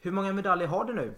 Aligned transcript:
Hur 0.00 0.10
många 0.10 0.32
medaljer 0.32 0.68
har 0.68 0.84
du 0.84 0.92
nu? 0.94 1.14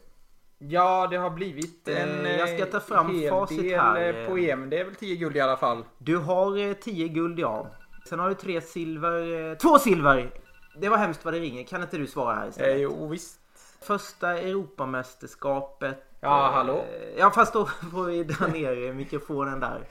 Ja, 0.59 1.07
det 1.11 1.17
har 1.17 1.31
blivit 1.31 1.89
Eh, 1.89 2.03
en 2.03 2.39
jag 2.39 2.49
ska 2.49 2.67
ta 2.67 2.81
fram 2.81 3.15
hel 3.21 3.31
facit 3.31 3.61
del 3.61 3.81
här. 3.81 4.15
eh, 4.23 4.27
på 4.29 4.39
EM. 4.39 4.71
Det 4.71 4.79
är 4.79 4.85
väl 4.85 4.95
10 4.95 5.17
guld 5.17 5.37
i 5.37 5.41
alla 5.41 5.57
fall. 5.57 5.85
Du 5.99 6.17
har 6.17 6.75
10 6.75 7.09
guld 7.09 7.39
ja. 7.39 7.67
Sen 8.09 8.19
har 8.19 8.29
du 8.29 8.35
tre 8.35 8.61
silver. 8.61 9.51
eh, 9.51 9.57
Två 9.57 9.79
silver! 9.79 10.31
Det 10.77 10.89
var 10.89 10.97
hemskt 10.97 11.25
vad 11.25 11.35
det 11.35 11.41
ringer. 11.41 11.65
Kan 11.65 11.83
inte 11.83 11.99
du 11.99 12.07
svara 12.07 12.35
här 12.35 12.43
Eh, 12.43 12.49
istället? 12.49 12.81
jo, 12.81 13.09
visst. 13.09 13.41
Första 13.83 14.39
Europamästerskapet. 14.39 16.05
Ja, 16.21 16.47
eh, 16.49 16.53
hallå? 16.55 16.85
Ja 17.19 17.31
fast 17.31 17.53
då 17.53 17.67
får 17.93 18.05
vi 18.05 18.25
dra 18.25 18.47
ner 18.47 18.93
mikrofonen 18.93 19.61
där. 19.61 19.85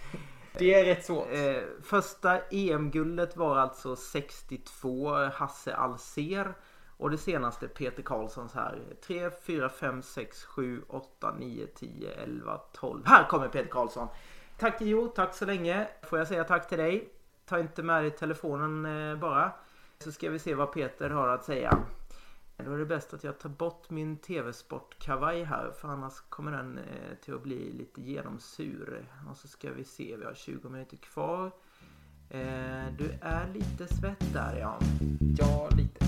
Det 0.57 0.73
är 0.73 0.85
rätt 0.85 1.05
svårt. 1.05 1.27
Eh, 1.31 1.63
första 1.83 2.37
EM-guldet 2.51 3.37
var 3.37 3.57
alltså 3.57 3.95
62 3.95 5.13
Hasse 5.33 5.75
Alser. 5.75 6.53
Och 6.99 7.09
det 7.09 7.17
senaste 7.17 7.67
Peter 7.67 8.03
Karlssons 8.03 8.53
här. 8.53 8.79
3, 9.01 9.29
4, 9.41 9.69
5, 9.69 10.01
6, 10.01 10.43
7, 10.43 10.81
8, 10.87 11.35
9, 11.39 11.67
10, 11.67 12.11
11, 12.11 12.57
12. 12.73 13.03
Här 13.05 13.27
kommer 13.27 13.47
Peter 13.47 13.69
Karlsson. 13.69 14.07
Tack 14.57 14.77
Jo, 14.79 15.07
tack 15.07 15.35
så 15.35 15.45
länge. 15.45 15.87
Får 16.03 16.19
jag 16.19 16.27
säga 16.27 16.43
tack 16.43 16.69
till 16.69 16.77
dig? 16.77 17.13
Ta 17.45 17.59
inte 17.59 17.83
med 17.83 18.03
dig 18.03 18.11
telefonen 18.11 18.85
eh, 18.85 19.19
bara. 19.19 19.51
Så 19.99 20.11
ska 20.11 20.29
vi 20.29 20.39
se 20.39 20.55
vad 20.55 20.71
Peter 20.71 21.09
har 21.09 21.27
att 21.27 21.43
säga. 21.43 21.79
Då 22.57 22.73
är 22.73 22.77
det 22.77 22.85
bäst 22.85 23.13
att 23.13 23.23
jag 23.23 23.39
tar 23.39 23.49
bort 23.49 23.89
min 23.89 24.17
TV-sportkavaj 24.17 25.43
här 25.43 25.71
för 25.71 25.87
annars 25.87 26.13
kommer 26.29 26.51
den 26.51 26.77
eh, 26.77 27.15
till 27.21 27.33
att 27.33 27.43
bli 27.43 27.71
lite 27.71 28.01
genomsur. 28.01 29.05
Och 29.29 29.37
så 29.37 29.47
ska 29.47 29.71
vi 29.71 29.83
se, 29.83 30.15
vi 30.17 30.25
har 30.25 30.33
20 30.33 30.69
minuter 30.69 30.97
kvar. 30.97 31.45
Eh, 32.29 32.93
du 32.97 33.17
är 33.21 33.47
lite 33.53 33.95
svett 33.95 34.33
där 34.33 34.55
ja. 34.55 34.79
Ja, 35.37 35.69
lite. 35.77 35.98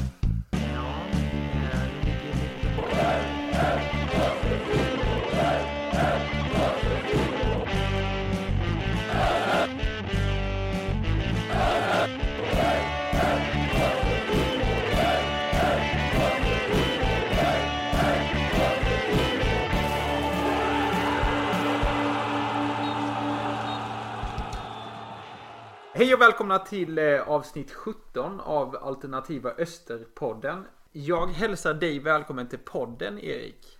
Hej 26.02 26.14
och 26.14 26.22
välkomna 26.22 26.60
till 26.60 26.98
eh, 26.98 27.30
avsnitt 27.30 27.72
17 27.72 28.40
av 28.40 28.76
Alternativa 28.76 29.52
Österpodden. 29.52 30.66
Jag 30.94 31.28
hälsar 31.28 31.74
dig 31.74 32.00
välkommen 32.00 32.48
till 32.48 32.60
podden, 32.60 33.20
Erik. 33.20 33.78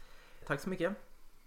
Tack 0.48 0.60
så 0.60 0.70
mycket. 0.70 0.94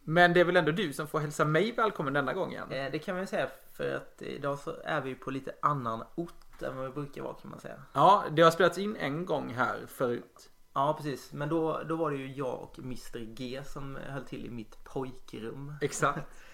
Men 0.02 0.32
det 0.32 0.40
är 0.40 0.44
väl 0.44 0.56
ändå 0.56 0.72
du 0.72 0.92
som 0.92 1.06
får 1.06 1.20
hälsa 1.20 1.44
mig 1.44 1.72
välkommen 1.72 2.12
denna 2.12 2.32
gången? 2.32 2.72
Eh, 2.72 2.90
det 2.92 2.98
kan 2.98 3.14
man 3.14 3.22
ju 3.22 3.26
säga 3.26 3.48
för 3.72 3.96
att 3.96 4.22
idag 4.22 4.58
så 4.58 4.74
är 4.84 5.00
vi 5.00 5.14
på 5.14 5.30
lite 5.30 5.54
annan 5.62 6.04
ort 6.14 6.62
än 6.62 6.76
vad 6.76 6.86
vi 6.86 6.92
brukar 6.92 7.22
vara 7.22 7.34
kan 7.34 7.50
man 7.50 7.60
säga. 7.60 7.82
Ja, 7.92 8.24
det 8.30 8.42
har 8.42 8.50
spelats 8.50 8.78
in 8.78 8.96
en 8.96 9.26
gång 9.26 9.54
här 9.54 9.86
förut. 9.86 10.50
Ja 10.74 10.94
precis, 10.96 11.32
men 11.32 11.48
då, 11.48 11.82
då 11.88 11.96
var 11.96 12.10
det 12.10 12.16
ju 12.16 12.32
jag 12.32 12.62
och 12.62 12.78
Mr 12.78 13.34
G 13.34 13.62
som 13.64 13.98
höll 14.08 14.24
till 14.24 14.46
i 14.46 14.50
mitt 14.50 14.84
pojkrum. 14.84 15.74
Exakt. 15.80 16.20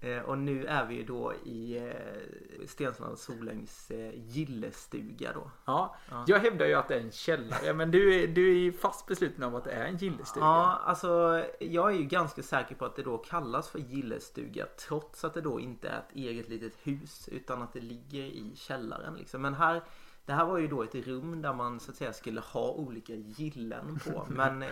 Eh, 0.00 0.18
och 0.22 0.38
nu 0.38 0.66
är 0.66 0.84
vi 0.86 0.94
ju 0.94 1.04
då 1.04 1.32
i 1.44 1.76
eh, 1.76 2.66
Stensland 2.66 3.18
Solängs 3.18 3.90
eh, 3.90 4.12
gillestuga 4.14 5.32
då. 5.32 5.50
Ja, 5.64 5.96
Ja. 6.10 6.24
jag 6.26 6.38
hävdar 6.38 6.66
ju 6.66 6.74
att 6.74 6.88
det 6.88 6.94
är 6.94 7.00
en 7.00 7.10
källare, 7.10 7.74
men 7.74 7.90
du 7.90 8.14
är, 8.14 8.26
du 8.28 8.50
är 8.50 8.58
ju 8.58 8.72
fast 8.72 9.06
besluten 9.06 9.44
om 9.44 9.54
att 9.54 9.64
det 9.64 9.70
är 9.72 9.84
en 9.86 9.96
gillestuga. 9.96 10.46
Ja, 10.46 10.80
alltså 10.84 11.44
jag 11.60 11.90
är 11.92 11.96
ju 11.96 12.04
ganska 12.04 12.42
säker 12.42 12.74
på 12.74 12.84
att 12.84 12.96
det 12.96 13.02
då 13.02 13.18
kallas 13.18 13.68
för 13.68 13.78
gillestuga 13.78 14.66
trots 14.88 15.24
att 15.24 15.34
det 15.34 15.40
då 15.40 15.60
inte 15.60 15.88
är 15.88 15.98
ett 15.98 16.14
eget 16.16 16.48
litet 16.48 16.74
hus 16.82 17.28
utan 17.32 17.62
att 17.62 17.72
det 17.72 17.80
ligger 17.80 18.22
i 18.22 18.52
källaren 18.56 19.14
liksom. 19.14 19.42
Men 19.42 19.54
här, 19.54 19.82
det 20.26 20.32
här 20.32 20.44
var 20.44 20.58
ju 20.58 20.68
då 20.68 20.82
ett 20.82 20.94
rum 20.94 21.42
där 21.42 21.52
man 21.52 21.80
så 21.80 21.90
att 21.90 21.96
säga 21.96 22.12
skulle 22.12 22.40
ha 22.40 22.70
olika 22.70 23.14
gillen 23.14 23.98
på. 24.06 24.26
Men 24.30 24.62
eh, 24.62 24.68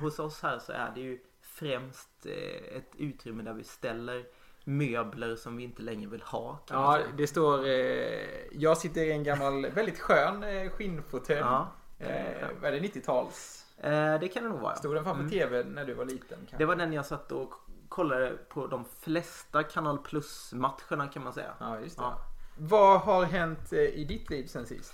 hos 0.00 0.18
oss 0.18 0.42
här 0.42 0.58
så 0.58 0.72
är 0.72 0.92
det 0.94 1.00
ju 1.00 1.18
främst 1.40 2.26
eh, 2.26 2.76
ett 2.76 2.90
utrymme 2.96 3.42
där 3.42 3.52
vi 3.52 3.64
ställer 3.64 4.24
möbler 4.68 5.36
som 5.36 5.56
vi 5.56 5.64
inte 5.64 5.82
längre 5.82 6.10
vill 6.10 6.22
ha. 6.22 6.58
Ja, 6.70 6.98
det 7.16 7.26
står... 7.26 7.66
Eh, 7.66 7.72
jag 8.52 8.78
sitter 8.78 9.00
i 9.00 9.12
en 9.12 9.24
gammal, 9.24 9.66
väldigt 9.66 9.98
skön 10.00 10.42
eh, 10.42 10.70
skinnfåtölj. 10.70 11.40
Ja. 11.40 11.68
Eh, 11.98 12.48
vad 12.60 12.74
är 12.74 12.80
det, 12.80 12.88
90-tals? 12.88 13.64
Eh, 13.78 14.20
det 14.20 14.28
kan 14.28 14.42
det 14.42 14.48
nog 14.48 14.60
vara. 14.60 14.74
Stod 14.76 14.94
den 14.94 15.04
framför 15.04 15.20
Mm. 15.22 15.30
TV 15.32 15.64
när 15.64 15.84
du 15.84 15.94
var 15.94 16.04
liten? 16.04 16.38
kanske? 16.38 16.56
Det 16.56 16.64
var 16.64 16.76
den 16.76 16.92
jag 16.92 17.06
satt 17.06 17.32
och 17.32 17.52
kollade 17.88 18.30
på 18.48 18.66
de 18.66 18.84
flesta 19.00 19.62
Kanal 19.62 19.98
Plus-matcherna 19.98 21.08
kan 21.12 21.24
man 21.24 21.32
säga. 21.32 21.50
Ja, 21.60 21.80
just 21.80 21.96
det. 21.96 22.02
Ja. 22.02 22.18
Vad 22.58 23.00
har 23.00 23.24
hänt 23.24 23.72
eh, 23.72 23.78
i 23.80 24.04
ditt 24.04 24.30
liv 24.30 24.46
sen 24.46 24.66
sist? 24.66 24.92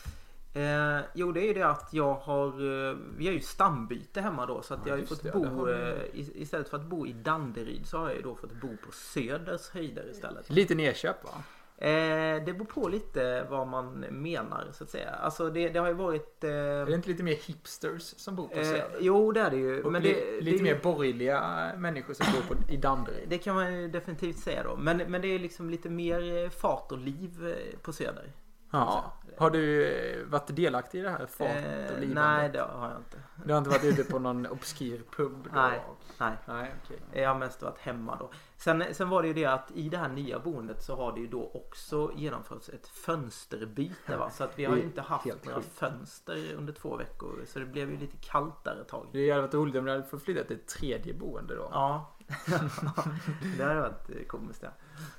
Eh, 0.54 1.00
jo 1.14 1.32
det 1.32 1.40
är 1.40 1.46
ju 1.46 1.54
det 1.54 1.62
att 1.62 1.88
jag 1.92 2.14
har, 2.14 2.46
eh, 2.90 2.96
vi 3.16 3.26
har 3.26 3.32
ju 3.34 3.40
stambyte 3.40 4.20
hemma 4.20 4.46
då 4.46 4.62
så 4.62 4.74
att 4.74 4.80
Ja, 4.80 4.86
jag 4.88 4.94
har 4.94 5.00
ju 5.00 5.06
fått 5.06 5.22
det, 5.22 5.32
bo, 5.32 5.66
du. 5.66 5.72
eh, 5.74 5.96
istället 6.14 6.68
för 6.68 6.76
att 6.76 6.84
bo 6.86 7.06
i 7.06 7.12
Danderyd 7.12 7.86
så 7.86 7.98
har 7.98 8.06
jag 8.08 8.16
ju 8.16 8.22
då 8.22 8.34
fått 8.34 8.52
bo 8.52 8.68
på 8.68 8.92
Söders 8.92 9.68
höjder 9.70 10.10
istället. 10.10 10.50
Lite 10.50 10.74
nedköp 10.74 11.24
va? 11.24 11.30
Eh, 11.76 12.44
det 12.44 12.52
beror 12.52 12.64
på 12.64 12.88
lite 12.88 13.46
vad 13.50 13.66
man 13.68 14.00
menar 14.00 14.66
så 14.72 14.84
att 14.84 14.90
säga. 14.90 15.10
Alltså 15.10 15.50
det, 15.50 15.68
det 15.68 15.78
har 15.78 15.88
ju 15.88 15.94
varit... 15.94 16.44
Eh, 16.44 16.50
Är 16.50 16.86
det 16.86 16.94
inte 16.94 17.08
lite 17.08 17.22
mer 17.22 17.34
hipsters 17.34 18.02
som 18.02 18.36
bor 18.36 18.48
på 18.48 18.58
eh, 18.58 18.64
Söder? 18.64 18.96
jo 19.00 19.32
det 19.32 19.40
är 19.40 19.50
det 19.50 19.56
ju. 19.56 19.82
Och 19.82 19.92
Men 19.92 20.02
li- 20.02 20.12
det, 20.38 20.40
lite 20.44 20.56
det, 20.58 20.62
mer 20.62 20.80
borgerliga 20.82 21.70
människor 21.76 22.14
som 22.14 22.26
bor 22.32 22.54
på, 22.56 22.72
i 22.72 22.76
Danderyd. 22.76 23.28
det 23.28 23.38
kan 23.38 23.54
man 23.54 23.74
ju 23.80 23.88
definitivt 23.88 24.38
säga 24.38 24.62
då. 24.62 24.76
Men, 24.76 24.96
men 24.96 25.22
det 25.22 25.28
är 25.28 25.38
liksom 25.38 25.70
lite 25.70 25.90
mer 25.90 26.48
fart 26.48 26.92
och 26.92 26.98
liv 26.98 27.54
på 27.82 27.92
Söder. 27.92 28.32
Ja. 28.72 29.12
Har 29.38 29.50
du 29.50 29.86
eh, 29.86 30.26
varit 30.26 30.56
delaktig 30.56 30.98
i 30.98 31.02
det 31.02 31.10
här 31.10 31.26
fart 31.26 31.40
och 31.40 32.02
Eh, 32.02 32.08
nej 32.08 32.48
det 32.48 32.60
har 32.60 32.88
jag 32.88 32.98
inte. 32.98 33.18
Du 33.44 33.52
har 33.52 33.58
inte 33.58 33.70
varit 33.70 33.84
ute 33.84 34.04
på 34.04 34.18
någon 34.18 34.46
obskyr 34.46 35.02
pub? 35.16 35.44
Då? 35.44 35.50
Nej. 35.54 35.82
Nej. 36.18 36.36
Nej, 36.46 36.74
okej. 36.84 37.22
Jag 37.22 37.28
har 37.28 37.38
mest 37.38 37.62
varit 37.62 37.78
hemma 37.78 38.16
då. 38.16 38.30
Sen, 38.56 38.84
sen 38.92 39.08
var 39.08 39.22
det 39.22 39.28
ju 39.28 39.34
det 39.34 39.44
att 39.44 39.70
i 39.74 39.88
det 39.88 39.96
här 39.96 40.08
nya 40.08 40.38
boendet 40.38 40.82
så 40.82 40.96
har 40.96 41.12
det 41.12 41.20
ju 41.20 41.26
då 41.26 41.50
också 41.54 42.12
genomförts 42.16 42.68
ett 42.68 42.88
fönsterbyte 42.88 44.16
va. 44.16 44.30
Så 44.30 44.44
att 44.44 44.58
vi 44.58 44.64
har 44.64 44.76
ju 44.76 44.82
inte 44.82 45.00
haft 45.00 45.26
några 45.44 45.60
sjukt. 45.60 45.78
fönster 45.78 46.54
under 46.56 46.72
två 46.72 46.96
veckor. 46.96 47.44
Så 47.46 47.58
det 47.58 47.66
blev 47.66 47.90
ju 47.90 47.98
lite 47.98 48.16
kallt 48.20 48.64
där 48.64 48.80
ett 48.80 48.88
tag. 48.88 49.06
Det 49.12 49.30
hade 49.30 49.42
varit 49.42 49.54
roligt 49.54 49.76
om 49.76 49.84
du 49.84 49.90
hade 49.90 50.04
fått 50.04 50.22
flytta 50.22 50.44
till 50.44 50.56
ett 50.56 50.68
tredje 50.68 51.14
boende 51.14 51.54
då. 51.54 51.68
Ja. 51.72 52.16
det 53.56 53.64
hade 53.64 53.80
varit 53.80 54.10
eh, 54.10 54.26
komiskt 54.26 54.62
ja. 54.62 54.70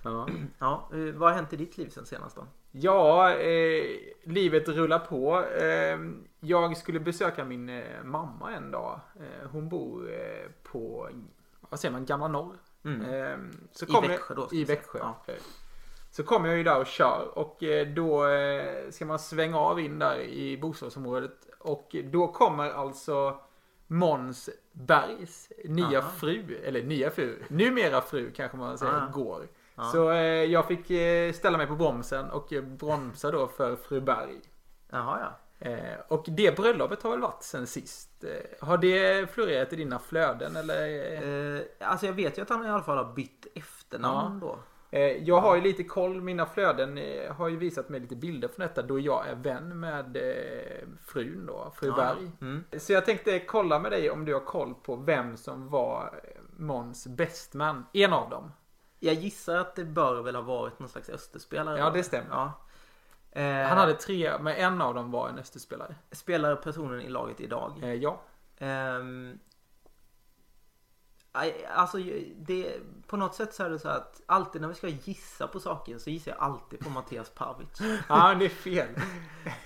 Ja. 0.03 0.27
ja. 0.59 0.89
Vad 1.13 1.29
har 1.29 1.35
hänt 1.35 1.53
i 1.53 1.57
ditt 1.57 1.77
liv 1.77 1.89
sen 1.89 2.05
senast 2.05 2.35
då? 2.35 2.47
Ja, 2.75 3.33
eh, 3.33 3.85
livet 4.23 4.67
rullar 4.69 4.99
på. 4.99 5.43
Eh, 5.43 5.99
jag 6.39 6.77
skulle 6.77 6.99
besöka 6.99 7.45
min 7.45 7.69
eh, 7.69 8.03
mamma 8.03 8.51
en 8.53 8.71
dag. 8.71 8.99
Eh, 9.15 9.47
hon 9.51 9.69
bor 9.69 10.11
eh, 10.13 10.49
på, 10.63 11.09
vad 11.69 11.79
säger 11.79 11.91
man, 11.91 12.05
Gamla 12.05 12.27
Norr. 12.27 12.55
Mm. 12.85 13.01
Eh, 13.01 13.37
så 13.71 13.85
I 13.85 13.87
kommer- 13.87 14.07
Växjö 14.07 14.33
då, 14.35 14.47
I. 14.51 14.63
Växjö. 14.63 14.99
Ja. 14.99 15.23
Så 16.11 16.23
kommer 16.23 16.49
jag 16.49 16.57
ju 16.57 16.63
där 16.63 16.79
och 16.79 16.87
kör 16.87 17.27
och 17.37 17.63
då 17.95 18.25
ska 18.89 19.05
man 19.05 19.19
svänga 19.19 19.57
av 19.59 19.79
in 19.79 19.99
där 19.99 20.19
i 20.19 20.57
bostadsområdet. 20.57 21.31
Och 21.59 21.95
då 22.11 22.27
kommer 22.27 22.69
alltså 22.71 23.39
Måns 23.87 24.49
Bergs 24.71 25.51
nya 25.65 25.99
Aha. 25.99 26.09
fru, 26.09 26.57
eller 26.63 26.83
nya 26.83 27.09
fru, 27.11 27.39
numera 27.47 28.01
fru 28.01 28.31
kanske 28.35 28.57
man 28.57 28.77
säger, 28.77 28.93
Ah. 28.93 29.09
går. 29.13 29.47
Ja. 29.75 29.83
Så 29.83 30.11
eh, 30.11 30.17
jag 30.43 30.67
fick 30.67 30.89
eh, 30.89 31.33
ställa 31.33 31.57
mig 31.57 31.67
på 31.67 31.75
bromsen 31.75 32.29
och 32.31 32.53
eh, 32.53 32.63
bromsa 32.63 33.31
då 33.31 33.47
för 33.47 33.75
fru 33.75 34.01
Berg. 34.01 34.41
Jaha 34.89 35.19
ja. 35.19 35.39
Eh, 35.69 35.99
och 36.07 36.25
det 36.27 36.55
bröllopet 36.57 37.03
har 37.03 37.11
väl 37.11 37.19
varit 37.19 37.43
sen 37.43 37.67
sist. 37.67 38.23
Eh, 38.23 38.67
har 38.67 38.77
det 38.77 39.31
florerat 39.31 39.73
i 39.73 39.75
dina 39.75 39.99
flöden 39.99 40.55
eller? 40.55 41.55
Eh, 41.55 41.61
alltså 41.79 42.05
jag 42.05 42.13
vet 42.13 42.37
ju 42.37 42.41
att 42.41 42.49
han 42.49 42.65
i 42.65 42.69
alla 42.69 42.83
fall 42.83 42.97
har 42.97 43.13
bytt 43.13 43.47
efternamn 43.55 44.39
då. 44.39 44.59
Eh, 44.91 45.01
jag 45.01 45.41
har 45.41 45.55
ju 45.55 45.61
lite 45.61 45.83
koll, 45.83 46.21
mina 46.21 46.45
flöden 46.45 46.99
har 47.29 47.47
ju 47.47 47.57
visat 47.57 47.89
mig 47.89 47.99
lite 47.99 48.15
bilder 48.15 48.47
från 48.47 48.67
detta 48.67 48.81
då 48.81 48.99
jag 48.99 49.27
är 49.27 49.35
vän 49.35 49.79
med 49.79 50.17
frun 51.05 51.45
då, 51.45 51.73
fru 51.75 51.87
Ja. 51.87 51.95
Berg. 51.95 52.31
Mm. 52.41 52.63
Så 52.77 52.93
jag 52.93 53.05
tänkte 53.05 53.39
kolla 53.39 53.79
med 53.79 53.91
dig 53.91 54.09
om 54.11 54.25
du 54.25 54.33
har 54.33 54.45
koll 54.45 54.73
på 54.73 54.95
vem 54.95 55.37
som 55.37 55.69
var 55.69 56.21
Måns 56.57 57.07
bestman. 57.07 57.85
En 57.93 58.13
av 58.13 58.29
dem. 58.29 58.51
Jag 59.03 59.15
gissar 59.15 59.55
att 59.55 59.75
det 59.75 59.85
bör 59.85 60.21
väl 60.21 60.35
ha 60.35 60.41
varit 60.41 60.79
någon 60.79 60.89
slags 60.89 61.09
Österspelare. 61.09 61.79
Ja, 61.79 61.89
det 61.89 62.03
stämmer. 62.03 62.29
Ja. 62.31 62.51
Eh, 63.31 63.67
Han 63.67 63.77
hade 63.77 63.93
tre, 63.93 64.37
men 64.39 64.55
en 64.55 64.81
av 64.81 64.93
dem 64.93 65.11
var 65.11 65.29
en 65.29 65.39
Österspelare. 65.39 65.95
Spelar 66.11 66.55
personen 66.55 67.01
i 67.01 67.09
laget 67.09 67.39
idag? 67.41 67.79
Eh, 67.83 67.93
ja. 67.93 68.21
Ehm, 68.57 69.39
Alltså 71.69 71.97
det, 72.35 72.79
på 73.07 73.17
något 73.17 73.35
sätt 73.35 73.53
så 73.53 73.63
är 73.63 73.69
det 73.69 73.79
så 73.79 73.89
att 73.89 74.21
alltid 74.25 74.61
när 74.61 74.67
vi 74.67 74.73
ska 74.73 74.87
gissa 74.87 75.47
på 75.47 75.59
saker 75.59 75.97
så 75.97 76.09
gissar 76.09 76.31
jag 76.31 76.41
alltid 76.41 76.79
på 76.79 76.89
Mattias 76.89 77.29
Pavic. 77.29 77.79
Ja, 78.09 78.35
det 78.39 78.45
är 78.45 78.49
fel. 78.49 78.87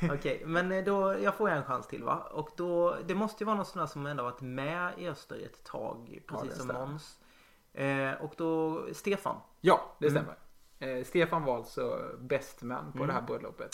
Okej, 0.13 0.43
men 0.45 0.71
eh, 0.71 0.83
då, 0.83 1.19
jag 1.19 1.35
får 1.35 1.49
en 1.49 1.63
chans 1.63 1.87
till 1.87 2.03
va? 2.03 2.27
Och 2.31 2.49
då, 2.55 2.97
det 3.05 3.15
måste 3.15 3.43
ju 3.43 3.45
vara 3.45 3.55
någon 3.55 3.65
sån 3.65 3.79
där 3.79 3.87
som 3.87 4.05
ändå 4.05 4.23
varit 4.23 4.41
med 4.41 4.93
i 4.97 5.07
Öster 5.07 5.45
ett 5.45 5.63
tag, 5.63 6.19
precis 6.27 6.49
det 6.49 6.55
som. 6.55 6.67
Måns. 6.67 7.19
Eh, 7.77 8.13
och 8.21 8.33
då, 8.37 8.85
Stefan. 8.93 9.35
Ja, 9.61 9.95
det 9.99 10.07
Mm. 10.07 10.23
stämmer. 10.23 10.97
Eh, 10.97 11.03
Stefan 11.03 11.43
var 11.43 11.55
alltså 11.57 11.99
best 12.19 12.61
man 12.61 12.91
på 12.91 12.97
Mm. 12.97 13.07
det 13.07 13.13
här 13.13 13.21
bröllopet. 13.21 13.69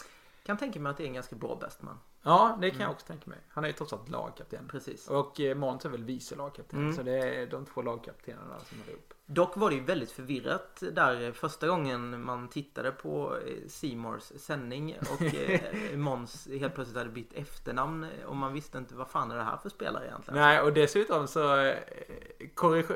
Kan 0.46 0.58
tänka 0.58 0.80
mig 0.80 0.90
att 0.90 0.98
det 0.98 1.04
är 1.04 1.08
en 1.08 1.14
ganska 1.14 1.36
bra 1.36 1.56
bestman. 1.56 2.00
Ja, 2.25 2.58
det 2.62 2.70
kan 2.70 2.75
Mm. 2.75 2.81
jag 2.86 2.92
också 2.92 3.06
tänka 3.08 3.30
mig. 3.30 3.40
Han 3.50 3.64
är 3.64 3.68
ju 3.68 3.74
trots 3.74 3.94
allt 3.94 4.10
lagkapten. 4.10 4.68
Precis. 4.68 5.08
Och 5.08 5.40
eh, 5.40 5.56
Måns 5.56 5.86
är 5.86 5.90
väl 5.90 6.04
vice 6.04 6.36
lagkapten. 6.36 6.80
Mm. 6.80 6.94
Så 6.96 7.04
det 7.04 7.18
är 7.42 7.48
de 7.48 7.66
två 7.66 7.81
lagkaptenerna 7.81 8.60
som 8.60 8.80
håller 8.80 8.94
upp. 8.94 9.14
Dock 9.25 9.58
var 9.58 9.70
det 9.70 9.75
ju 9.75 9.84
väldigt 9.84 10.12
förvirrat 10.12 10.84
där 10.92 11.31
första 11.31 11.68
gången 11.68 12.24
man 12.24 12.48
tittade 12.48 12.92
på 12.92 13.38
eh, 13.48 13.68
Seymours 13.68 14.24
sändning 14.24 14.96
och 15.12 15.22
eh, 15.22 15.62
Måns 15.98 16.48
helt 16.60 16.75
plötsligt 16.75 16.98
hade 16.98 17.10
bytt 17.10 17.34
efternamn 17.34 18.08
och 18.26 18.36
man 18.36 18.54
visste 18.54 18.78
inte 18.78 18.96
vad 18.96 19.08
fan 19.08 19.31
är 19.31 19.36
det 19.36 19.44
här 19.44 19.58
för 19.58 19.69
spelare 19.69 20.06
egentligen. 20.08 20.40
Nej, 20.40 20.62
och 20.62 20.74
dessutom 20.74 21.28
så 21.28 21.74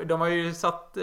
de 0.04 0.20
har 0.20 0.28
ju 0.28 0.54
satt 0.54 0.94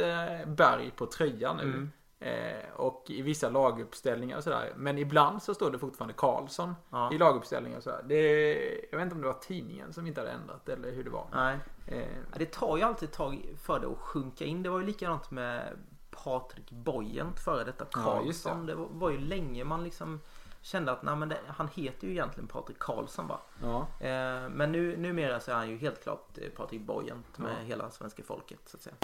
Berg 0.46 0.92
på 0.96 1.06
tröjan 1.06 1.58
nu. 1.58 1.64
Mm. 1.64 1.92
Eh, 2.20 2.70
och 2.76 3.04
i 3.08 3.22
vissa 3.22 3.50
laguppställningar 3.50 4.38
och 4.38 4.44
sådär. 4.44 4.74
Men 4.76 4.98
ibland 4.98 5.44
så 5.44 5.54
står 5.54 5.72
det 5.72 5.80
fortfarande 5.80 6.14
Karlsson 6.14 6.76
Ja. 6.90 7.14
i 7.14 7.18
laguppställningar 7.18 7.78
och 7.78 7.84
sådär. 7.84 8.02
Det, 8.06 8.54
jag 8.92 8.98
vet 8.98 9.04
inte 9.04 9.16
om 9.16 9.22
det 9.22 9.28
var 9.28 9.34
tidningen 9.40 9.94
som 9.94 10.08
inte 10.08 10.22
hade 10.22 10.32
ändrat 10.32 10.70
eller 10.70 10.92
hur 10.92 11.04
det 11.04 11.10
var. 11.10 11.28
Nej. 11.34 11.58
Eh, 11.88 11.98
Ja, 12.32 12.38
Det 12.38 12.46
tar 12.52 12.78
ju 12.78 12.84
alltid 12.84 13.10
ett 13.10 13.16
tag 13.16 13.46
för 13.62 13.80
det 13.80 13.88
att 13.88 13.98
sjunka 13.98 14.46
in. 14.46 14.64
Det 14.64 14.70
var 14.70 14.80
ju 14.80 14.86
likadant 14.86 15.32
med 15.32 15.78
Patrik 16.24 16.72
Bojent 16.72 17.40
före 17.40 17.64
detta 17.64 17.86
Ja, 17.96 18.22
just 18.26 18.44
det. 18.44 18.50
Karlsson. 18.50 18.66
det 18.66 18.76
var, 18.76 18.88
var 18.92 19.10
ju 19.10 19.18
länge 19.18 19.64
man 19.64 19.84
liksom 19.84 20.22
kände 20.62 20.92
att 20.92 21.04
nej, 21.04 21.16
men 21.16 21.30
det, 21.30 21.38
han 21.48 21.68
heter 21.68 22.08
ju 22.08 22.14
egentligen 22.14 22.48
Patrik 22.48 22.80
Karlsson 22.80 23.28
va. 23.28 23.40
ja. 23.62 23.88
Eh, 24.00 24.50
men 24.50 24.72
nu, 24.72 24.98
numera 24.98 25.40
så 25.40 25.52
är 25.52 25.56
han 25.56 25.70
ju 25.70 25.78
helt 25.78 26.04
klart 26.04 26.38
eh, 26.38 26.50
Patrik 26.50 26.82
Bojent 26.82 27.38
med 27.38 27.66
hela 27.66 27.90
svenska 27.92 28.24
folket 28.24 28.60
så 28.66 28.78
att 28.78 28.84
säga. 28.84 28.96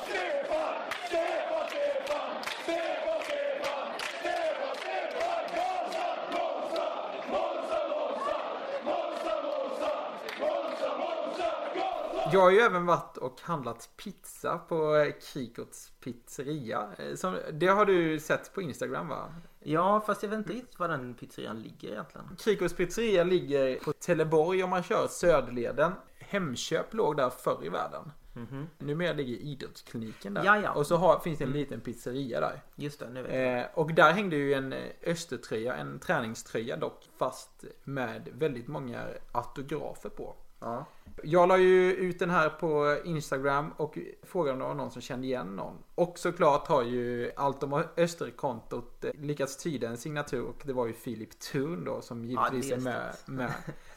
Jag 12.33 12.41
har 12.41 12.51
ju 12.51 12.59
även 12.59 12.85
varit 12.85 13.17
och 13.17 13.41
handlat 13.41 13.89
pizza 13.97 14.57
på 14.57 14.95
eh, 14.95 15.13
Krikots 15.33 15.91
pizzeria. 16.03 16.87
Eh, 16.97 17.15
Som, 17.15 17.37
det 17.53 17.67
har 17.67 17.85
du 17.85 18.19
sett 18.19 18.53
på 18.53 18.61
Instagram 18.61 19.07
va? 19.07 19.33
Ja 19.59 20.03
fast 20.05 20.23
jag 20.23 20.29
vet 20.29 20.37
inte 20.37 20.53
riktigt 20.53 20.79
var 20.79 20.87
den 20.87 21.13
pizzerian 21.13 21.61
ligger 21.61 21.89
egentligen. 21.89 22.35
Krikots 22.39 22.73
pizzeria 22.73 23.23
ligger 23.23 23.75
på 23.75 23.93
Teleborg 23.93 24.63
om 24.63 24.69
man 24.69 24.83
kör 24.83 25.07
Söderleden. 25.07 25.91
Hemköp 26.19 26.93
låg 26.93 27.17
där 27.17 27.29
förr 27.29 27.59
i 27.63 27.69
världen. 27.69 28.11
Mhm. 28.33 28.67
Numera 28.77 29.13
ligger 29.13 29.37
idrottskliniken 29.37 30.33
där. 30.33 30.43
Ja, 30.45 30.59
ja. 30.61 30.71
Och 30.71 30.87
så 30.87 30.95
har, 30.95 31.19
finns 31.19 31.39
det 31.39 31.45
en 31.45 31.51
liten 31.51 31.81
pizzeria 31.81 32.39
där. 32.39 32.61
Just 32.75 32.99
det, 32.99 33.09
nu 33.09 33.21
vet 33.23 33.33
jag. 33.33 33.59
Eh, 33.59 33.65
och 33.73 33.93
där 33.93 34.11
hängde 34.11 34.35
ju 34.35 34.53
en 34.53 34.73
eh, 34.73 34.79
Östertröja, 35.05 35.75
en 35.75 35.99
träningströja 35.99 36.77
dock, 36.77 37.09
fast 37.17 37.65
med 37.83 38.29
väldigt 38.33 38.67
många 38.67 39.07
autografer 39.31 40.09
på. 40.09 40.35
Ja. 40.61 40.85
Jag 41.23 41.47
la 41.47 41.57
ju 41.57 41.93
ut 41.93 42.19
den 42.19 42.29
här 42.29 42.49
på 42.49 42.97
Instagram 43.05 43.71
och 43.77 43.97
frågade 44.23 44.53
om 44.53 44.59
det 44.59 44.65
var 44.65 44.73
någon 44.73 44.91
som 44.91 45.01
kände 45.01 45.27
igen 45.27 45.55
någon. 45.55 45.75
Och 45.95 46.17
såklart 46.17 46.67
har 46.67 46.83
ju 46.83 47.31
allt 47.35 47.63
om 47.63 47.83
Österkontot 47.97 49.03
eh, 49.03 49.11
lyckats 49.13 49.57
tyda 49.57 49.89
en 49.89 49.97
signatur 49.97 50.43
och 50.45 50.61
det 50.65 50.73
var 50.73 50.87
ju 50.87 50.93
Filip 50.93 51.39
Thun 51.39 51.83
då 51.83 52.01
som 52.01 52.25
givetvis 52.25 52.67
det 52.69 52.73
är 52.73 52.77
är 52.77 52.81
med, 52.81 53.15
med. 53.25 53.53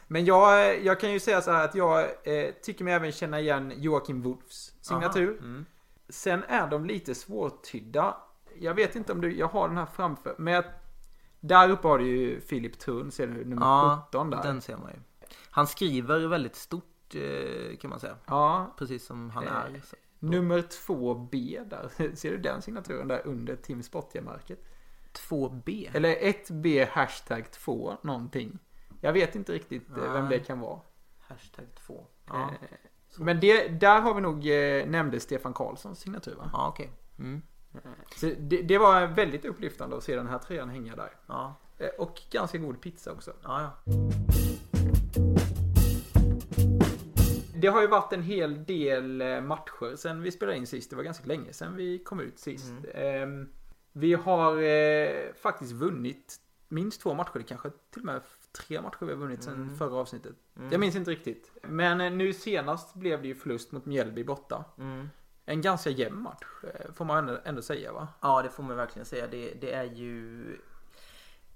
Men 0.07 0.25
jag, 0.25 0.83
jag 0.83 0.99
kan 0.99 1.11
ju 1.11 1.19
säga 1.19 1.41
så 1.41 1.51
här 1.51 1.65
att 1.65 1.75
jag 1.75 1.99
eh, 2.23 2.51
tycker 2.63 2.83
mig 2.83 2.93
även 2.93 3.11
känna 3.11 3.39
igen 3.39 3.73
Joakim 3.75 4.21
Wolffs 4.21 4.73
signatur. 4.81 5.37
Mm. 5.39 5.65
Sen 6.09 6.43
är 6.43 6.67
de 6.67 6.85
lite 6.85 7.15
svårtydda. 7.15 8.17
Jag 8.59 8.73
vet 8.73 8.95
inte 8.95 9.11
om 9.11 9.21
du, 9.21 9.37
jag 9.37 9.47
har 9.47 9.67
den 9.67 9.77
här 9.77 9.85
framför. 9.85 10.35
Men 10.37 10.53
jag, 10.53 10.63
där 11.39 11.69
uppe 11.69 11.87
har 11.87 11.99
du 11.99 12.05
ju 12.05 12.41
Filip 12.41 12.79
Thun, 12.79 13.11
ser 13.11 13.27
du 13.27 13.45
nummer 13.45 13.65
Ja, 13.65 14.07
17 14.07 14.29
där. 14.29 14.43
den 14.43 14.61
ser 14.61 14.77
man 14.77 14.91
ju. 14.91 14.99
Han 15.55 15.67
skriver 15.67 16.27
väldigt 16.27 16.55
stort 16.55 17.15
eh, 17.15 17.77
kan 17.77 17.89
man 17.89 17.99
säga. 17.99 18.17
Ja, 18.25 18.73
Precis 18.77 19.05
som 19.05 19.29
han 19.29 19.43
Eh, 19.43 19.51
är. 19.55 19.81
Så- 19.83 19.95
Nummer 20.19 20.61
2B 20.61 21.63
där. 21.69 22.15
Ser 22.15 22.31
du 22.31 22.37
den 22.37 22.61
signaturen 22.61 23.07
där 23.07 23.21
under 23.27 23.55
Team 23.55 23.83
Sportja-märket? 23.83 24.59
2B. 25.29 25.89
Eller 25.93 26.15
1B 26.15 26.87
hashtag 26.91 27.51
2 27.51 27.97
någonting. 28.01 28.59
Jag 29.01 29.13
vet 29.13 29.35
inte 29.35 29.53
riktigt 29.53 29.89
eh, 29.89 30.13
vem 30.13 30.25
Nej. 30.25 30.39
det 30.39 30.45
kan 30.45 30.59
vara. 30.59 30.79
Hashtag 31.19 31.65
2. 31.87 32.07
Ja, 32.27 32.49
Men 33.17 33.39
det, 33.39 33.67
där 33.67 34.01
har 34.01 34.13
vi 34.13 34.21
nog 34.21 34.45
nämnde 34.91 35.19
Stefan 35.19 35.53
Karlssons 35.53 35.99
signatur 35.99 36.35
va? 36.35 36.49
ja 36.53 36.67
okej. 36.67 36.91
Mm. 37.19 37.41
Så 38.15 38.25
det, 38.39 38.61
det 38.61 38.77
var 38.77 39.07
väldigt 39.07 39.45
upplyftande 39.45 39.97
att 39.97 40.03
se 40.03 40.15
den 40.15 40.27
här 40.27 40.39
tröjan 40.39 40.69
hänga 40.69 40.95
där. 40.95 41.09
Ja, 41.27 41.55
Och 41.97 42.21
ganska 42.31 42.57
god 42.57 42.81
pizza 42.81 43.11
också. 43.11 43.33
ja, 43.43 43.61
ja. 43.61 43.93
Det 47.55 47.67
har 47.67 47.81
ju 47.81 47.87
varit 47.87 48.13
en 48.13 48.21
hel 48.23 48.65
del 48.65 49.21
eh, 49.21 49.41
matcher 49.41 49.95
sen 49.95 50.21
vi 50.21 50.31
spelade 50.31 50.57
in 50.57 50.67
sist. 50.67 50.89
Det 50.89 50.95
var 50.95 51.03
ganska 51.03 51.25
länge 51.27 51.53
sen 51.53 51.75
vi 51.75 51.99
kom 51.99 52.19
ut 52.19 52.39
sist. 52.39 52.73
Ehm, 52.93 53.49
Vi 53.93 54.13
har 54.13 54.61
eh, 54.61 55.33
faktiskt 55.41 55.71
vunnit 55.71 56.35
minst 56.67 57.01
två 57.01 57.13
matcher. 57.13 57.31
Det 57.33 57.43
kanske 57.43 57.69
till 57.89 58.01
och 58.01 58.05
med 58.05 58.21
tre 58.51 58.81
matcher 58.81 58.97
vi 59.05 59.11
har 59.11 59.19
vunnit 59.19 59.43
sen 59.43 59.75
förra 59.77 59.95
avsnittet. 59.95 60.35
Jag 60.71 60.79
minns 60.79 60.95
inte 60.95 61.11
riktigt. 61.11 61.51
Men 61.61 62.01
eh, 62.01 62.11
nu 62.11 62.33
senast 62.33 62.95
blev 62.95 63.21
det 63.21 63.27
ju 63.27 63.35
förlust 63.35 63.71
mot 63.71 63.85
Mjällby 63.85 64.23
borta. 64.23 64.65
Mm. 64.77 65.09
En 65.45 65.61
ganska 65.61 65.89
jämn 65.89 66.21
match 66.21 66.45
får 66.93 67.05
man 67.05 67.17
ändå, 67.17 67.39
ändå 67.45 67.61
säga 67.61 67.93
va? 67.93 68.07
Ja, 68.21 68.41
det 68.41 68.49
får 68.49 68.63
man 68.63 68.77
verkligen 68.77 69.05
säga. 69.05 69.27
Det, 69.27 69.53
det 69.61 69.73
är 69.73 69.83
ju... 69.83 70.43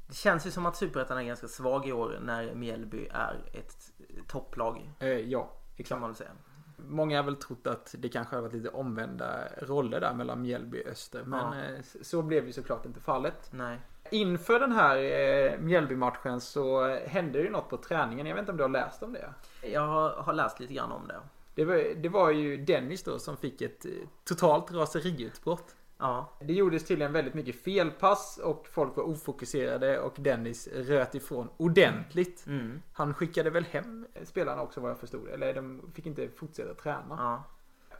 Det 0.09 0.15
känns 0.15 0.47
ju 0.47 0.51
som 0.51 0.65
att 0.65 0.75
Superettan 0.75 1.17
är 1.17 1.23
ganska 1.23 1.47
svag 1.47 1.87
i 1.87 1.91
år 1.91 2.19
när 2.21 2.55
Mjällby 2.55 3.07
är 3.11 3.35
ett 3.53 3.91
topplag. 4.27 4.91
Eh, 4.99 5.07
ja, 5.09 5.51
Kan 5.85 5.99
man 5.99 6.15
säga. 6.15 6.29
Många 6.77 7.17
har 7.17 7.23
väl 7.23 7.35
trott 7.35 7.67
att 7.67 7.95
det 7.97 8.09
kanske 8.09 8.35
har 8.35 8.41
varit 8.41 8.53
lite 8.53 8.69
omvända 8.69 9.39
roller 9.61 9.99
där 9.99 10.13
mellan 10.13 10.41
Mjällby 10.41 10.83
och 10.83 10.87
Öster. 10.91 11.23
Men 11.25 11.39
Ja. 11.59 11.63
eh, 11.75 11.79
så 12.01 12.21
blev 12.21 12.45
ju 12.45 12.53
såklart 12.53 12.85
inte 12.85 12.99
fallet. 12.99 13.49
Nej. 13.51 13.77
Inför 14.11 14.59
den 14.59 14.71
här 14.71 14.97
eh, 14.97 15.59
Mjällby-matchen 15.59 16.41
så 16.41 16.95
hände 17.05 17.39
ju 17.39 17.49
något 17.49 17.69
på 17.69 17.77
träningen. 17.77 18.25
Jag 18.25 18.35
vet 18.35 18.41
inte 18.41 18.51
om 18.51 18.57
du 18.57 18.63
har 18.63 18.69
läst 18.69 19.03
om 19.03 19.13
det? 19.13 19.33
Jag 19.61 19.87
har, 19.87 20.09
har 20.09 20.33
läst 20.33 20.59
lite 20.59 20.73
grann 20.73 20.91
om 20.91 21.07
det. 21.07 21.19
Det 21.55 21.65
var, 21.65 21.95
det 21.95 22.09
var 22.09 22.31
ju 22.31 22.57
Dennis 22.57 23.03
då 23.03 23.19
som 23.19 23.37
fick 23.37 23.61
ett 23.61 23.85
eh, 23.85 23.91
totalt 24.23 24.71
raseriutbrott. 24.71 25.75
Ja. 25.99 26.29
Det 26.39 26.53
gjordes 26.53 26.85
tydligen 26.85 27.13
väldigt 27.13 27.33
mycket 27.33 27.63
felpass 27.63 28.39
och 28.43 28.67
folk 28.67 28.97
var 28.97 29.03
ofokuserade 29.03 29.99
och 29.99 30.13
Dennis 30.17 30.67
röt 30.67 31.15
ifrån 31.15 31.49
ordentligt. 31.57 32.45
Mm. 32.47 32.81
Han 32.93 33.13
skickade 33.13 33.49
väl 33.49 33.63
hem 33.63 34.07
spelarna 34.23 34.61
också 34.61 34.81
vad 34.81 34.91
jag 34.91 34.99
förstod. 34.99 35.27
Eller 35.27 35.53
de 35.53 35.91
fick 35.95 36.05
inte 36.05 36.29
fortsätta 36.29 36.73
träna. 36.73 37.05
Ja. 37.09 37.43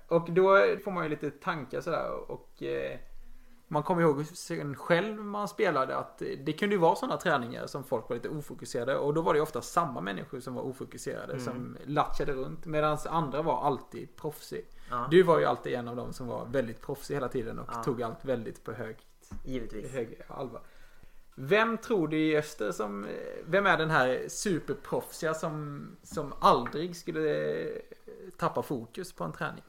Och 0.07 0.31
då 0.31 0.75
får 0.83 0.91
man 0.91 1.03
ju 1.03 1.09
lite 1.09 1.31
tankar 1.31 1.81
sådär 1.81 2.31
och 2.31 2.63
eh, 2.63 2.99
man 3.71 3.83
kommer 3.83 4.01
ihåg 4.01 4.25
sen 4.25 4.75
själv 4.75 5.17
man 5.23 5.47
spelade 5.47 5.95
att 5.97 6.17
det 6.17 6.53
kunde 6.53 6.75
ju 6.75 6.81
vara 6.81 6.95
sådana 6.95 7.17
träningar 7.17 7.67
som 7.67 7.83
folk 7.83 8.09
var 8.09 8.15
lite 8.15 8.29
ofokuserade 8.29 8.97
och 8.97 9.13
då 9.13 9.21
var 9.21 9.33
det 9.33 9.41
ofta 9.41 9.61
samma 9.61 10.01
människor 10.01 10.39
som 10.39 10.53
var 10.53 10.61
ofokuserade 10.63 11.39
som 11.39 11.77
latchade 11.85 12.33
runt 12.33 12.65
medan 12.65 12.97
andra 13.09 13.41
var 13.41 13.61
alltid 13.63 14.15
proffsig. 14.15 14.65
Ja. 14.89 15.07
Du 15.11 15.23
var 15.23 15.39
ju 15.39 15.45
alltid 15.45 15.73
en 15.73 15.87
av 15.87 15.95
dem 15.95 16.13
som 16.13 16.27
var 16.27 16.45
väldigt 16.45 16.81
proffsig 16.81 17.13
hela 17.13 17.27
tiden 17.27 17.59
och 17.59 17.69
Ja. 17.73 17.83
tog 17.83 18.03
allt 18.03 18.25
väldigt 18.25 18.63
på 18.63 18.71
högt, 18.71 19.05
Givetvis. 19.45 19.91
hög 19.91 20.21
allvar. 20.27 20.61
Vem 21.35 21.77
tror 21.77 22.07
du 22.07 22.17
i 22.19 22.37
Öster 22.37 22.71
som, 22.71 23.05
vem 23.45 23.65
är 23.65 23.77
den 23.77 23.89
här 23.89 24.25
superproffsiga 24.27 25.33
som, 25.33 25.87
som 26.03 26.33
aldrig 26.39 26.95
skulle 26.95 27.61
eh, 27.63 27.69
tappa 28.37 28.61
fokus 28.61 29.13
på 29.13 29.23
en 29.23 29.31
träning? 29.31 29.63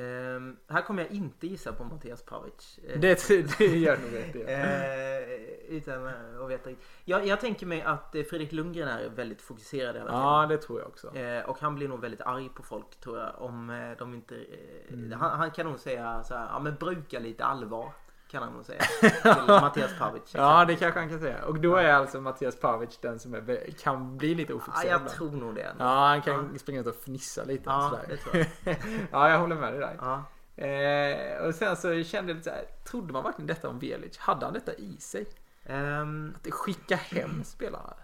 Ehm, 0.00 0.56
här 0.68 0.82
kommer 0.82 1.02
jag 1.02 1.12
inte 1.12 1.46
gissa 1.46 1.72
på 1.72 1.84
Mattias 1.84 2.22
Pavic. 2.22 2.78
Eh, 2.88 3.00
Det, 3.00 3.58
det 3.58 3.64
gör 3.66 3.96
nog 3.96 4.14
rätt 4.14 4.36
i. 4.36 4.42
Eh, 4.42 5.76
utan 5.76 6.06
att 6.42 6.50
veta. 6.50 6.70
Jag, 7.04 7.26
jag 7.26 7.40
tänker 7.40 7.66
mig 7.66 7.82
att 7.82 8.14
eh, 8.14 8.22
Fredrik 8.22 8.52
Lundgren 8.52 8.88
är 8.88 9.08
väldigt 9.08 9.42
fokuserad 9.42 9.96
hela 9.96 10.06
tiden. 10.10 10.20
Ja, 10.22 10.46
det 10.46 10.56
tror 10.58 10.80
jag 10.80 10.88
också. 10.88 11.16
Eh, 11.16 11.48
och 11.48 11.58
han 11.60 11.74
blir 11.74 11.88
nog 11.88 12.00
väldigt 12.00 12.20
arg 12.20 12.48
på 12.48 12.62
folk 12.62 12.96
tror 13.00 13.18
jag 13.18 13.32
om 13.38 13.70
eh, 13.70 13.96
de 13.98 14.14
inte... 14.14 14.34
Eh, 14.36 14.44
Mm. 14.92 15.20
han, 15.20 15.38
han 15.38 15.50
kan 15.50 15.66
nog 15.66 15.78
säga 15.78 16.22
så 16.24 16.34
här, 16.34 16.46
ja 16.52 16.58
men 16.58 16.74
bruka 16.74 17.18
lite 17.18 17.44
allvar. 17.44 17.92
Kan 18.30 18.42
han 18.42 18.52
nog 18.52 18.64
säga. 18.64 18.80
Till 19.00 19.10
Mattias 19.48 19.98
Pavic. 19.98 20.22
Ja, 20.34 20.64
det 20.64 20.76
kanske 20.76 21.00
han 21.00 21.08
kan 21.08 21.20
säga. 21.20 21.44
Och 21.44 21.60
då 21.60 21.76
är 21.76 21.92
alltså 21.92 22.20
Mattias 22.20 22.56
Pavic 22.60 22.98
den 23.02 23.18
som 23.18 23.34
är, 23.34 23.70
kan 23.82 24.16
bli 24.16 24.34
lite 24.34 24.52
Ja, 24.52 24.56
ofokuserad. 24.56 24.92
jag 24.92 24.96
ibland. 25.00 25.16
tror 25.16 25.30
nog 25.30 25.54
det. 25.54 25.74
Ja, 25.78 26.06
han 26.06 26.22
kan 26.22 26.58
springa 26.58 26.80
ut 26.80 26.86
och 26.86 26.94
fnissa 26.94 27.44
lite. 27.44 27.62
Ja, 27.66 27.90
sådär. 27.90 28.04
det 28.08 28.16
tror 28.16 28.36
jag. 28.64 28.76
ja, 29.10 29.30
jag 29.30 29.38
håller 29.38 29.56
med 29.56 29.72
dig 29.72 29.80
där. 29.80 29.96
Ja. 30.00 30.24
Eh, 30.64 31.46
och 31.46 31.54
sen 31.54 31.76
så 31.76 32.02
kände 32.02 32.30
jag 32.32 32.36
lite 32.36 32.50
så 32.50 32.56
här, 32.56 32.64
trodde 32.90 33.12
man 33.12 33.24
verkligen 33.24 33.46
detta 33.46 33.68
om 33.68 33.78
Velic? 33.78 34.18
Hade 34.18 34.44
han 34.46 34.54
detta 34.54 34.74
i 34.74 34.96
sig? 35.00 35.26
Ehm, 35.64 36.34
Att 36.46 36.52
skicka 36.52 36.96
hem 36.96 37.44
spelarna? 37.44 37.94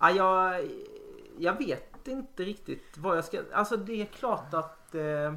ja, 0.00 0.10
jag, 0.10 0.64
jag 1.38 1.58
vet 1.58 2.08
inte 2.08 2.44
riktigt 2.44 2.94
vad 2.98 3.16
jag 3.16 3.24
ska... 3.24 3.40
Alltså 3.52 3.76
det 3.76 4.02
är 4.02 4.06
klart 4.06 4.54
att... 4.54 4.94
Eh, 4.94 5.34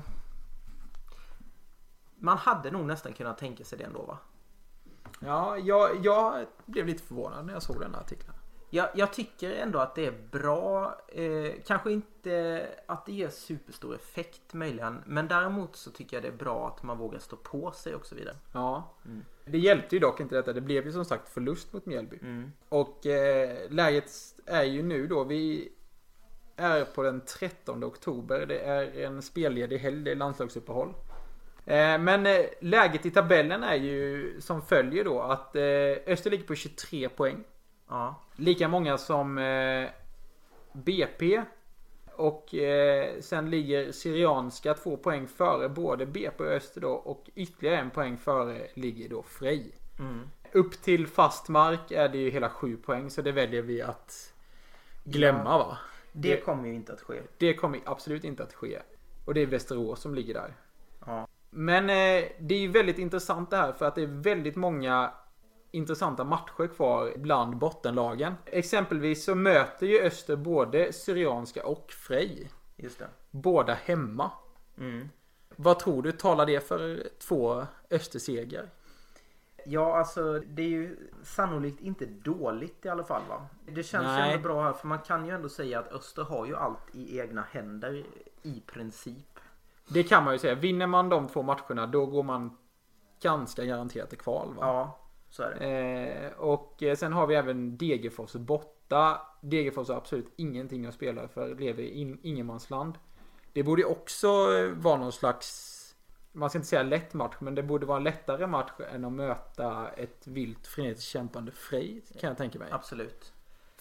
man 2.25 2.37
hade 2.37 2.71
nog 2.71 2.85
nästan 2.85 3.13
kunnat 3.13 3.37
tänka 3.37 3.63
sig 3.63 3.77
det 3.77 3.83
ändå 3.83 4.01
va? 4.01 4.17
Ja, 5.19 5.57
jag, 5.57 6.05
jag 6.05 6.45
blev 6.65 6.87
lite 6.87 7.03
förvånad 7.03 7.45
när 7.45 7.53
jag 7.53 7.63
såg 7.63 7.79
den 7.79 7.93
här 7.93 8.01
artikeln. 8.01 8.33
Jag, 8.69 8.89
jag 8.95 9.13
tycker 9.13 9.51
ändå 9.51 9.79
att 9.79 9.95
det 9.95 10.05
är 10.05 10.13
bra. 10.31 10.97
Eh, 11.07 11.51
kanske 11.65 11.91
inte 11.91 12.67
att 12.85 13.05
det 13.05 13.11
ger 13.11 13.29
superstor 13.29 13.95
effekt 13.95 14.53
möjligen. 14.53 15.03
Men 15.05 15.27
däremot 15.27 15.75
så 15.75 15.91
tycker 15.91 16.17
jag 16.17 16.23
det 16.23 16.27
är 16.27 16.37
bra 16.37 16.67
att 16.67 16.83
man 16.83 16.97
vågar 16.97 17.19
stå 17.19 17.35
på 17.35 17.71
sig 17.71 17.95
och 17.95 18.05
så 18.05 18.15
vidare. 18.15 18.35
Ja. 18.53 18.93
Mm. 19.05 19.25
Det 19.45 19.57
hjälpte 19.57 19.95
ju 19.95 19.99
dock 19.99 20.19
inte 20.19 20.35
detta. 20.35 20.53
Det 20.53 20.61
blev 20.61 20.85
ju 20.85 20.91
som 20.91 21.05
sagt 21.05 21.29
förlust 21.29 21.73
mot 21.73 21.85
Mjällby. 21.85 22.19
Mm. 22.21 22.51
Och 22.69 23.05
eh, 23.05 23.69
läget 23.69 24.11
är 24.45 24.63
ju 24.63 24.83
nu 24.83 25.07
då. 25.07 25.23
Vi 25.23 25.71
är 26.55 26.85
på 26.85 27.03
den 27.03 27.21
13 27.21 27.83
oktober. 27.83 28.45
Det 28.45 28.59
är 28.59 29.05
en 29.05 29.21
spelledig 29.21 29.77
helg. 29.77 30.03
Det 30.03 30.11
är 30.11 30.15
landslagsuppehåll. 30.15 30.93
Eh, 31.65 31.97
men 31.99 32.25
eh, 32.25 32.45
läget 32.59 33.05
i 33.05 33.11
tabellen 33.11 33.63
är 33.63 33.75
ju 33.75 34.35
som 34.41 34.61
följer 34.61 35.03
då 35.03 35.21
att 35.21 35.55
eh, 35.55 35.63
Öster 36.13 36.29
ligger 36.31 36.45
på 36.47 36.55
23 36.55 37.09
poäng. 37.09 37.43
Ja. 37.89 38.21
Lika 38.35 38.67
många 38.67 38.97
som 38.97 39.35
BP. 40.73 41.41
Och 42.15 42.53
sen 43.19 43.49
ligger 43.49 43.91
Syrianska 43.91 44.73
två 44.73 44.97
poäng 44.97 45.27
före 45.27 45.69
både 45.69 46.05
BP 46.05 46.43
och 46.43 46.49
Öster 46.51 46.81
då. 46.81 46.89
Och 46.91 47.29
ytterligare 47.35 47.77
en 47.77 47.89
poäng 47.89 48.17
före 48.17 48.67
ligger 48.73 49.09
då 49.09 49.23
Frej. 49.23 49.71
Mm. 49.99 50.19
Upp 50.51 50.71
till 50.81 51.07
fast 51.07 51.49
mark 51.49 51.91
är 51.91 52.09
det 52.09 52.17
ju 52.17 52.29
hela 52.29 52.49
sju 52.49 52.77
poäng. 52.77 53.09
Så 53.09 53.21
det 53.21 53.31
väljer 53.31 53.61
vi 53.61 53.81
att 53.81 54.33
glömma 55.03 55.57
va? 55.57 55.77
Det 56.11 56.29
Det- 56.35 56.41
kommer 56.41 56.67
ju 56.67 56.73
inte 56.75 56.93
att 56.93 57.01
ske. 57.01 57.21
Det 57.37 57.53
kommer 57.53 57.79
absolut 57.85 58.23
inte 58.23 58.43
att 58.43 58.53
ske. 58.53 58.79
Och 59.25 59.33
det 59.33 59.41
är 59.41 59.45
Västerås 59.45 60.01
som 60.01 60.15
ligger 60.15 60.33
där. 60.33 60.53
Ja. 61.05 61.27
Men 61.57 61.89
eh, 61.89 62.25
det 62.39 62.55
är 62.55 62.59
ju 62.59 62.67
väldigt 62.67 62.97
intressant 62.97 63.49
det 63.49 63.57
här 63.57 63.71
för 63.71 63.85
att 63.85 63.95
det 63.95 64.01
är 64.01 64.07
väldigt 64.07 64.55
många 64.55 65.11
intressanta 65.71 66.23
matcher 66.23 66.67
kvar 66.67 67.13
bland 67.17 67.57
bottenlagen. 67.57 68.33
Exempelvis 68.45 69.25
så 69.25 69.35
möter 69.35 69.87
ju 69.87 70.01
Öster 70.01 70.35
både 70.35 70.93
Syrianska 70.93 71.65
och 71.65 71.91
Frej. 71.91 72.49
Just 72.75 72.99
det. 72.99 73.07
Båda 73.31 73.73
hemma. 73.73 74.31
Mm. 74.77 75.09
Vad 75.55 75.79
tror 75.79 76.01
du 76.01 76.11
talar 76.11 76.45
det 76.45 76.67
för 76.67 77.07
två 77.19 77.65
Östersegrar? 77.89 78.69
Ja, 79.65 79.97
alltså 79.97 80.39
det 80.39 80.61
är 80.61 80.69
ju 80.69 80.97
sannolikt 81.23 81.81
inte 81.81 82.05
dåligt 82.05 82.85
i 82.85 82.89
alla 82.89 83.03
fall 83.03 83.21
va? 83.29 83.47
Det 83.65 83.83
känns 83.83 84.05
ju 84.05 84.09
Nej. 84.09 84.33
ändå 84.33 84.43
bra 84.43 84.63
här 84.63 84.73
för 84.73 84.87
man 84.87 84.99
kan 84.99 85.25
ju 85.25 85.31
ändå 85.31 85.49
säga 85.49 85.79
att 85.79 85.93
Öster 85.93 86.23
har 86.23 86.45
ju 86.45 86.55
allt 86.55 86.95
i 86.95 87.19
egna 87.19 87.45
händer 87.51 88.03
i 88.41 88.61
princip. 88.65 89.39
Det 89.87 90.03
kan 90.03 90.23
man 90.23 90.33
ju 90.33 90.39
säga. 90.39 90.55
Vinner 90.55 90.87
man 90.87 91.09
de 91.09 91.27
två 91.27 91.41
matcherna 91.41 91.87
då 91.87 92.05
går 92.05 92.23
man 92.23 92.57
ganska 93.21 93.65
garanterat 93.65 94.09
till 94.09 94.17
kval 94.17 94.53
va? 94.53 94.61
Ja, 94.61 94.99
så 95.29 95.43
är 95.43 95.55
det. 95.59 95.65
Eh, 95.65 96.31
och 96.31 96.83
eh, 96.83 96.95
sen 96.95 97.13
har 97.13 97.27
vi 97.27 97.35
även 97.35 97.77
Degerfors 97.77 98.33
borta. 98.33 99.21
Degerfors 99.41 99.87
har 99.87 99.95
absolut 99.95 100.33
ingenting 100.35 100.85
att 100.85 100.93
spela 100.93 101.27
för. 101.27 101.55
Lever 101.55 101.83
i 101.83 101.89
in, 101.89 102.19
ingenmansland. 102.23 102.97
Det 103.53 103.63
borde 103.63 103.85
också 103.85 104.27
eh, 104.27 104.69
vara 104.69 104.97
någon 104.97 105.11
slags 105.11 105.71
man 106.35 106.49
ska 106.49 106.57
inte 106.57 106.69
säga 106.69 106.83
lätt 106.83 107.13
match, 107.13 107.35
men 107.39 107.55
det 107.55 107.63
borde 107.63 107.85
vara 107.85 107.97
en 107.97 108.03
lättare 108.03 108.47
match 108.47 108.71
än 108.91 109.05
att 109.05 109.11
möta 109.11 109.89
ett 109.89 110.27
vilt 110.27 110.67
frenetiskt 110.67 111.09
kämpande 111.09 111.51
Frej, 111.51 112.01
kan 112.19 112.27
jag 112.27 112.37
tänka 112.37 112.59
mig. 112.59 112.67
Absolut. 112.71 113.33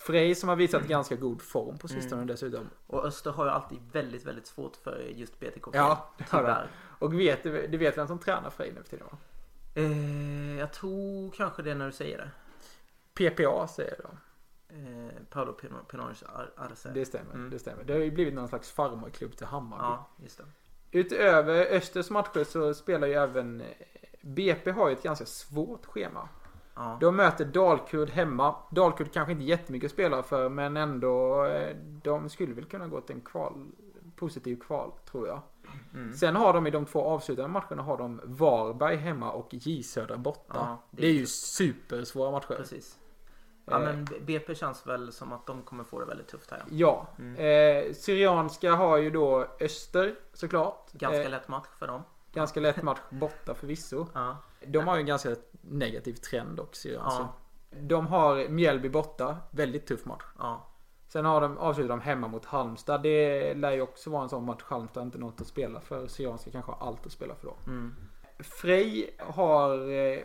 Frej 0.07 0.35
som 0.35 0.49
har 0.49 0.57
visat 0.57 0.83
ganska 0.83 1.17
god 1.17 1.43
form 1.43 1.79
på 1.79 1.89
sistone 1.89 2.15
Mm. 2.23 2.27
dessutom. 2.27 2.71
Och 2.87 3.05
Öster 3.05 3.31
har 3.31 3.45
ju 3.45 3.51
alltid 3.51 3.79
väldigt, 3.93 4.25
väldigt 4.25 4.47
svårt 4.47 4.77
för 4.77 4.99
just 4.99 5.41
BTK. 5.41 5.67
Ja, 5.73 6.11
det 6.19 6.25
har 6.31 6.43
de. 6.43 6.47
tyvärr. 6.47 6.71
Och 6.99 7.21
vet 7.21 7.43
du, 7.43 7.51
vet 7.79 7.99
vem 7.99 8.07
som 8.07 8.19
tränar 8.19 8.51
Frej 8.51 8.73
nu 8.77 8.83
för 8.83 8.91
tiden 8.91 9.07
va? 9.11 9.17
Eh, 9.75 10.59
jag 10.59 10.73
tror 10.73 11.31
kanske 11.31 11.63
det 11.63 11.75
när 11.75 11.87
du 11.87 11.93
säger 11.93 12.19
det. 12.19 12.31
PPA 13.15 13.67
säger 13.69 13.97
de. 14.03 14.17
Eh, 14.77 15.13
Paolo 15.31 15.57
Ar- 16.35 16.53
Arce. 16.57 16.89
Det 16.95 17.05
stämmer, 17.05 17.35
Mm. 17.35 17.51
det 17.51 17.59
stämmer. 17.59 17.85
Det 17.85 17.93
har 17.93 18.01
ju 18.01 18.11
blivit 18.11 18.35
någon 18.35 18.49
slags 18.49 18.71
farmarklubb 18.71 19.37
till 19.37 19.47
Hammarby. 19.47 19.83
Ja, 19.85 20.09
just 20.23 20.39
det. 20.39 20.45
Utöver 20.99 21.67
Östers 21.67 22.11
matcher 22.11 22.45
så 22.45 22.75
spelar 22.75 23.07
ju 23.09 23.15
även 23.15 23.63
BP 24.21 24.71
har 24.71 24.89
ju 24.89 24.93
ett 24.97 25.03
ganska 25.03 25.27
svårt 25.27 25.87
schema. 25.87 26.29
Ja. 26.77 26.99
De 27.01 27.17
möter 27.17 27.45
Dalkurd 27.45 28.11
hemma. 28.11 28.55
Dalkurd 28.71 29.13
kanske 29.13 29.33
inte 29.33 29.45
jättemycket 29.45 29.87
att 29.89 29.93
spela 29.93 30.23
för 30.23 30.49
men 30.49 30.77
ändå 30.77 31.45
eh, 31.45 31.77
de 32.03 32.29
skulle 32.29 32.55
väl 32.55 32.65
kunna 32.65 32.87
gå 32.89 33.01
till 33.01 33.15
en 33.17 33.21
kval, 33.23 33.67
positiv 34.17 34.57
kval 34.61 34.93
tror 35.11 35.29
jag. 35.29 35.41
Mm. 35.95 36.13
Sen 36.15 36.37
har 36.37 36.53
de 36.53 36.67
i 36.67 36.71
de 36.71 36.85
två 36.87 37.03
avslutande 37.05 37.49
matcherna 37.51 37.83
har 37.83 37.97
de 37.99 38.21
Varberg 38.25 38.97
hemma 38.97 39.33
och 39.33 39.49
J 39.51 39.83
Södra 39.83 40.17
borta. 40.17 40.55
Ja, 40.55 40.79
det 40.91 41.03
det, 41.03 41.09
är 41.09 41.13
ju 41.13 41.21
tufft. 41.21 41.35
supersvåra 41.35 42.31
matcher. 42.31 42.55
Precis. 42.57 42.99
Ja, 43.67 43.73
Eh. 43.79 43.85
men 43.85 44.05
B- 44.05 44.17
BP 44.27 44.55
känns 44.55 44.87
väl 44.87 45.13
som 45.13 45.33
att 45.33 45.47
de 45.47 45.63
kommer 45.63 45.85
få 45.85 46.01
det 46.01 46.07
väldigt 46.07 46.29
tufft 46.29 46.51
här. 46.51 46.63
Ja. 46.71 47.07
Mm. 47.19 47.35
Eh, 47.87 47.93
Syrianska 47.93 48.73
har 48.75 48.97
ju 48.97 49.11
då 49.11 49.47
Öster 49.61 50.15
såklart. 50.33 50.93
Ganska 50.93 51.23
eh, 51.25 51.31
lätt 51.31 51.49
match 51.49 51.69
för 51.79 51.87
dem. 51.87 52.03
ganska 52.33 52.61
lätt 52.61 52.83
match 52.83 53.01
borta 53.11 53.55
förvisso. 53.55 54.07
Ja. 54.15 54.37
De 54.67 54.79
har 54.79 54.95
ju 54.97 55.01
en 55.01 55.07
ganska 55.07 55.37
negativ 55.69 56.15
trend 56.15 56.61
också 56.61 56.81
Syrianska. 56.81 57.29
Ja. 57.71 57.77
De 57.81 58.07
har 58.07 58.49
Mjällby 58.49 58.89
borta. 58.89 59.37
Väldigt 59.51 59.87
tuff 59.87 60.05
match. 60.05 60.25
Ja. 60.39 60.67
Sen 61.09 61.25
har 61.25 61.41
de, 61.41 61.59
avslutar 61.59 61.89
de 61.89 62.01
hemma 62.01 62.29
mot 62.29 62.45
Halmstad. 62.45 63.03
Det 63.03 63.55
lär 63.55 63.73
ju 63.73 63.81
också 63.81 64.11
vara 64.11 64.23
en 64.23 64.29
sån 64.29 64.45
match. 64.45 64.63
Halmstad 64.63 65.01
har 65.01 65.07
inte 65.07 65.19
något 65.19 65.41
att 65.41 65.47
spela 65.47 65.81
för. 65.81 66.07
Syrianska 66.07 66.51
kanske 66.51 66.73
har 66.73 66.87
allt 66.87 67.07
att 67.07 67.13
spela 67.13 67.35
för 67.35 67.47
då. 67.47 67.57
Mm. 67.67 67.95
Frej 68.39 69.17
har 69.19 69.91
eh, 69.91 70.19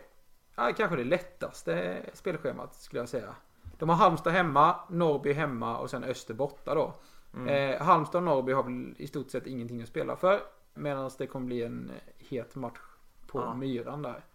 kanske 0.77 0.95
det 0.95 1.03
lättaste 1.03 2.01
spelschemat 2.13 2.73
skulle 2.73 3.01
jag 3.01 3.09
säga. 3.09 3.35
De 3.77 3.89
har 3.89 3.95
Halmstad 3.95 4.33
hemma, 4.33 4.75
Norrby 4.89 5.33
hemma 5.33 5.77
och 5.77 5.89
sen 5.89 6.03
Öster 6.03 6.33
borta 6.33 6.75
då. 6.75 6.93
Mm. 7.33 7.47
Eh, 7.47 7.81
Halmstad 7.81 8.19
och 8.19 8.23
Norrby 8.23 8.51
har 8.51 8.63
väl 8.63 8.95
i 8.97 9.07
stort 9.07 9.29
sett 9.29 9.47
ingenting 9.47 9.81
att 9.81 9.87
spela 9.87 10.15
för. 10.15 10.39
Medan 10.73 11.11
det 11.17 11.27
kommer 11.27 11.45
bli 11.45 11.63
en 11.63 11.91
het 12.17 12.55
match 12.55 12.79
på 13.27 13.39
Ja. 13.39 13.53
Myran 13.53 14.01
där. 14.01 14.25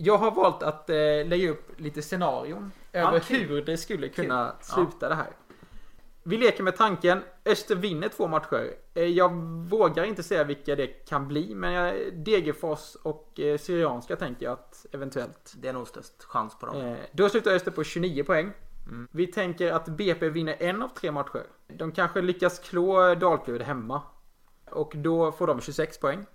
Jag 0.00 0.18
har 0.18 0.30
valt 0.30 0.62
att 0.62 0.90
eh, 0.90 0.96
lägga 0.96 1.50
upp 1.50 1.80
lite 1.80 2.02
scenarion 2.02 2.72
över 2.92 3.18
kul. 3.20 3.48
hur 3.48 3.62
det 3.62 3.76
skulle 3.76 4.08
kunna 4.08 4.54
Kul. 4.58 4.64
sluta 4.74 5.08
det 5.08 5.14
här. 5.14 5.30
Vi 6.22 6.36
leker 6.36 6.62
med 6.62 6.76
tanken. 6.76 7.22
Öster 7.44 7.74
vinner 7.74 8.08
två 8.08 8.26
matcher. 8.26 8.74
Eh, 8.94 9.04
Jag 9.04 9.32
vågar 9.68 10.04
inte 10.04 10.22
säga 10.22 10.44
vilka 10.44 10.76
det 10.76 10.86
kan 10.86 11.28
bli. 11.28 11.54
Men 11.54 11.94
Degerfors 12.24 12.94
och 13.02 13.40
eh, 13.40 13.58
Syrianska 13.58 14.16
tänker 14.16 14.44
jag 14.46 14.52
att 14.52 14.86
eventuellt. 14.92 15.52
Det 15.56 15.68
är 15.68 15.72
nog 15.72 15.88
störst 15.88 16.24
chans 16.24 16.58
på 16.58 16.66
dem. 16.66 16.76
Eh, 16.80 16.96
Då 17.12 17.28
slutar 17.28 17.50
Öster 17.54 17.70
på 17.70 17.84
29 17.84 18.24
poäng. 18.24 18.52
Mm. 18.86 19.08
Vi 19.10 19.26
tänker 19.26 19.72
att 19.72 19.86
BP 19.88 20.28
vinner 20.28 20.56
en 20.58 20.82
av 20.82 20.88
tre 20.88 21.10
matcher. 21.12 21.42
De 21.68 21.92
kanske 21.92 22.20
lyckas 22.22 22.58
klå 22.58 23.14
Dalkurd 23.14 23.62
hemma. 23.62 24.02
Och 24.70 24.92
då 24.96 25.32
får 25.32 25.46
de 25.46 25.60
26 25.60 26.00
poäng. 26.00 26.26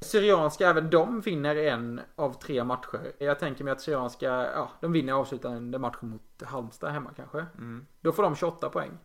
Syrianska, 0.00 0.68
även 0.68 0.90
de 0.90 1.20
vinner 1.20 1.56
en 1.56 2.00
av 2.16 2.32
tre 2.32 2.64
matcher. 2.64 3.12
Jag 3.18 3.38
tänker 3.38 3.64
mig 3.64 3.72
att 3.72 3.80
Syrianska, 3.80 4.26
ja, 4.26 4.70
de 4.80 4.92
vinner 4.92 5.12
avslutande 5.12 5.78
matchen 5.78 6.08
mot 6.08 6.42
Halmstad 6.42 6.92
hemma 6.92 7.10
kanske. 7.16 7.46
Mm. 7.58 7.86
Då 8.00 8.12
får 8.12 8.22
de 8.22 8.36
28 8.36 8.70
poäng. 8.70 8.98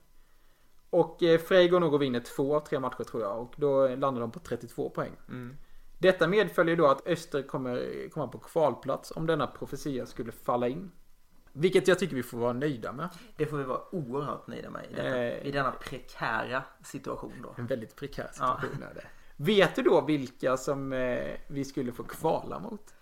Och 0.89 1.23
eh, 1.23 1.39
Frej 1.39 1.67
går 1.67 1.79
nog 1.79 1.93
och 1.93 2.01
vinner 2.01 2.19
två 2.19 2.55
av 2.55 2.59
tre 2.59 2.79
matcher 2.79 3.03
tror 3.03 3.23
jag. 3.23 3.39
Och 3.41 3.53
då 3.57 3.87
landar 3.87 4.21
de 4.21 4.31
på 4.31 4.39
32 4.39 4.89
poäng. 4.89 5.11
Mm. 5.29 5.57
Detta 5.99 6.27
medföljer 6.27 6.75
då 6.75 6.87
att 6.87 7.07
Öster 7.07 7.41
kommer 7.41 8.09
komma 8.09 8.27
på 8.27 8.37
kvalplats 8.37 9.11
om 9.15 9.27
denna 9.27 9.47
profetia 9.47 10.05
skulle 10.05 10.31
falla 10.31 10.67
in. 10.67 10.91
Vilket 11.53 11.87
jag 11.87 11.99
tycker 11.99 12.15
vi 12.15 12.23
får 12.23 12.37
vara 12.37 12.53
nöjda 12.53 12.91
med. 12.91 13.09
Det 13.37 13.45
får 13.45 13.57
vi 13.57 13.63
vara 13.63 13.81
oerhört 13.95 14.47
nöjda 14.47 14.69
med 14.69 14.85
i, 14.91 14.93
detta, 14.95 15.17
Eh. 15.17 15.47
i 15.47 15.51
denna 15.51 15.71
prekära 15.71 16.63
situation 16.83 17.33
då. 17.43 17.55
En 17.57 17.65
väldigt 17.67 17.95
prekär 17.95 18.29
situation 18.33 18.83
är 18.83 18.93
det. 18.93 19.05
Vet 19.37 19.75
du 19.75 19.81
då 19.81 20.01
vilka 20.01 20.57
som 20.57 20.93
eh, 20.93 21.35
vi 21.47 21.65
skulle 21.65 21.91
få 21.91 22.03
kvala 22.03 22.59
mot? 22.59 22.93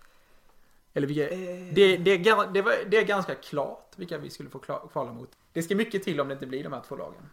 Eller 0.94 1.06
vilka, 1.06 1.34
det, 1.74 1.96
det, 1.96 2.10
är, 2.10 2.18
ga- 2.18 2.52
det, 2.52 2.62
var, 2.62 2.72
det 2.88 2.96
är 2.96 3.04
ganska 3.04 3.34
klart 3.34 3.92
vilka 3.96 4.18
vi 4.18 4.30
skulle 4.30 4.50
få 4.50 4.58
kvala 4.92 5.12
mot. 5.12 5.30
Det 5.52 5.62
ska 5.62 5.74
mycket 5.76 6.02
till 6.02 6.20
om 6.20 6.28
det 6.28 6.34
inte 6.34 6.46
blir 6.46 6.64
de 6.64 6.72
här 6.72 6.82
två 6.88 6.96
lagen. 6.96 7.30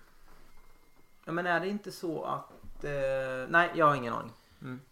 Ja, 1.25 1.31
men 1.31 1.45
är 1.45 1.59
det 1.59 1.67
inte 1.67 1.91
så 1.91 2.23
att... 2.23 2.83
Eh, 2.83 2.91
nej, 3.49 3.69
jag 3.75 3.85
har 3.85 3.95
ingen 3.95 4.13
aning. 4.13 4.31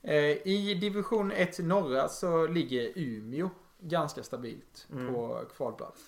Eh, 0.01 0.47
I 0.47 0.77
division 0.81 1.31
1 1.31 1.59
norra 1.59 2.07
så 2.09 2.47
ligger 2.47 2.91
Umeå 2.95 3.49
ganska 3.79 4.23
stabilt 4.23 4.87
Mm. 4.91 5.13
på 5.13 5.41
kvalplats. 5.55 6.01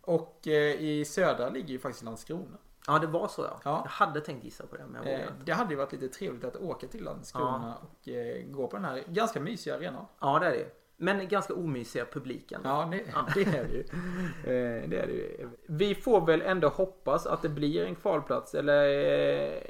Och 0.00 0.46
eh, 0.48 0.80
i 0.80 1.04
södra 1.04 1.48
ligger 1.48 1.68
ju 1.68 1.78
faktiskt 1.78 2.04
Landskrona. 2.04 2.56
Ja, 2.88 2.98
det 2.98 3.06
var 3.06 3.28
så 3.28 3.42
ja. 3.42 3.60
Ja. 3.64 3.80
Jag 3.84 3.90
hade 3.90 4.20
tänkt 4.20 4.44
gissa 4.44 4.66
på 4.66 4.76
det, 4.76 4.86
men 4.86 5.06
jag 5.06 5.20
Eh, 5.20 5.26
det 5.44 5.52
hade 5.52 5.70
ju 5.70 5.76
varit 5.76 5.92
lite 5.92 6.08
trevligt 6.08 6.44
att 6.44 6.56
åka 6.56 6.86
till 6.86 7.04
Landskrona 7.04 7.74
och 7.76 8.08
eh, 8.08 8.44
gå 8.46 8.68
på 8.68 8.76
den 8.76 8.84
här 8.84 9.02
ganska 9.06 9.40
mysiga 9.40 9.76
arenan. 9.76 10.06
Ja, 10.20 10.38
det 10.38 10.46
är 10.46 10.50
det. 10.50 10.70
Men 10.96 11.28
ganska 11.28 11.54
omysiga 11.54 12.04
publiken. 12.04 12.60
Ja, 12.64 12.88
det, 12.90 12.96
det 13.34 13.56
är 13.56 13.64
det 13.64 13.74
ju. 13.74 13.80
Eh, 13.82 14.88
det 14.88 14.98
är 14.98 15.06
det 15.06 15.12
ju. 15.12 15.50
Vi 15.66 15.94
får 15.94 16.26
väl 16.26 16.42
ändå 16.42 16.68
hoppas 16.68 17.26
att 17.26 17.42
det 17.42 17.48
blir 17.48 17.84
en 17.84 17.94
kvalplats 17.94 18.54
eller 18.54 18.88
eh, 19.54 19.62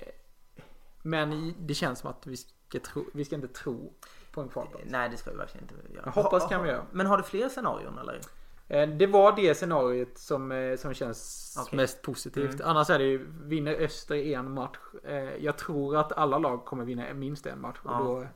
Men 1.03 1.55
det 1.59 1.75
känns 1.75 1.99
som 1.99 2.11
att 2.11 2.27
vi 2.27 2.37
ska, 2.37 2.81
tro, 2.81 3.05
vi 3.15 3.25
ska 3.25 3.35
inte 3.35 3.49
tro 3.49 3.93
på 4.33 4.41
en 4.41 4.49
kvalplats. 4.49 4.85
Nej, 4.87 5.09
det 5.09 5.17
ska 5.17 5.31
vi 5.31 5.37
verkligen 5.37 5.65
inte 5.65 5.93
göra. 5.95 6.03
Jag 6.15 6.23
hoppas 6.23 6.49
kan 6.49 6.63
vi 6.63 6.69
göra. 6.69 6.87
Men 6.91 7.07
har 7.07 7.17
du 7.17 7.23
fler 7.23 7.49
scenarion 7.49 7.99
eller? 7.99 8.21
Eh, 8.69 8.89
Det 8.89 9.07
var 9.07 9.37
det 9.37 9.55
scenariot 9.55 10.19
som, 10.19 10.53
eh, 10.53 10.77
som 10.77 10.95
känns 10.95 11.55
Okej. 11.61 11.77
mest 11.77 12.03
positivt. 12.03 12.55
Mm. 12.55 12.67
Annars 12.67 12.91
är 12.91 12.99
det 12.99 13.05
ju, 13.05 13.27
vinner 13.43 13.75
Öster 13.75 14.15
en 14.17 14.53
match. 14.53 14.79
eh, 15.05 15.37
Jag 15.37 15.59
tror 15.59 15.97
att 15.97 16.13
alla 16.13 16.39
lag 16.39 16.65
kommer 16.65 16.85
vinna 16.85 17.15
minst 17.15 17.47
en 17.47 17.61
match. 17.61 17.79
Och 17.83 17.91
Ja. 17.91 17.99
då, 17.99 18.27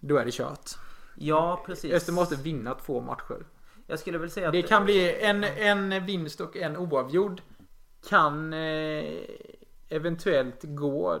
då 0.00 0.16
är 0.16 0.24
det 0.24 0.30
kört. 0.34 0.70
Ja, 1.16 1.62
precis. 1.66 1.92
Öster 1.94 2.12
måste 2.12 2.36
vinna 2.36 2.74
två 2.74 3.00
matcher. 3.00 3.46
Jag 3.86 3.98
skulle 3.98 4.18
väl 4.18 4.30
säga 4.30 4.46
att... 4.46 4.52
Det 4.52 4.62
kan 4.62 4.84
bli 4.84 5.20
en, 5.24 5.44
en 5.44 6.06
vinst 6.06 6.40
och 6.40 6.56
en 6.56 6.76
oavgjord. 6.76 7.42
Kan 8.08 8.52
eventuellt 9.88 10.60
gå. 10.62 11.20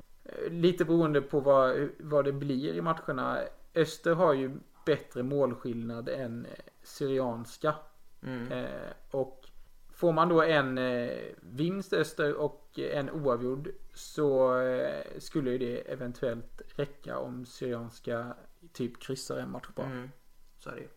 Lite 0.50 0.84
beroende 0.84 1.22
på 1.22 1.40
vad, 1.40 1.88
vad 1.98 2.24
det 2.24 2.32
blir 2.32 2.74
i 2.74 2.80
matcherna. 2.80 3.38
Öster 3.74 4.14
har 4.14 4.32
ju 4.34 4.50
bättre 4.86 5.22
målskillnad 5.22 6.08
än 6.08 6.46
Syrianska. 6.82 7.74
Mm. 8.22 8.52
Eh, 8.52 8.92
och 9.10 9.46
får 9.92 10.12
man 10.12 10.28
då 10.28 10.42
en 10.42 10.78
eh, 10.78 11.10
vinst 11.40 11.92
Öster 11.92 12.34
och 12.34 12.78
en 12.78 13.10
oavgjord 13.10 13.68
så 13.94 14.60
eh, 14.60 15.04
skulle 15.18 15.50
ju 15.50 15.58
det 15.58 15.92
eventuellt 15.92 16.62
räcka 16.76 17.18
om 17.18 17.46
Syrianska 17.46 18.36
typ 18.72 19.00
kryssar 19.00 19.36
en 19.36 19.50
match 19.50 19.68
bara. 19.74 19.86
Mm. 19.86 20.10
Så 20.58 20.70
är 20.70 20.74
det 20.74 20.80
ju. 20.80 20.88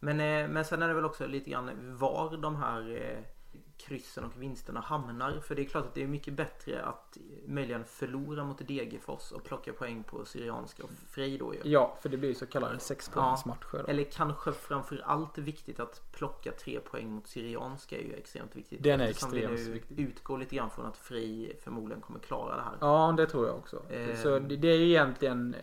Men, 0.00 0.20
eh, 0.20 0.48
men 0.48 0.64
sen 0.64 0.82
är 0.82 0.88
det 0.88 0.94
väl 0.94 1.04
också 1.04 1.26
lite 1.26 1.50
grann 1.50 1.96
var 1.96 2.36
de 2.36 2.56
här 2.56 2.96
eh, 2.96 3.33
kryssen 3.76 4.24
och 4.24 4.42
vinsterna 4.42 4.80
hamnar. 4.80 5.40
För 5.40 5.54
det 5.54 5.62
är 5.62 5.66
klart 5.66 5.84
att 5.84 5.94
det 5.94 6.02
är 6.02 6.06
mycket 6.06 6.34
bättre 6.34 6.82
att 6.84 7.18
möjligen 7.46 7.84
förlora 7.84 8.44
mot 8.44 8.68
Degerfors 8.68 9.32
och 9.32 9.44
plocka 9.44 9.72
poäng 9.72 10.02
på 10.04 10.24
Syrianska 10.24 10.82
och 10.84 10.90
Frej 11.08 11.38
då 11.38 11.54
ju. 11.54 11.60
Ja, 11.64 11.98
för 12.02 12.08
det 12.08 12.16
blir 12.16 12.28
ju 12.28 12.34
så 12.34 12.46
kallade 12.46 12.78
sexpoängsmatcher. 12.78 13.78
då. 13.78 13.86
Eller 13.88 14.04
kanske 14.04 14.52
framför 14.52 15.02
allt 15.06 15.38
viktigt 15.38 15.80
att 15.80 16.12
plocka 16.12 16.52
tre 16.52 16.80
poäng 16.80 17.10
mot 17.10 17.26
Syrianska 17.26 17.98
är 17.98 18.02
ju 18.02 18.12
extremt 18.14 18.56
viktigt. 18.56 18.82
Den 18.82 19.00
är 19.00 19.08
Eftersom 19.08 19.30
vi 19.30 19.38
extremt 19.44 19.66
nu 19.66 19.72
viktig. 19.72 20.00
utgår 20.00 20.38
lite 20.38 20.56
grann 20.56 20.70
från 20.70 20.86
att 20.86 20.96
Frej 20.96 21.58
förmodligen 21.64 22.00
kommer 22.02 22.18
klara 22.20 22.56
det 22.56 22.62
här. 22.62 22.76
Ja, 22.80 23.14
det 23.16 23.26
tror 23.26 23.46
jag 23.46 23.56
också. 23.56 23.82
Eh. 23.90 24.16
Så 24.16 24.38
det, 24.38 24.68
är 24.68 24.76
ju 24.78 24.88
egentligen 24.88 25.56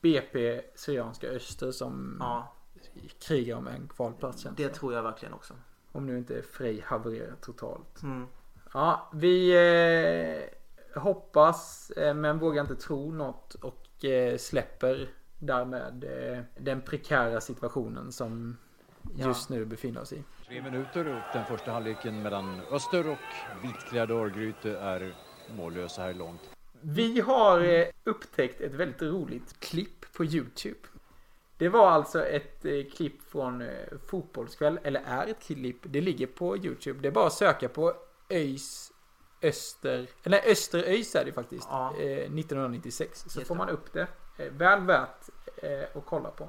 BP 0.00 0.62
Syrianska 0.74 1.26
Öster 1.28 1.72
som 1.72 2.16
Ja, 2.20 2.54
krigar 3.20 3.56
om 3.56 3.66
en 3.66 3.88
kvalplats 3.88 4.46
det. 4.56 4.68
tror 4.68 4.94
jag 4.94 5.02
verkligen 5.02 5.34
också. 5.34 5.54
Om 5.98 6.06
nu 6.06 6.18
inte 6.18 6.42
Frej 6.42 6.80
havererar 6.86 7.34
totalt. 7.40 8.02
Mm. 8.02 8.26
Ja, 8.72 9.10
vi 9.12 9.50
eh, 10.94 11.00
hoppas 11.00 11.90
eh, 11.90 12.14
men 12.14 12.38
vågar 12.38 12.62
inte 12.62 12.76
tro 12.76 13.12
något 13.12 13.54
och 13.54 14.04
eh, 14.04 14.36
släpper 14.36 15.08
därmed 15.38 16.04
eh, 16.04 16.42
den 16.58 16.80
prekära 16.80 17.40
situationen 17.40 18.12
som 18.12 18.56
just 19.14 19.48
nu 19.48 19.64
befinner 19.64 20.00
oss 20.00 20.12
i. 20.12 20.22
Tre 20.46 20.62
minuter 20.62 21.08
och 21.08 21.22
den 21.32 21.44
första 21.44 21.72
halvleken 21.72 22.22
mellan 22.22 22.60
Öster 22.70 23.10
och 23.10 23.62
vitklädda 23.62 24.14
Örgryte 24.14 24.78
är 24.78 25.14
mållösa 25.56 26.02
här 26.02 26.14
långt. 26.14 26.40
Vi 26.80 27.20
har 27.20 27.60
eh, 27.60 27.86
upptäckt 28.04 28.60
ett 28.60 28.74
väldigt 28.74 29.02
roligt 29.02 29.60
klipp 29.60 30.12
på 30.12 30.24
Youtube. 30.24 30.80
Det 31.58 31.68
var 31.68 31.90
alltså 31.90 32.24
ett 32.24 32.64
eh, 32.64 32.84
klipp 32.96 33.22
från 33.22 33.62
eh, 33.62 33.68
Fotbollskväll, 34.06 34.80
eller 34.82 35.02
är 35.06 35.26
ett 35.26 35.42
klipp. 35.42 35.80
Det 35.82 36.00
ligger 36.00 36.26
på 36.26 36.56
Youtube. 36.56 37.00
Det 37.00 37.08
är 37.08 37.12
bara 37.12 37.26
att 37.26 37.32
söka 37.32 37.68
på 37.68 37.94
ÖIS 38.28 38.92
Öster, 39.42 40.08
eller 40.22 40.50
Österöis 40.50 41.14
är 41.14 41.24
det 41.24 41.32
faktiskt. 41.32 41.68
Ja. 41.70 41.94
Eh, 41.98 42.06
1996. 42.06 43.24
Så 43.28 43.38
Just 43.38 43.48
får 43.48 43.54
man 43.54 43.68
upp 43.68 43.92
det. 43.92 44.06
Eh, 44.36 44.52
väl 44.52 44.80
värt 44.80 45.28
eh, 45.56 45.98
att 45.98 46.06
kolla 46.06 46.30
på. 46.30 46.48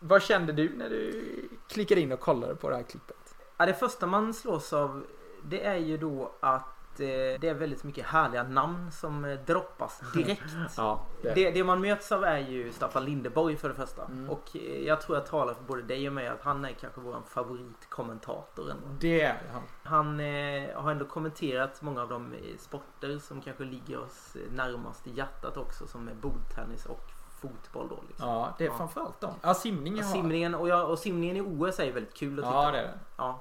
Vad 0.00 0.22
kände 0.22 0.52
du 0.52 0.68
när 0.76 0.90
du 0.90 1.22
klickade 1.68 2.00
in 2.00 2.12
och 2.12 2.20
kollade 2.20 2.54
på 2.54 2.70
det 2.70 2.76
här 2.76 2.82
klippet? 2.82 3.34
Ja, 3.56 3.66
det 3.66 3.74
första 3.74 4.06
man 4.06 4.34
slås 4.34 4.72
av 4.72 5.06
det 5.44 5.64
är 5.64 5.76
ju 5.76 5.96
då 5.96 6.32
att 6.40 6.75
det 7.04 7.48
är 7.48 7.54
väldigt 7.54 7.84
mycket 7.84 8.06
härliga 8.06 8.42
namn 8.42 8.92
som 8.92 9.24
eh, 9.24 9.38
droppas 9.46 10.00
direkt. 10.14 10.42
Ja, 10.76 11.06
Det, 11.22 11.50
det 11.50 11.64
man 11.64 11.80
möts 11.80 12.12
av 12.12 12.24
är 12.24 12.38
ju 12.38 12.72
Staffan 12.72 13.04
Lindeborg 13.04 13.56
för 13.56 13.68
det 13.68 13.74
första. 13.74 14.04
Mm. 14.04 14.30
Och 14.30 14.56
eh, 14.56 14.86
jag 14.86 15.00
tror 15.00 15.16
jag 15.18 15.26
talar 15.26 15.54
för 15.54 15.62
både 15.62 15.82
dig 15.82 16.06
och 16.08 16.12
mig 16.14 16.28
att 16.28 16.42
han 16.42 16.64
är 16.64 16.72
kanske 16.72 17.00
vår 17.00 17.16
favoritkommentator 17.28 18.70
ändå. 18.70 18.86
det 19.00 19.20
är 19.20 19.42
han. 19.52 19.62
Han 19.82 20.20
eh, 20.20 20.80
har 20.82 20.90
ändå 20.90 21.04
kommenterat 21.04 21.82
många 21.82 22.02
av 22.02 22.08
de 22.08 22.32
eh, 22.32 22.38
sporter 22.58 23.18
som 23.18 23.40
kanske 23.40 23.64
ligger 23.64 23.98
oss 24.02 24.36
eh, 24.36 24.52
närmast 24.52 25.06
i 25.06 25.10
hjärtat 25.10 25.56
också 25.56 25.86
som 25.86 26.08
är 26.08 26.14
bordtennis 26.14 26.86
och 26.86 27.10
fotboll 27.40 27.88
då. 27.88 27.98
Liksom. 28.08 28.28
Ja, 28.28 28.54
det 28.58 28.64
är 28.64 28.68
Ja. 28.68 28.76
framförallt 28.76 29.20
dem. 29.20 29.34
Ja, 29.42 29.54
simningen 29.54 30.04
har... 30.04 30.12
simningen, 30.12 30.54
och, 30.54 30.68
jag, 30.68 30.90
och 30.90 30.98
simningen 30.98 31.36
i 31.36 31.40
OS 31.40 31.80
är 31.80 31.92
väldigt 31.92 32.14
kul 32.14 32.38
att 32.38 32.44
titta 32.44 32.56
Ja, 32.56 32.64
på. 32.66 32.70
det 32.72 32.78
är 32.78 32.82
det. 32.82 32.98
Ja, 33.16 33.28
eh, 33.28 33.36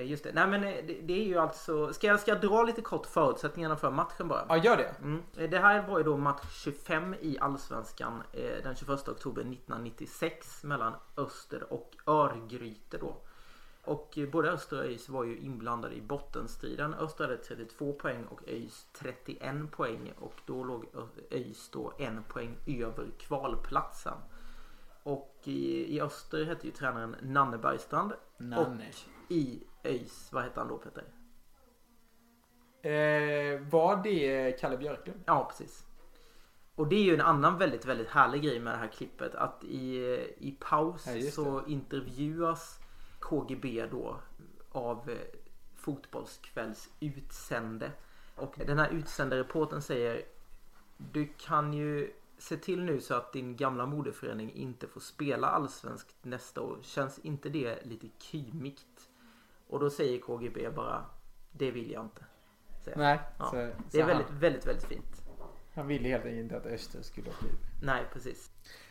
just 0.00 0.24
det. 0.24 0.32
Nej 0.32 0.46
men 0.46 0.64
eh, 0.64 0.74
det, 0.86 1.00
det 1.02 1.12
är 1.12 1.24
ju 1.24 1.38
alltså... 1.38 1.92
Ska 1.92 2.06
jag, 2.06 2.20
ska 2.20 2.30
jag 2.30 2.40
dra 2.40 2.62
lite 2.62 2.82
kort 2.82 3.06
förutsättningarna 3.06 3.76
för 3.76 3.90
matchen 3.90 4.28
bara? 4.28 4.46
Ja, 4.48 4.56
gör 4.56 4.76
det. 4.76 4.94
Mm. 5.02 5.22
Eh, 5.36 5.50
Det 5.50 5.58
här 5.58 5.88
var 5.88 5.98
ju 5.98 6.04
då 6.04 6.16
match 6.16 6.62
25 6.64 7.14
i 7.20 7.38
Allsvenskan 7.38 8.22
eh, 8.32 8.62
den 8.62 8.74
21 8.74 9.08
oktober 9.08 9.40
1996 9.42 10.64
mellan 10.64 10.92
Öster 11.16 11.72
och 11.72 11.96
Örgryte 12.06 12.98
då. 12.98 13.16
Och 13.84 14.18
eh, 14.18 14.28
både 14.28 14.50
Öster 14.50 14.78
och 14.78 14.84
ÖIS 14.84 15.08
var 15.08 15.24
ju 15.24 15.38
inblandade 15.38 15.94
i 15.94 16.00
bottenstriden. 16.00 16.94
Öster 16.94 17.24
hade 17.24 17.36
32 17.36 17.92
poäng 17.92 18.24
och 18.24 18.40
ÖIS 18.48 18.86
31 18.92 19.70
poäng 19.70 20.12
och 20.18 20.34
då 20.46 20.64
låg 20.64 20.86
ÖIS 21.30 21.68
då 21.72 21.92
en 21.98 22.22
poäng 22.22 22.56
över 22.66 23.06
kvalplatsen. 23.18 24.18
Och 25.02 25.40
i, 25.44 25.96
i 25.96 26.00
Öster 26.00 26.44
hette 26.44 26.66
ju 26.66 26.72
tränaren 26.72 27.16
Nanne 27.22 27.58
Bergstrand. 27.58 28.12
Nanne. 28.38 28.66
Och 28.66 28.76
i 29.32 29.66
ÖIS, 29.84 30.28
vad 30.32 30.42
hette 30.42 30.60
han 30.60 30.68
då 30.68 30.78
Peter? 30.78 31.04
Eh, 32.82 33.60
var 33.60 34.02
det 34.02 34.52
Kalle 34.60 34.76
Björklund? 34.76 35.20
Ja, 35.26 35.44
precis. 35.50 35.86
Och 36.74 36.88
det 36.88 36.96
är 36.96 37.02
ju 37.02 37.14
en 37.14 37.20
annan 37.20 37.58
väldigt, 37.58 37.84
väldigt 37.84 38.08
härlig 38.08 38.42
grej 38.42 38.60
med 38.60 38.72
det 38.72 38.78
här 38.78 38.88
klippet. 38.88 39.34
Att 39.34 39.64
i, 39.64 39.96
i 40.38 40.56
paus 40.60 41.06
Ja, 41.06 41.30
så 41.30 41.66
intervjuas 41.66 42.78
KGB 43.20 43.86
då 43.90 44.16
av 44.72 45.10
eh, 45.10 45.16
Fotbollskvälls 45.76 46.90
utsände. 47.00 47.90
Och 48.36 48.54
den 48.66 48.78
här 48.78 48.90
utsände 48.90 49.38
reporten 49.38 49.82
säger 49.82 50.22
Du 50.96 51.32
kan 51.38 51.72
ju 51.72 52.12
se 52.38 52.56
till 52.56 52.82
nu 52.82 53.00
så 53.00 53.14
att 53.14 53.32
din 53.32 53.56
gamla 53.56 53.86
moderförening 53.86 54.52
inte 54.52 54.86
får 54.86 55.00
spela 55.00 55.46
allsvenskt 55.46 56.16
nästa 56.22 56.60
år. 56.60 56.78
Känns 56.82 57.18
inte 57.18 57.48
det 57.48 57.86
lite 57.86 58.06
kymigt? 58.18 58.86
Och 59.72 59.80
då 59.80 59.90
säger 59.90 60.20
KGB 60.20 60.70
bara 60.70 61.04
Det 61.52 61.70
vill 61.70 61.90
jag 61.90 62.04
inte. 62.04 62.24
Säger. 62.84 62.98
Nej. 62.98 63.20
Ja. 63.38 63.44
Så, 63.44 63.56
Det 63.56 63.74
så 63.88 63.98
är 63.98 64.02
han, 64.02 64.08
väldigt, 64.08 64.30
väldigt, 64.30 64.66
väldigt 64.66 64.84
fint. 64.84 65.11
Han 65.74 65.86
ville 65.86 66.08
helt 66.08 66.24
enkelt 66.24 66.42
inte 66.42 66.56
att 66.56 66.66
Öster 66.66 67.02
skulle 67.02 67.28
åka 67.30 67.46
ur. 67.46 67.52
Nej, 67.82 68.02
precis. 68.12 68.50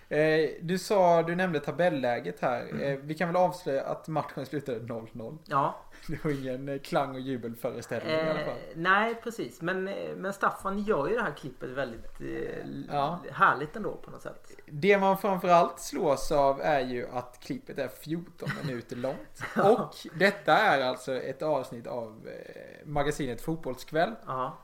Eh, 0.10 0.50
du 0.62 0.78
sa, 0.78 1.24
du 1.24 1.36
nämnde 1.36 1.60
tabelläget 1.60 2.39
här. 2.39 2.62
Mm. 2.62 2.82
Eh, 2.82 2.98
vi 3.04 3.13
kan 3.13 3.28
väl 3.30 3.36
avslöja 3.36 3.84
att 3.84 4.08
matchen 4.08 4.46
slutade 4.46 4.80
0-0. 4.80 5.38
Ja, 5.46 5.76
Det 6.08 6.24
var 6.24 6.32
ingen 6.32 6.70
eh, 6.70 6.80
klang 6.80 7.12
och 7.15 7.20
jubelföreställning 7.20 8.12
i 8.12 8.20
alla 8.20 8.39
eh, 8.39 8.46
fall. 8.46 8.56
nej 8.76 9.15
precis. 9.24 9.62
Men, 9.62 9.88
eh, 9.88 10.15
men 10.15 10.34
Staffan 10.34 10.80
gör 10.80 11.08
ju 11.08 11.15
det 11.15 11.22
här 11.24 11.32
klippet 11.32 11.70
väldigt 11.70 12.22
eh, 12.22 12.67
Ja. 12.91 13.20
härligt 13.32 13.76
ändå 13.76 13.96
på 13.96 14.12
något 14.12 14.22
sätt. 14.22 14.48
Det 14.65 14.98
man 14.98 15.17
framförallt 15.17 15.80
slås 15.80 16.32
av 16.32 16.62
är 16.62 16.80
ju 16.82 17.08
att 17.12 17.39
klippet 17.39 17.78
är 17.80 17.88
14 17.88 18.50
minuter 18.63 18.96
långt. 18.96 19.41
Och 19.80 19.96
detta 20.20 20.58
är 20.58 20.82
alltså 20.82 21.13
ett 21.15 21.41
avsnitt 21.41 21.88
av 21.88 22.28
eh, 22.28 22.88
magasinet 22.88 23.41
Fotbollskväll. 23.41 24.15
Ja, 24.26 24.58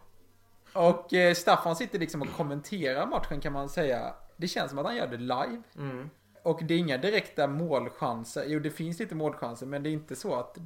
Och 0.78 1.14
eh, 1.14 1.34
Staffan 1.34 1.76
sitter 1.76 2.00
liksom 2.00 2.22
och 2.22 2.32
kommenterar 2.32 3.08
matchen 3.08 3.42
kan 3.42 3.54
man 3.54 3.70
säga. 3.70 4.14
Det 4.38 4.48
känns 4.48 4.70
som 4.70 4.80
att 4.80 4.86
han 4.86 4.96
gör 4.96 5.08
det 5.08 5.18
live. 5.18 5.62
mm. 5.78 6.10
Och 6.44 6.60
det 6.64 6.74
är 6.74 6.78
inga 6.78 6.98
direkta 6.98 7.48
målchanser. 7.48 8.44
Jo, 8.48 8.60
det 8.60 8.72
finns 8.72 9.00
lite 9.00 9.16
målchanser, 9.16 9.66
men 9.66 9.84
det 9.84 9.90
är 9.90 9.92
inte 9.92 10.16
så 10.16 10.36
att 10.36 10.58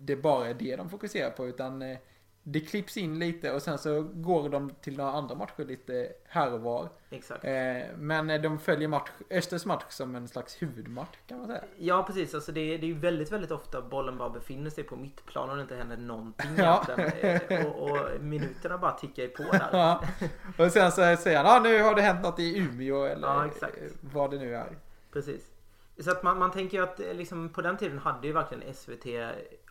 det 0.00 0.16
bara 0.16 0.48
är 0.48 0.54
det 0.54 0.76
de 0.76 0.90
fokuserar 0.90 1.30
på, 1.30 1.46
utan 1.46 1.82
eh, 1.82 1.98
det 2.46 2.60
klipps 2.60 2.96
in 2.96 3.18
lite 3.18 3.52
och 3.52 3.62
sen 3.62 3.78
så 3.78 4.02
går 4.02 4.48
de 4.48 4.70
till 4.80 4.96
några 4.96 5.10
andra 5.12 5.34
matcher 5.34 5.64
lite 5.64 6.12
här 6.28 6.52
och 6.52 6.60
var. 6.60 6.88
Exakt. 7.10 7.44
Eh, 7.44 7.52
men 7.96 8.42
de 8.42 8.58
följer 8.58 8.88
match, 8.88 9.10
Östers 9.30 9.64
match 9.64 9.84
som 9.88 10.14
en 10.14 10.28
slags 10.28 10.62
huvudmatch 10.62 11.16
kan 11.26 11.38
man 11.38 11.46
säga. 11.46 11.64
Ja 11.78 12.02
precis, 12.06 12.34
alltså 12.34 12.52
det, 12.52 12.60
det 12.76 12.86
är 12.86 12.88
ju 12.88 12.98
väldigt 12.98 13.32
väldigt 13.32 13.50
ofta 13.50 13.82
bollen 13.82 14.18
bara 14.18 14.30
befinner 14.30 14.70
sig 14.70 14.84
på 14.84 14.96
mittplan 14.96 15.50
och 15.50 15.56
det 15.56 15.62
inte 15.62 15.76
händer 15.76 15.96
någonting 15.96 16.50
Ja. 16.58 16.84
egentligen. 16.88 17.40
Eh, 17.60 17.66
och, 17.66 17.90
och 17.90 18.20
minuterna 18.20 18.78
bara 18.78 18.92
tickar 18.92 19.26
på 19.28 19.42
där. 19.42 19.68
Ja. 19.72 20.04
Och 20.58 20.72
sen 20.72 20.92
så 20.92 21.16
säger 21.16 21.36
han, 21.42 21.46
ah, 21.46 21.60
nu 21.60 21.82
har 21.82 21.94
det 21.94 22.02
hänt 22.02 22.22
något 22.22 22.38
i 22.38 22.58
Umeå 22.58 23.04
eller 23.04 23.28
Ja, 23.28 23.50
vad 24.00 24.30
det 24.30 24.38
nu 24.38 24.54
är. 24.56 24.76
Precis. 25.12 25.50
Så 25.98 26.10
att 26.10 26.22
man, 26.22 26.38
man 26.38 26.50
tänker 26.50 26.78
ju 26.78 26.84
att 26.84 27.00
eh, 27.00 27.14
liksom, 27.14 27.48
på 27.48 27.62
den 27.62 27.76
tiden 27.76 27.98
hade 27.98 28.26
ju 28.26 28.32
verkligen 28.32 28.74
SVT 28.74 29.06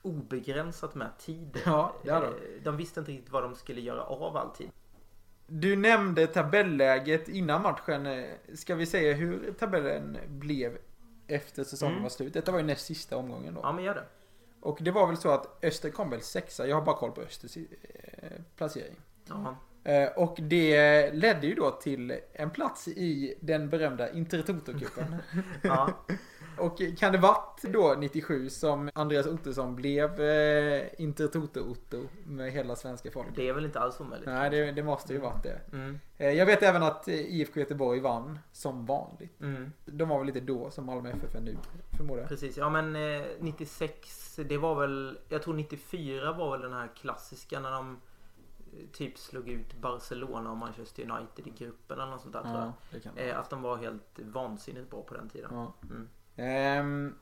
obegränsat 0.03 0.95
med 0.95 1.17
tid. 1.17 1.61
Ja, 1.65 1.93
det 2.03 2.09
de. 2.11 2.15
Eh, 2.25 2.31
De 2.63 2.77
visste 2.77 2.99
inte 2.99 3.11
riktigt 3.11 3.31
vad 3.31 3.43
de 3.43 3.55
skulle 3.55 3.81
göra 3.81 4.03
av 4.03 4.37
all 4.37 4.49
tid. 4.49 4.69
Du 5.47 5.75
nämnde 5.75 6.27
tabelläget 6.27 7.29
innan 7.29 7.61
matchen. 7.61 8.05
Eh, 8.05 8.25
Ska 8.53 8.75
vi 8.75 8.85
säga 8.85 9.13
hur 9.13 9.53
tabellen 9.53 10.17
blev 10.27 10.77
efter 11.27 11.63
säsongen 11.63 11.93
Mm. 11.93 12.03
var 12.03 12.09
slut? 12.09 12.33
Detta 12.33 12.51
var 12.51 12.59
ju 12.59 12.65
näst 12.65 12.85
sista 12.85 13.17
omgången 13.17 13.53
då. 13.53 13.59
Ja 13.63 13.71
men 13.71 13.83
gör 13.83 13.95
det. 13.95 14.05
Och 14.61 14.77
det 14.81 14.91
var 14.91 15.07
väl 15.07 15.17
så 15.17 15.29
att 15.29 15.63
Öster 15.65 15.89
kom 15.89 16.09
väl 16.09 16.21
sexa. 16.21 16.67
Jag 16.67 16.75
har 16.75 16.81
bara 16.81 16.95
koll 16.97 17.11
på 17.11 17.21
Östers 17.21 17.57
eh, 17.57 17.63
placering. 18.55 18.95
Ja. 19.25 19.55
Eh, 19.83 20.07
Och 20.15 20.37
det 20.41 21.11
ledde 21.13 21.47
ju 21.47 21.55
då 21.55 21.71
till 21.71 22.19
en 22.33 22.49
plats 22.49 22.87
i 22.87 23.35
den 23.39 23.69
berömda 23.69 24.11
Intertoto-cupen. 24.11 25.15
ja. 25.61 25.89
Och 26.57 26.81
kan 26.97 27.11
det 27.11 27.17
varit 27.17 27.61
då 27.61 27.95
97 27.99 28.49
som 28.49 28.89
Andreas 28.93 29.25
Ottosson 29.27 29.75
blev 29.75 30.21
eh, 30.21 30.83
Intertoto-Otto 30.97 32.07
med 32.25 32.51
hela 32.51 32.75
svenska 32.75 33.11
folket? 33.11 33.35
Det 33.35 33.49
är 33.49 33.53
väl 33.53 33.65
inte 33.65 33.79
alls 33.79 33.99
omöjligt. 33.99 34.27
Nej, 34.29 34.49
det, 34.49 34.71
det 34.71 34.83
måste 34.83 35.13
ju 35.13 35.19
varit 35.19 35.43
det. 35.43 35.59
Mm. 35.73 35.99
Eh, 36.17 36.29
Jag 36.31 36.45
vet 36.45 36.63
även 36.63 36.83
att 36.83 37.07
eh, 37.07 37.13
IFK 37.15 37.59
Göteborg 37.59 37.99
vann 37.99 38.39
som 38.51 38.85
vanligt. 38.85 39.41
Mm. 39.41 39.71
De 39.85 40.09
var 40.09 40.17
väl 40.17 40.27
lite 40.27 40.39
då 40.39 40.69
som 40.71 40.85
Malmö 40.85 41.09
FF 41.09 41.35
är 41.35 41.41
nu, 41.41 41.57
förmodar. 41.97 42.25
Precis, 42.27 42.57
ja 42.57 42.69
men 42.69 42.95
eh, 42.95 43.21
96 43.39 44.35
det 44.35 44.57
var 44.57 44.75
väl, 44.75 45.17
jag 45.29 45.41
tror 45.43 45.53
94 45.53 46.33
var 46.33 46.51
väl 46.51 46.61
den 46.61 46.73
här 46.73 46.89
klassiska 47.01 47.59
när 47.59 47.71
de 47.71 47.91
eh, 47.91 47.97
typ 48.93 49.17
slog 49.17 49.49
ut 49.49 49.73
Barcelona 49.73 50.51
och 50.51 50.57
Manchester 50.57 51.03
United 51.11 51.47
i 51.47 51.49
gruppen 51.49 51.99
eller 51.99 52.11
något 52.11 52.21
sånt 52.21 52.33
där 52.33 52.41
tror 52.41 52.55
jag. 52.55 52.63
Ja, 52.63 52.73
det 52.91 52.99
kan 52.99 53.17
Eh, 53.17 53.39
att 53.39 53.49
de 53.49 53.61
var 53.61 53.77
helt 53.77 54.19
vansinnigt 54.19 54.89
bra 54.89 55.01
på 55.01 55.13
den 55.13 55.29
tiden. 55.29 55.49
ja. 55.53 55.73
Mm. 55.83 56.09
Ehm, 56.35 57.15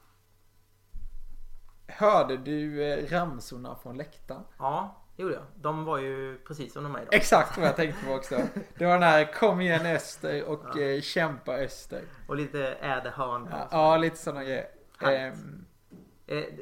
hörde 1.87 2.37
du 2.37 2.83
eh, 2.83 3.09
ramsorna 3.09 3.75
från 3.75 3.97
läktaren? 3.97 4.43
Ja, 4.57 4.97
det 5.15 5.23
gjorde 5.23 5.35
jag. 5.35 5.43
De 5.55 5.85
var 5.85 5.97
ju 5.97 6.37
precis 6.47 6.73
som 6.73 6.83
de 6.83 6.95
är 6.95 7.01
idag. 7.01 7.13
Exakt 7.13 7.57
vad 7.57 7.67
jag 7.67 7.75
tänkte 7.81 8.05
på 8.05 8.13
också. 8.13 8.41
Det 8.77 8.85
var 8.85 8.93
den 8.93 9.03
här 9.03 9.33
kom 9.33 9.61
igen 9.61 9.85
Öster 9.85 10.43
och 10.43 10.77
eh, 10.77 11.01
kämpa 11.01 11.53
Öster. 11.57 12.01
Och 12.27 12.35
lite 12.35 12.67
äderhörn. 12.67 13.47
Ja, 13.51 13.67
ja 13.71 13.97
lite 13.97 14.17
sådana 14.17 14.43
grejer. 14.43 14.67
Eh, 15.01 15.33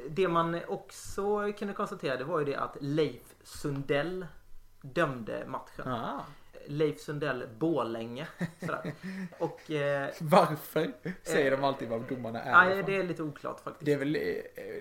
det 0.10 0.28
man 0.28 0.60
också 0.67 1.54
kunde 1.58 1.73
konstatera 1.73 2.17
det 2.17 2.23
var 2.23 2.39
ju 2.39 2.45
det 2.45 2.56
att 2.56 2.78
Leif 2.80 3.36
Sundell 3.43 4.25
dömde 4.82 5.46
matchen. 5.48 5.88
ah. 5.88 6.26
Leif 6.65 7.00
Sundell. 7.00 7.44
Sådär. 8.60 8.94
Och 9.39 9.72
eh, 9.72 10.10
Varför 10.22 10.92
säger 11.24 11.52
de 11.52 11.63
alltid 11.63 11.89
vad 11.89 12.02
domarna 12.02 12.42
är? 12.44 12.52
nej, 12.70 12.84
det 12.84 12.96
är 12.96 13.04
lite 13.04 13.24
oklart 13.24 13.60
faktiskt. 13.60 13.86
Det 13.86 13.94
är 13.94 13.98
väl 13.98 14.15
eh, 14.15 14.22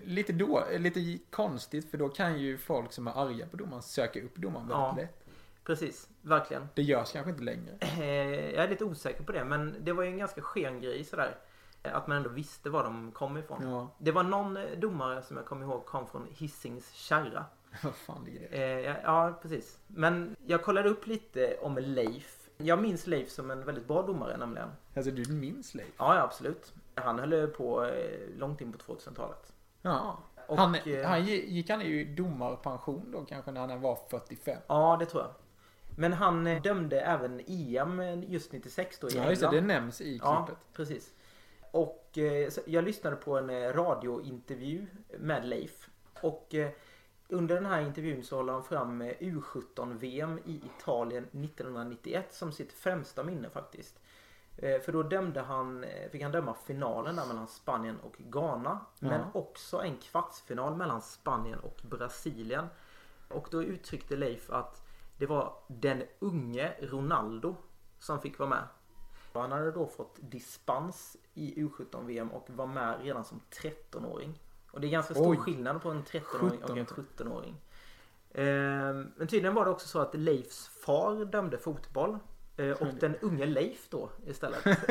lite, 0.04 0.32
då, 0.32 0.64
lite 0.78 1.18
konstigt 1.30 1.90
för 1.90 1.98
då 1.98 2.08
kan 2.08 2.38
ju 2.38 2.58
folk 2.58 2.92
som 2.92 3.06
är 3.06 3.22
arga 3.24 3.46
på 3.46 3.56
domaren 3.56 3.82
söka 3.82 4.20
upp 4.22 4.36
domaren 4.36 4.68
väldigt 4.68 4.84
Ja. 4.86 4.94
lätt. 4.96 5.24
Precis, 5.64 6.08
verkligen. 6.22 6.68
Det 6.74 6.82
görs 6.82 7.12
kanske 7.12 7.30
inte 7.30 7.42
längre. 7.42 7.76
Eh, 7.80 8.50
jag 8.54 8.64
är 8.64 8.68
lite 8.68 8.84
osäker 8.84 9.22
på 9.22 9.32
det 9.32 9.44
men 9.44 9.74
det 9.80 9.92
var 9.92 10.02
ju 10.02 10.08
en 10.10 10.18
ganska 10.18 10.42
sken 10.42 10.80
grej 10.80 11.04
sådär. 11.04 11.36
Eh, 11.82 11.96
Att 11.96 12.06
man 12.06 12.16
ändå 12.16 12.30
visste 12.30 12.70
var 12.70 12.84
de 12.84 13.12
kom 13.12 13.36
ifrån. 13.36 13.70
Ja, 13.70 13.94
Det 13.98 14.12
var 14.12 14.22
någon 14.22 14.56
eh, 14.56 14.64
domare 14.78 15.22
som 15.22 15.36
jag 15.36 15.46
kommer 15.46 15.66
ihåg 15.66 15.86
kom 15.86 16.06
från 16.06 16.26
Hisings 16.30 16.92
kärra. 16.92 17.44
vad 17.82 17.94
fan 17.94 18.24
ligger 18.24 18.40
det? 18.50 18.56
Eh, 18.56 18.80
ja, 18.80 18.94
ja, 19.02 19.38
precis. 19.42 19.78
Men 19.86 20.36
jag 20.46 20.62
kollade 20.62 20.88
upp 20.88 21.06
lite 21.06 21.56
om 21.62 21.78
Leif. 21.78 22.34
Jag 22.56 22.82
minns 22.82 23.06
Leif 23.06 23.30
som 23.30 23.50
en 23.50 23.64
väldigt 23.64 23.86
bra 23.88 24.02
domare 24.02 24.36
nämligen. 24.36 24.68
Alltså 24.96 25.10
du 25.10 25.32
minns 25.32 25.74
Leif? 25.74 25.92
Ja, 25.98 26.14
ja 26.16 26.22
absolut. 26.22 26.74
Han 26.94 27.18
höll 27.18 27.46
på 27.46 27.84
eh, 27.84 28.28
långt 28.38 28.60
in 28.60 28.72
på 28.72 28.78
2000-talet. 28.78 29.52
Ja. 29.82 30.18
Och, 30.46 30.56
Han, 30.56 30.74
eh, 30.74 31.04
han 31.06 31.22
gi- 31.24 31.46
gick 31.48 31.70
han 31.70 31.80
ju 31.80 32.14
domarpension 32.14 33.10
då 33.12 33.24
kanske 33.24 33.50
när 33.50 33.60
han 33.66 33.80
var 33.80 33.98
45? 34.10 34.58
Ja, 34.66 34.96
det 35.00 35.06
tror 35.06 35.22
jag. 35.22 35.30
Men 35.96 36.12
han 36.12 36.46
eh, 36.46 36.62
dömde 36.62 37.00
även 37.00 37.40
EM 37.46 38.22
just 38.22 38.52
96 38.52 38.98
då 38.98 39.08
i 39.08 39.16
Ja 39.16 39.30
just 39.30 39.40
det, 39.40 39.46
England. 39.46 39.62
det 39.68 39.74
nämns 39.74 40.00
i 40.00 40.16
Ja, 40.22 40.46
klippet. 40.46 40.62
precis. 40.72 41.12
Och 41.70 42.18
jag 42.66 42.84
lyssnade 42.84 43.16
på 43.16 43.38
en 43.38 43.72
radiointervju 43.72 44.86
med 45.18 45.44
Leif. 45.44 45.88
Och 46.22 46.54
under 47.28 47.54
den 47.54 47.66
här 47.66 47.80
intervjun 47.80 48.22
så 48.24 48.36
håller 48.36 48.52
han 48.52 48.64
fram 48.64 49.02
eh, 49.02 49.14
U17-VM 49.20 50.38
i 50.44 50.62
Italien 50.66 51.24
1991 51.24 52.34
som 52.34 52.52
sitt 52.52 52.72
främsta 52.72 53.24
minne 53.24 53.50
faktiskt. 53.50 54.00
Eh, 54.56 54.80
för 54.80 54.92
då 54.92 55.02
dömde 55.02 55.40
han, 55.40 55.84
eh, 55.84 56.10
fick 56.10 56.22
han 56.22 56.32
döma 56.32 56.54
finalen 56.54 57.16
där 57.16 57.26
mellan 57.26 57.48
Spanien 57.48 57.98
och 58.00 58.16
Ghana. 58.18 58.80
Men 58.98 59.20
Ja. 59.20 59.40
också 59.40 59.82
en 59.82 59.96
kvartsfinal 59.96 60.76
mellan 60.76 61.02
Spanien 61.02 61.58
och 61.58 61.80
Brasilien. 61.90 62.66
Och 63.28 63.48
då 63.50 63.62
uttryckte 63.62 64.16
Leif 64.16 64.50
att 64.50 64.82
det 65.18 65.26
var 65.26 65.52
den 65.66 66.02
unge 66.18 66.74
Ronaldo 66.80 67.56
som 67.98 68.20
fick 68.20 68.38
vara 68.38 68.50
med. 68.50 68.62
Han 69.32 69.52
hade 69.52 69.70
då 69.70 69.86
fått 69.86 70.16
dispens 70.20 71.16
i 71.34 71.62
U17-VM 71.62 72.30
och 72.32 72.50
var 72.50 72.66
med 72.66 73.00
redan 73.02 73.24
som 73.24 73.40
13-åring. 73.50 74.38
Och 74.78 74.82
det 74.82 74.86
är 74.88 74.90
ganska 74.90 75.14
stor 75.14 75.30
Oj. 75.30 75.36
skillnad 75.36 75.82
på 75.82 75.90
en 75.90 76.04
13-åring 76.04 76.62
och 76.64 76.78
en 76.78 76.86
17. 76.86 77.04
17-åring. 77.18 77.54
Ehm, 78.34 79.12
Men 79.16 79.28
tydligen 79.28 79.54
var 79.54 79.64
det 79.64 79.70
också 79.70 79.88
så 79.88 79.98
att 79.98 80.14
Leifs 80.14 80.68
far 80.68 81.24
dömde 81.24 81.58
fotboll. 81.58 82.18
eh, 82.56 82.70
Och 82.70 82.86
den 83.00 83.16
unge 83.16 83.46
Leif 83.46 83.88
då 83.90 84.10
istället 84.26 84.66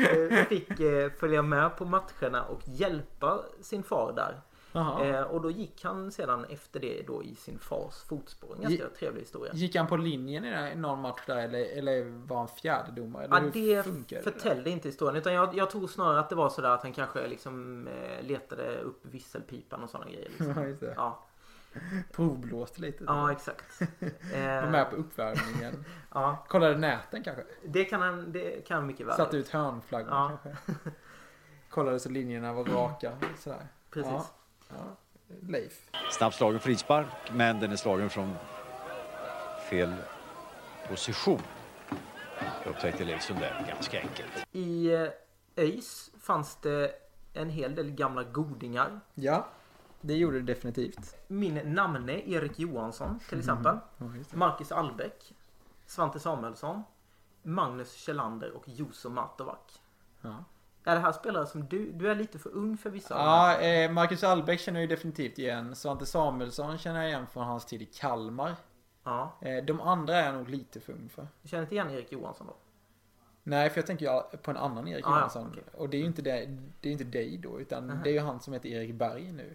eh, 0.00 0.44
fick 0.48 0.80
eh, 0.80 1.10
följa 1.12 1.42
med 1.42 1.76
på 1.76 1.84
matcherna 1.84 2.44
och 2.44 2.60
hjälpa 2.64 3.40
sin 3.60 3.82
far 3.82 4.12
där. 4.12 4.40
Eh, 4.74 5.22
Och 5.22 5.40
då 5.40 5.50
gick 5.50 5.84
han 5.84 6.12
sedan 6.12 6.44
efter 6.44 6.80
det 6.80 7.02
då 7.06 7.22
i 7.22 7.34
sin 7.34 7.58
fars 7.58 7.94
fotspår. 8.08 8.54
En 8.56 8.62
ganska 8.62 8.88
trevlig 8.88 9.20
historia. 9.20 9.52
Gick 9.54 9.76
han 9.76 9.86
på 9.86 9.96
linjen 9.96 10.44
i 10.44 10.74
någon 10.76 11.00
match 11.00 11.20
där 11.26 11.36
eller, 11.36 11.78
eller 11.78 12.04
var 12.26 12.36
han 12.38 12.48
fjärdedomare? 12.48 13.28
Ja, 13.30 13.40
det 13.52 13.82
förtällde 14.24 14.70
inte 14.70 14.88
historien. 14.88 15.16
Utan 15.16 15.32
jag, 15.34 15.54
jag 15.54 15.70
tror 15.70 15.86
snarare 15.86 16.20
att 16.20 16.28
det 16.28 16.34
var 16.36 16.48
sådär 16.48 16.70
att 16.70 16.82
han 16.82 16.92
kanske 16.92 17.26
liksom 17.26 17.86
eh, 17.88 18.26
letade 18.26 18.78
upp 18.80 19.00
visselpipan 19.02 19.82
och 19.82 19.90
sådana 19.90 20.10
grejer. 20.10 20.28
Liksom. 20.28 20.76
Ja. 20.96 21.26
Ja, 21.74 21.80
Provblåste 22.12 22.80
lite. 22.80 23.04
ja 23.06 23.32
exakt. 23.32 23.80
Var 24.00 24.08
Eh, 24.38 24.70
med 24.70 24.90
på 24.90 24.96
uppvärmningen. 24.96 25.84
ja, 26.14 26.44
Kollade 26.48 26.76
näten 26.78 27.22
kanske? 27.22 27.42
det 27.64 27.84
kan 27.84 28.02
han, 28.02 28.32
det 28.32 28.66
kan 28.66 28.76
han 28.76 28.86
mycket 28.86 29.06
väl. 29.06 29.14
Satte 29.16 29.36
ut 29.36 29.48
hörnflaggor 29.48 30.08
Ja. 30.10 30.38
kanske? 30.42 30.74
Kollade 31.70 32.00
så 32.00 32.08
linjerna 32.08 32.52
var 32.52 32.64
raka. 32.64 33.12
Sådär. 33.38 33.66
Precis. 33.90 34.12
Ja. 34.12 34.26
Ja. 34.78 34.96
Leif. 35.48 35.90
Snabbt 36.10 36.36
slagen 36.36 36.60
frispark, 36.60 37.06
men 37.32 37.60
den 37.60 37.72
är 37.72 37.76
slagen 37.76 38.10
från 38.10 38.34
fel 39.70 39.94
position. 40.88 41.40
Upptäckte 42.66 43.04
Leif 43.04 43.22
Sundell 43.22 43.66
ganska 43.68 44.00
enkelt. 44.00 44.46
I 44.52 44.92
eh, 44.94 45.08
ÖIS 45.56 46.10
fanns 46.20 46.56
det 46.56 46.94
en 47.34 47.50
hel 47.50 47.74
del 47.74 47.90
gamla 47.90 48.22
godingar. 48.24 49.00
Ja, 49.14 49.48
det 50.00 50.14
gjorde 50.14 50.40
det 50.40 50.54
definitivt. 50.54 51.16
Min 51.28 51.74
namne 51.74 52.30
Erik 52.30 52.58
Johansson 52.58 53.20
till 53.28 53.38
exempel. 53.38 53.78
Just 54.16 54.30
det. 54.30 54.36
Marcus 54.36 54.72
Albeck. 54.72 55.34
Svante 55.86 56.20
Samuelsson. 56.20 56.82
Magnus 57.42 57.92
Kjellander 57.92 58.50
och 58.50 58.68
Juso 58.68 59.08
Matovac. 59.08 59.80
Ja. 60.20 60.44
Är 60.84 60.94
det 60.94 61.00
här 61.00 61.12
spelare 61.12 61.46
som 61.46 61.64
du, 61.68 61.92
du 61.92 62.10
är 62.10 62.14
lite 62.14 62.38
för 62.38 62.50
ung 62.50 62.76
för 62.76 62.90
vissa? 62.90 63.14
Ja, 63.14 63.60
eh, 63.60 63.90
Marcus 63.90 64.24
Albeck 64.24 64.60
känner 64.60 64.80
jag 64.80 64.90
ju 64.90 64.96
definitivt 64.96 65.38
igen. 65.38 65.74
Svante 65.76 66.06
Samuelsson 66.06 66.78
känner 66.78 67.00
jag 67.00 67.08
igen 67.10 67.26
från 67.26 67.44
hans 67.44 67.64
tid 67.66 67.82
i 67.82 67.86
Kalmar. 67.86 68.54
Ja. 69.04 69.32
Eh, 69.40 69.64
de 69.64 69.80
andra 69.80 70.16
är 70.16 70.26
jag 70.26 70.34
nog 70.34 70.48
lite 70.48 70.80
för 70.80 70.92
ung 70.92 71.08
för. 71.08 71.26
Du 71.42 71.48
känner 71.48 71.62
inte 71.62 71.74
igen 71.74 71.90
Erik 71.90 72.12
Johansson 72.12 72.46
då? 72.46 72.56
Nej, 73.42 73.70
för 73.70 73.78
jag 73.78 73.86
tänker 73.86 74.36
på 74.36 74.50
en 74.50 74.56
annan 74.56 74.88
Erik 74.88 75.06
Ah, 75.06 75.10
Johansson. 75.10 75.48
okej. 75.50 75.62
Och 75.76 75.88
det 75.88 75.96
är 75.96 76.00
ju 76.00 76.06
inte, 76.06 76.22
det, 76.22 76.58
det 76.80 76.88
är 76.88 76.92
inte 76.92 77.04
dig 77.04 77.38
då, 77.38 77.60
utan 77.60 77.86
Nähä. 77.86 78.00
det 78.04 78.10
är 78.10 78.14
ju 78.14 78.20
han 78.20 78.40
som 78.40 78.52
heter 78.52 78.68
Erik 78.68 78.94
Berg 78.94 79.32
nu. 79.32 79.54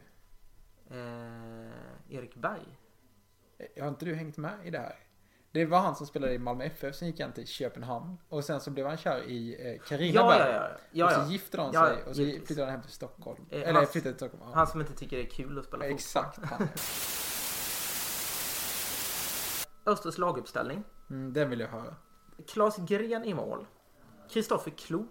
Eh, 0.92 2.16
Erik 2.18 2.36
Berg? 2.36 2.78
Eh, 3.58 3.82
Har 3.84 3.90
inte 3.90 4.06
du 4.06 4.16
hängt 4.16 4.38
med 4.38 4.54
i 4.63 4.70
det 4.70 4.80
här? 4.80 4.96
Det 5.58 5.65
var 5.65 5.80
han 5.80 5.96
som 5.96 6.08
spelade 6.08 6.34
i 6.34 6.39
Malmö 6.39 6.63
FF, 6.63 6.96
sen 6.96 7.08
gick 7.08 7.20
han 7.20 7.32
till 7.32 7.48
Köpenhamn. 7.48 8.17
Och 8.30 8.43
sen 8.43 8.60
så 8.62 8.72
blev 8.72 8.88
han 8.88 8.98
kär 8.98 9.24
i 9.24 9.72
eh, 9.76 9.82
Carina 9.88 10.15
Ja, 10.15 10.39
ja, 10.39 10.48
ja. 10.52 10.70
ja, 10.91 11.06
och 11.06 11.12
så 11.26 11.32
gifte 11.32 11.58
de 11.58 11.72
Ja, 11.74 11.86
sig 11.86 12.04
och 12.04 12.15
så 12.15 12.22
givetvis. 12.22 12.48
flyttade 12.48 12.65
han 12.65 12.72
hem 12.72 12.82
till 12.82 12.91
Stockholm. 12.91 13.46
Eh, 13.50 13.62
Eller 13.62 13.74
hans- 13.74 13.89
flyttade 13.91 14.13
till 14.15 14.28
Stockholm. 14.30 14.43
Ja. 14.52 14.56
Han 14.58 14.67
som 14.67 14.82
inte 14.82 14.93
tycker 14.93 15.17
det 15.17 15.24
är 15.24 15.30
kul 15.30 15.60
att 15.60 15.65
spela 15.65 15.84
fotboll. 15.84 15.96
Exakt 15.96 16.39
han. 16.46 16.67
Östers 19.86 20.17
laguppställning. 20.17 20.84
Mm, 21.10 21.34
den 21.34 21.50
vill 21.50 21.60
jag 21.60 21.67
höra. 21.67 21.96
Klas 22.48 22.78
Gren 22.78 23.24
i 23.24 23.34
mål. 23.34 23.65
Kristoffer 24.30 24.72
Klo, 24.72 25.06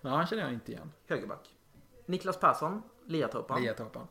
Ja, 0.00 0.10
han 0.10 0.26
känner 0.26 0.42
jag 0.42 0.52
inte 0.52 0.72
igen. 0.72 0.92
högerback. 1.08 1.54
Niklas 2.06 2.40
Persson, 2.40 2.82
Liatorpan. 3.06 3.62
Liatorpan. 3.62 4.06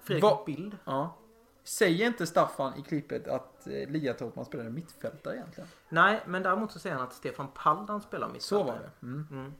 Fredrik 0.00 0.22
Vad- 0.24 0.44
Bild. 0.44 0.78
Ja. 0.84 1.16
Säger 1.64 2.06
inte 2.06 2.26
Staffan 2.26 2.78
i 2.78 2.82
klippet 2.82 3.28
att 3.28 3.66
eh, 3.66 3.90
Liatorpan 3.90 4.44
spelade 4.44 4.70
mittfältare 4.70 5.34
egentligen? 5.34 5.68
Nej, 5.88 6.22
men 6.26 6.42
däremot 6.42 6.72
så 6.72 6.78
säger 6.78 6.96
han 6.96 7.04
att 7.04 7.12
Stefan 7.12 7.48
Paldan 7.54 8.00
spelar 8.00 8.28
mitt. 8.28 8.42
Så 8.42 8.62
var 8.62 8.74
det. 8.74 9.06
Mm. 9.06 9.26
Mm. 9.30 9.52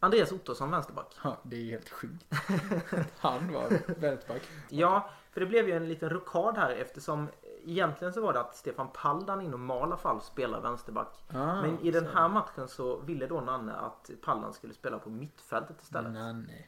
Andreas 0.00 0.32
Ottosson, 0.32 0.70
vänsterback. 0.70 1.16
Ja, 1.24 1.36
det 1.42 1.56
är 1.56 1.64
helt 1.64 1.88
sjukt. 1.88 2.24
Han 3.18 3.52
var 3.52 3.68
vänsterback. 4.00 4.42
Ja, 4.68 5.10
för 5.30 5.40
det 5.40 5.46
blev 5.46 5.68
ju 5.68 5.76
en 5.76 5.88
liten 5.88 6.10
rokad 6.10 6.56
här 6.58 6.70
eftersom 6.70 7.28
egentligen 7.64 8.12
så 8.12 8.20
var 8.20 8.32
det 8.32 8.40
att 8.40 8.56
Stefan 8.56 8.88
Paldan 8.92 9.40
i 9.40 9.48
normala 9.48 9.96
fall 9.96 10.20
spelar 10.20 10.60
vänsterback. 10.60 11.24
Ah, 11.28 11.62
Men 11.62 11.78
i 11.80 11.90
den 11.90 12.06
här 12.06 12.28
matchen 12.28 12.68
så 12.68 13.00
ville 13.00 13.26
då 13.26 13.40
Nanne 13.40 13.74
att 13.74 14.10
Paldan 14.22 14.52
skulle 14.52 14.74
spela 14.74 14.98
på 14.98 15.10
mittfältet 15.10 15.82
istället. 15.82 16.12
Nanne. 16.12 16.64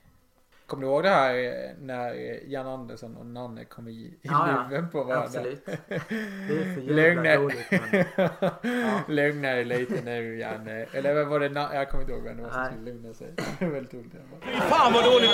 Kommer 0.67 0.83
du 0.83 0.89
ihåg 0.89 1.03
det 1.03 1.09
här 1.09 1.35
eh, 1.35 1.71
när 1.81 2.15
Jan 2.47 2.67
Andersson 2.67 3.17
och 3.17 3.27
Nanne 3.27 3.65
kom 3.65 3.89
i, 3.89 3.93
i 3.93 4.19
Ja, 4.23 4.49
ja. 4.51 4.63
luven 4.71 4.91
på 4.91 5.05
varandra? 5.05 5.25
Absolut. 5.27 5.65
Det 5.89 5.95
är 5.95 6.75
så 6.75 6.81
jävla 6.81 7.37
dåligt. 7.37 7.71
Men... 7.71 9.01
Lugna 9.17 9.49
dig 9.49 9.65
lite 9.65 10.05
nu 10.05 10.39
Janne. 10.39 10.87
Eller 10.93 11.25
var 11.25 11.41
det? 11.41 11.49
Na- 11.49 11.75
Jag 11.75 11.91
kommer 11.91 12.03
inte 12.03 12.13
ihåg 12.13 12.23
vem 12.23 12.37
det 12.37 12.43
var 12.43 12.51
som 12.51 12.65
skulle 12.65 12.85
lugna 12.93 13.15
sig. 13.15 13.35
Väldigt 13.61 13.95
roligt. 13.95 14.13
Fan 14.61 14.93
vad 14.93 15.05
dåligt! 15.05 15.31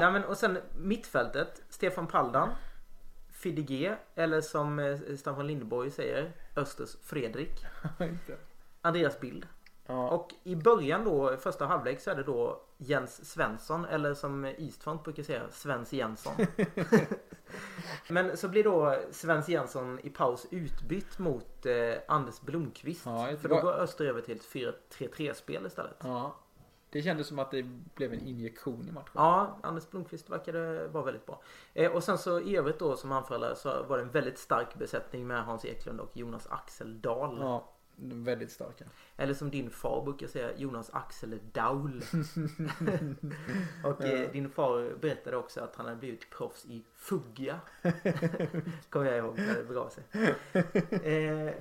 Nej, 0.00 0.12
men, 0.12 0.24
och 0.24 0.36
sen 0.36 0.58
mittfältet. 0.78 1.62
Stefan 1.68 2.06
Paldan. 2.06 2.48
Fidege. 3.32 3.96
Eller 4.14 4.40
som 4.40 4.78
eh, 4.78 4.96
Staffan 5.18 5.46
Lindborg 5.46 5.90
säger. 5.90 6.32
Östers 6.56 6.96
Fredrik. 7.04 7.64
Andreas 8.82 9.20
Bild. 9.20 9.46
Ja. 9.88 10.08
Och 10.08 10.34
i 10.42 10.56
början 10.56 11.04
då, 11.04 11.36
första 11.36 11.66
halvlek 11.66 12.00
så 12.00 12.10
är 12.10 12.14
det 12.14 12.22
då 12.22 12.60
Jens 12.76 13.30
Svensson 13.30 13.84
eller 13.84 14.14
som 14.14 14.44
Eastfront 14.44 15.04
brukar 15.04 15.22
säga, 15.22 15.42
Svens 15.50 15.92
Jensson. 15.92 16.34
Men 18.08 18.36
så 18.36 18.48
blir 18.48 18.64
då 18.64 18.98
Svens 19.10 19.48
Jensson 19.48 20.00
i 20.02 20.10
paus 20.10 20.46
utbytt 20.50 21.18
mot 21.18 21.66
eh, 21.66 21.94
Anders 22.08 22.40
Blomqvist. 22.40 23.06
Ja, 23.06 23.28
för 23.40 23.48
då 23.48 23.60
går 23.60 23.72
Öster 23.72 24.04
över 24.04 24.20
till 24.20 24.36
ett 24.36 24.74
4-3-3 24.98 25.32
spel 25.32 25.66
istället. 25.66 25.96
ja. 26.00 26.36
Det 26.90 27.02
kändes 27.02 27.26
som 27.26 27.38
att 27.38 27.50
det 27.50 27.62
blev 27.94 28.12
en 28.12 28.26
injektion 28.26 28.88
i 28.88 28.92
matchen. 28.92 29.12
Ja, 29.14 29.58
Anders 29.62 29.90
Blomqvist 29.90 30.30
verkade 30.30 30.88
vara 30.88 31.04
väldigt 31.04 31.26
bra. 31.26 31.42
Eh, 31.74 31.92
och 31.92 32.04
sen 32.04 32.18
så 32.18 32.40
i 32.40 32.56
övrigt 32.56 32.78
då 32.78 32.96
som 32.96 33.12
anfallare 33.12 33.56
så 33.56 33.82
var 33.82 33.96
det 33.96 34.02
en 34.02 34.10
väldigt 34.10 34.38
stark 34.38 34.74
besättning 34.74 35.26
med 35.26 35.44
Hans 35.44 35.64
Eklund 35.64 36.00
och 36.00 36.10
Jonas 36.16 36.46
Axel 36.50 37.00
Dahl. 37.00 37.38
Ja, 37.40 37.72
väldigt 38.00 38.52
starka. 38.52 38.84
Eller 39.16 39.34
som 39.34 39.50
din 39.50 39.70
far 39.70 40.02
brukar 40.04 40.26
säga, 40.26 40.56
Jonas 40.56 40.90
Axel 40.92 41.38
Daul. 41.52 42.02
och 43.84 44.04
eh, 44.04 44.30
din 44.32 44.50
far 44.50 44.96
berättade 45.00 45.36
också 45.36 45.60
att 45.60 45.76
han 45.76 45.86
hade 45.86 45.98
blivit 45.98 46.30
proffs 46.30 46.64
i 46.66 46.84
fugga. 46.94 47.60
Kommer 48.90 49.06
jag 49.06 49.16
ihåg 49.18 49.36
det 49.36 49.68
begav 49.68 49.88
sig. 49.88 50.04
Eh, 51.02 51.54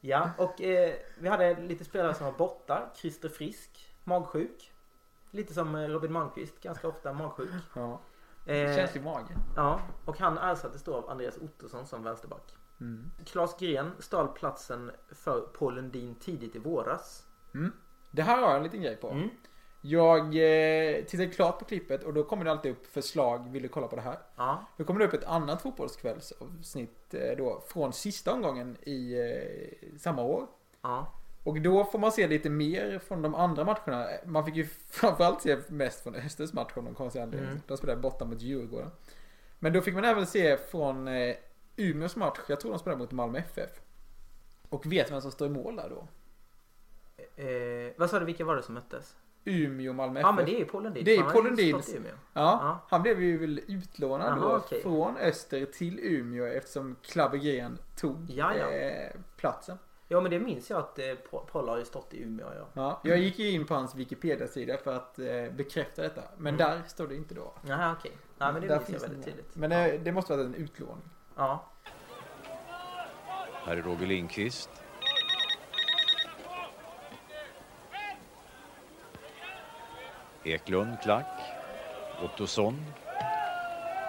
ja, 0.00 0.30
och 0.38 0.62
eh, 0.62 0.94
vi 1.18 1.28
hade 1.28 1.60
lite 1.60 1.84
spelare 1.84 2.14
som 2.14 2.26
var 2.26 2.32
borta. 2.32 2.90
Christer 2.94 3.28
Frisk, 3.28 3.94
magsjuk. 4.04 4.72
Lite 5.30 5.54
som 5.54 5.74
eh, 5.74 5.88
Robin 5.88 6.12
Malmqvist, 6.12 6.60
ganska 6.60 6.88
ofta 6.88 7.12
magsjuk. 7.12 7.50
Ja. 7.74 8.00
Eh, 8.46 8.76
Känns 8.76 8.96
i 8.96 9.00
magen. 9.00 9.38
ja, 9.56 9.80
och 10.04 10.18
han 10.18 10.38
ersattes 10.38 10.82
då 10.82 10.94
av 10.94 11.10
Andreas 11.10 11.38
Ottosson 11.38 11.86
som 11.86 12.02
vänsterback. 12.02 12.54
Mm. 12.80 13.10
Claes 13.26 13.56
Gren 13.58 13.90
stal 13.98 14.28
platsen 14.28 14.90
för 15.12 15.40
Paul 15.40 15.74
Lundin 15.74 16.14
tidigt 16.14 16.56
i 16.56 16.58
våras. 16.58 17.22
Mm. 17.54 17.72
Det 18.10 18.22
här 18.22 18.36
har 18.42 18.48
jag 18.48 18.56
en 18.56 18.62
liten 18.62 18.82
grej 18.82 18.96
på. 18.96 19.10
Mm. 19.10 19.28
Jag 19.80 20.20
eh, 20.26 21.04
tittade 21.04 21.30
klart 21.30 21.58
på 21.58 21.64
klippet 21.64 22.02
och 22.02 22.14
då 22.14 22.24
kommer 22.24 22.44
det 22.44 22.50
alltid 22.50 22.72
upp 22.72 22.86
förslag, 22.86 23.48
vill 23.52 23.62
du 23.62 23.68
kolla 23.68 23.86
på 23.88 23.96
det 23.96 24.02
här? 24.02 24.18
Ja, 24.36 24.64
Då 24.76 24.84
kommer 24.84 25.00
det 25.00 25.06
upp 25.06 25.14
ett 25.14 25.24
annat 25.24 25.62
fotbollskvällsavsnitt 25.62 27.14
eh, 27.14 27.36
då 27.38 27.62
från 27.68 27.92
sista 27.92 28.32
omgången 28.32 28.76
i 28.82 29.14
eh, 29.20 29.98
samma 29.98 30.22
år. 30.22 30.46
ja. 30.82 31.12
Och 31.44 31.60
då 31.60 31.84
får 31.84 31.98
man 31.98 32.12
se 32.12 32.26
lite 32.28 32.50
mer 32.50 32.98
från 32.98 33.22
de 33.22 33.34
andra 33.34 33.64
matcherna. 33.64 34.06
Man 34.24 34.44
fick 34.44 34.56
ju 34.56 34.66
framförallt 34.90 35.42
se 35.42 35.58
mest 35.68 36.02
från 36.02 36.14
Östers 36.14 36.52
match 36.52 36.72
av 36.76 36.84
någon 36.84 36.94
konstig 36.94 37.20
anledning. 37.20 37.50
Mm. 37.50 37.62
De 37.66 37.76
spelade 37.76 38.00
borta 38.00 38.24
mot 38.24 38.42
Djurgården. 38.42 38.90
Men 39.58 39.72
då 39.72 39.80
fick 39.80 39.94
man 39.94 40.04
även 40.04 40.26
se 40.26 40.56
från 40.56 41.08
eh, 41.08 41.36
Umeås 41.76 42.16
match, 42.16 42.38
jag 42.48 42.60
tror 42.60 42.70
de 42.70 42.78
spelade 42.78 42.98
mot 43.02 43.12
Malmö 43.12 43.38
FF. 43.38 43.70
Och 44.68 44.92
vet 44.92 45.10
vem 45.12 45.20
som 45.20 45.30
står 45.32 45.46
i 45.46 45.50
mål 45.50 45.76
där 45.76 45.88
då? 45.90 46.08
Eh, 47.42 47.92
vad 47.96 48.10
sa 48.10 48.18
du, 48.18 48.24
vilka 48.24 48.44
var 48.44 48.56
det 48.56 48.62
som 48.62 48.74
möttes? 48.74 49.16
Umeå 49.44 49.92
Malmö 49.92 50.20
FF. 50.20 50.26
Ja 50.26 50.32
men 50.32 50.44
det 50.44 50.54
är 50.56 50.58
ju 50.58 50.64
Paul 50.64 50.82
Lundin. 50.82 51.04
Det 51.04 51.16
är 51.16 51.22
Paul 51.22 51.46
Umeå. 51.46 51.80
Ja, 52.02 52.12
Ja. 52.32 52.78
han 52.88 53.02
blev 53.02 53.22
ju 53.22 53.38
väl 53.38 53.60
utlånad 53.68 54.28
Jaha, 54.38 54.48
då 54.50 54.56
okej. 54.56 54.82
från 54.82 55.16
Öster 55.16 55.64
till 55.66 55.98
Umeå 56.02 56.44
eftersom 56.46 56.96
Klabbe 57.02 57.38
Gren 57.38 57.78
tog 57.96 58.30
Ja, 58.30 58.54
ja. 58.56 58.70
Eh, 58.70 59.10
platsen. 59.36 59.78
Ja 60.08 60.20
men 60.20 60.30
det 60.30 60.38
minns 60.38 60.70
jag 60.70 60.78
att 60.78 60.98
eh, 60.98 61.14
Pa- 61.30 61.46
Paul 61.52 61.68
har 61.68 61.78
ju 61.78 61.84
stått 61.84 62.14
i 62.14 62.22
Umeå 62.22 62.46
ja. 62.58 62.66
Ja, 62.72 63.00
jag 63.04 63.18
gick 63.18 63.38
ju 63.38 63.50
in 63.50 63.66
på 63.66 63.74
hans 63.74 63.94
Wikipedia-sida 63.94 64.76
för 64.76 64.94
att 64.96 65.18
eh, 65.18 65.26
bekräfta 65.56 66.02
detta. 66.02 66.22
Men 66.36 66.54
Mm. 66.54 66.56
där 66.70 66.82
står 66.86 67.06
det 67.08 67.14
inte 67.16 67.34
då. 67.34 67.52
Jaha 67.66 67.96
okej. 67.98 68.12
Nej 68.38 68.52
men 68.52 68.62
det 68.62 68.68
Där 68.68 68.76
minns 68.76 68.90
jag 68.90 69.00
väldigt 69.00 69.24
tydligt. 69.24 69.56
Men 69.56 69.72
eh, 69.72 70.00
det 70.00 70.12
måste 70.12 70.32
vara 70.36 70.46
en 70.46 70.54
utlåning. 70.54 71.10
Ja. 71.36 71.64
Här 73.64 73.76
är 73.76 73.82
Roger 73.82 74.06
Lindqvist. 74.06 74.70
Eklund, 80.44 81.00
klack. 81.02 81.40
Ottosson. 82.24 82.74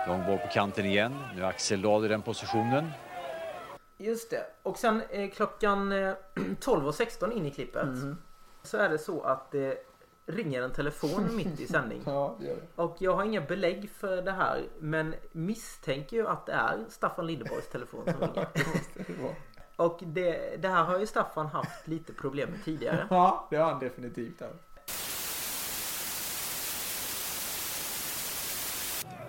Lång 0.07 0.25
boll 0.25 0.37
på 0.37 0.47
kanten 0.47 0.85
igen. 0.85 1.15
Nu 1.35 1.41
är 1.41 1.45
Axel 1.45 1.81
Dahl 1.81 2.05
i 2.05 2.07
den 2.07 2.21
positionen. 2.21 2.91
Just 3.97 4.29
det. 4.29 4.45
Och 4.63 4.77
sen 4.77 5.01
eh, 5.09 5.29
klockan 5.29 5.91
eh, 5.91 6.13
12.16 6.35 7.31
in 7.31 7.45
i 7.45 7.51
klippet. 7.51 7.83
Mm. 7.83 8.17
Så 8.63 8.77
är 8.77 8.89
det 8.89 8.97
så 8.97 9.21
att 9.21 9.51
det 9.51 9.94
ringer 10.25 10.61
en 10.61 10.71
telefon 10.71 11.35
mitt 11.35 11.59
i 11.59 11.67
sändning. 11.67 12.01
Ja, 12.05 12.35
det 12.39 12.45
gör 12.45 12.55
det. 12.55 12.81
Och 12.81 12.95
jag 12.99 13.15
har 13.15 13.23
inga 13.23 13.41
belägg 13.41 13.89
för 13.89 14.21
det 14.21 14.31
här. 14.31 14.63
Men 14.79 15.15
misstänker 15.31 16.17
ju 16.17 16.27
att 16.27 16.45
det 16.45 16.53
är 16.53 16.85
Staffan 16.89 17.27
Lindeborgs 17.27 17.67
telefon 17.67 18.03
som 18.05 18.21
ringer. 18.21 18.47
det. 19.07 19.35
Och 19.75 19.99
det, 20.01 20.61
det 20.61 20.67
här 20.67 20.83
har 20.83 20.99
ju 20.99 21.05
Staffan 21.05 21.47
haft 21.47 21.87
lite 21.87 22.13
problem 22.13 22.49
med 22.49 22.63
tidigare. 22.63 23.07
Ja, 23.09 23.47
det 23.49 23.55
har 23.55 23.71
han 23.71 23.79
definitivt. 23.79 24.41
Här. 24.41 24.49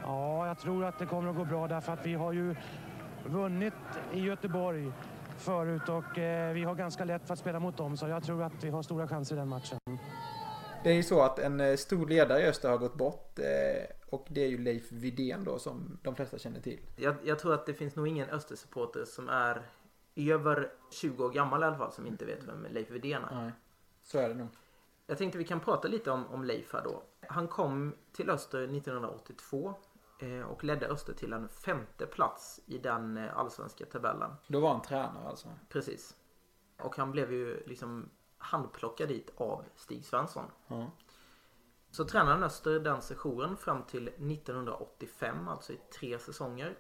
Ja, 0.03 0.47
jag 0.47 0.59
tror 0.59 0.85
att 0.85 0.99
det 0.99 1.07
kommer 1.07 1.31
att 1.31 1.37
gå 1.37 1.45
bra 1.45 1.69
därför 1.69 1.93
att 1.93 2.07
vi 2.07 2.15
har 2.15 2.33
ju 2.33 2.57
vunnit 3.27 3.75
i 4.13 4.21
Göteborg 4.21 4.93
förut 5.39 5.89
och 5.89 6.19
eh, 6.19 6.53
vi 6.53 6.65
har 6.65 6.75
ganska 6.75 7.05
lätt 7.05 7.27
för 7.27 7.33
att 7.33 7.39
spela 7.39 7.61
mot 7.61 7.77
dem 7.77 7.97
så 7.97 8.09
jag 8.09 8.25
tror 8.25 8.43
att 8.43 8.65
vi 8.65 8.71
har 8.71 8.83
stora 8.83 9.09
chanser 9.09 9.37
i 9.37 9.39
den 9.39 9.49
matchen. 9.49 9.79
Det 10.87 10.93
är 10.93 10.95
ju 10.95 11.03
så 11.03 11.23
att 11.23 11.39
en 11.39 11.61
eh, 11.61 11.77
stor 11.77 12.07
ledare 12.07 12.41
i 12.41 12.47
Öster 12.47 12.69
har 12.71 12.79
gått 12.79 12.95
bort. 12.95 13.39
Eh, 13.39 13.97
och 14.11 14.27
det 14.31 14.45
är 14.45 14.49
ju 14.49 14.59
Leif 14.59 14.93
Widén 14.93 15.45
då 15.45 15.59
som 15.59 15.99
de 16.03 16.17
flesta 16.17 16.39
känner 16.39 16.61
till. 16.61 16.81
Jag, 16.97 17.15
jag 17.25 17.39
tror 17.39 17.55
att 17.55 17.67
det 17.67 17.75
finns 17.75 17.97
nog 17.97 18.09
ingen 18.09 18.31
Östersupporter 18.31 19.05
som 19.05 19.29
är 19.29 19.71
över 20.17 20.73
20 20.91 21.25
år 21.25 21.31
gammal 21.31 21.63
i 21.63 21.65
alla 21.65 21.79
fall 21.79 21.93
som 21.93 22.07
inte 22.07 22.25
vet 22.25 22.45
vem 22.45 22.67
Leif 22.71 22.91
Widén 22.91 23.25
är. 23.25 23.35
Nej, 23.35 23.53
så 24.03 24.19
är 24.19 24.29
det 24.29 24.35
nog. 24.35 24.49
Jag 25.07 25.19
tänkte 25.19 25.39
vi 25.39 25.45
kan 25.45 25.61
prata 25.61 25.89
lite 25.89 26.11
om, 26.11 26.27
om 26.27 26.45
Leif 26.45 26.73
här 26.73 26.85
då. 26.85 27.03
Han 27.29 27.49
kom 27.49 27.95
till 28.13 28.31
Öster 28.31 28.63
1982 28.63 29.75
eh, 30.21 30.41
och 30.41 30.65
ledde 30.65 30.87
Öster 30.87 31.13
till 31.13 31.33
en 31.33 31.49
femte 31.49 32.07
plats 32.07 32.61
i 32.67 32.79
den 32.79 33.19
allsvenska 33.19 33.87
tabellen. 33.87 34.31
Då 34.47 34.61
var 34.61 34.73
han 34.73 34.83
tränare 34.83 35.29
alltså. 35.29 35.49
Precis. 35.69 36.17
Och 36.83 36.97
han 36.97 37.13
blev 37.13 37.33
ju 37.33 37.63
liksom 37.67 38.11
handplockad 38.39 39.09
dit 39.09 39.31
av 39.37 39.65
Stig 39.77 40.05
Svensson. 40.05 40.45
Ja. 40.69 40.91
Så 41.91 42.05
tränade 42.05 42.47
Öster 42.47 42.81
den 42.81 43.03
sessionen 43.03 43.57
fram 43.57 43.83
till 43.83 44.09
1985, 44.09 45.49
alltså 45.49 45.73
i 45.73 45.81
tre 46.01 46.19
säsonger. 46.19 46.79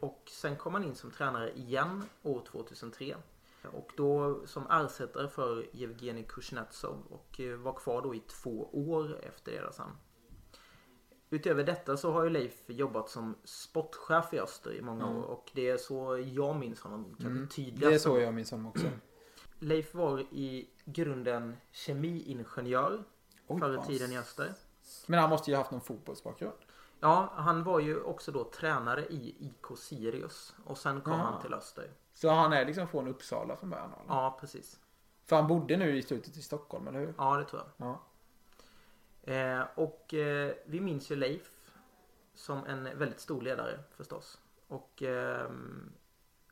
Och 0.00 0.22
sen 0.30 0.56
kom 0.56 0.74
han 0.74 0.84
in 0.84 0.94
som 0.94 1.10
tränare 1.10 1.52
igen 1.58 2.04
år 2.22 2.42
2003. 2.50 3.16
Och 3.72 3.92
då 3.96 4.40
som 4.46 4.70
ersättare 4.70 5.28
för 5.28 5.66
Evgenij 5.82 6.24
Kuznetsov 6.28 7.02
och 7.10 7.40
eh, 7.40 7.56
var 7.56 7.72
kvar 7.72 8.02
då 8.02 8.14
i 8.14 8.20
två 8.20 8.68
år 8.72 9.18
efter 9.22 9.62
det 9.62 9.72
sen. 9.72 9.90
Utöver 11.30 11.64
detta 11.64 11.96
så 11.96 12.12
har 12.12 12.24
ju 12.24 12.30
Leif 12.30 12.62
jobbat 12.66 13.10
som 13.10 13.34
sportchef 13.44 14.34
i 14.34 14.40
Öster 14.40 14.72
i 14.72 14.82
många 14.82 15.06
år 15.10 15.22
och 15.22 15.50
det 15.54 15.68
är 15.70 15.76
så 15.76 16.18
jag 16.18 16.56
minns 16.56 16.80
honom 16.80 17.04
kanske 17.04 17.26
Mm. 17.26 17.48
tydligast. 17.48 17.80
Det 17.80 17.94
är 17.94 17.98
så 17.98 18.18
jag 18.20 18.34
minns 18.34 18.50
honom 18.50 18.66
också. 18.66 18.86
Leif 19.58 19.94
var 19.94 20.20
i 20.20 20.70
grunden 20.84 21.56
kemiingenjör 21.70 23.04
Oj, 23.46 23.60
förr 23.60 23.74
i 23.82 23.86
tiden 23.86 24.12
i 24.12 24.18
Öster. 24.18 24.54
Men 25.06 25.20
han 25.20 25.30
måste 25.30 25.50
ju 25.50 25.56
ha 25.56 25.60
haft 25.62 25.70
någon 25.70 25.80
fotbollsbakgrund. 25.80 26.56
Ja, 27.00 27.32
han 27.36 27.64
var 27.64 27.80
ju 27.80 28.00
också 28.02 28.32
då 28.32 28.44
tränare 28.44 29.06
i 29.06 29.34
IK 29.38 29.78
Sirius. 29.78 30.54
Och 30.64 30.78
sen 30.78 31.00
kom 31.00 31.12
Ja. 31.12 31.18
han 31.18 31.42
till 31.42 31.54
Öster. 31.54 31.90
Så 32.14 32.30
han 32.30 32.52
är 32.52 32.64
liksom 32.64 32.88
från 32.88 33.08
Uppsala 33.08 33.56
från 33.56 33.70
början? 33.70 33.92
eller? 33.92 34.04
Ja, 34.14 34.36
precis. 34.40 34.80
För 35.24 35.36
han 35.36 35.46
bodde 35.46 35.76
nu 35.76 35.96
i 35.98 36.02
slutet 36.02 36.36
i 36.36 36.42
Stockholm, 36.42 36.88
eller 36.88 36.98
hur? 37.00 37.14
Ja, 37.18 37.36
det 37.36 37.44
tror 37.44 37.62
jag. 37.76 37.86
Ja. 37.88 38.02
Eh, 39.32 39.64
och 39.74 40.14
eh, 40.14 40.54
vi 40.66 40.80
minns 40.80 41.10
ju 41.10 41.16
Leif 41.16 41.50
som 42.34 42.64
en 42.64 42.98
väldigt 42.98 43.20
stor 43.20 43.42
ledare 43.42 43.78
förstås. 43.96 44.38
Och 44.68 45.02
ehm, 45.02 45.92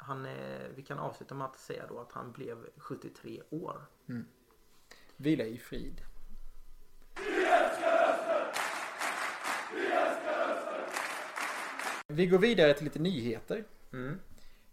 han, 0.06 0.26
eh, 0.26 0.68
vi 0.74 0.82
kan 0.82 0.98
avsluta 0.98 1.34
med 1.34 1.44
att 1.44 1.58
säga 1.58 1.86
då 1.88 1.98
att 1.98 2.12
han 2.12 2.32
blev 2.32 2.56
73 2.76 3.42
år. 3.50 3.86
Vila 5.16 5.44
i 5.44 5.58
frid. 5.58 6.00
Vi 12.08 12.26
går 12.26 12.38
vidare 12.38 12.74
till 12.74 12.84
lite 12.84 12.98
nyheter. 12.98 13.64
Mm. 13.92 14.20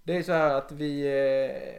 Det 0.03 0.17
är 0.17 0.23
så 0.23 0.31
här 0.31 0.53
att 0.53 0.71
vi 0.71 1.01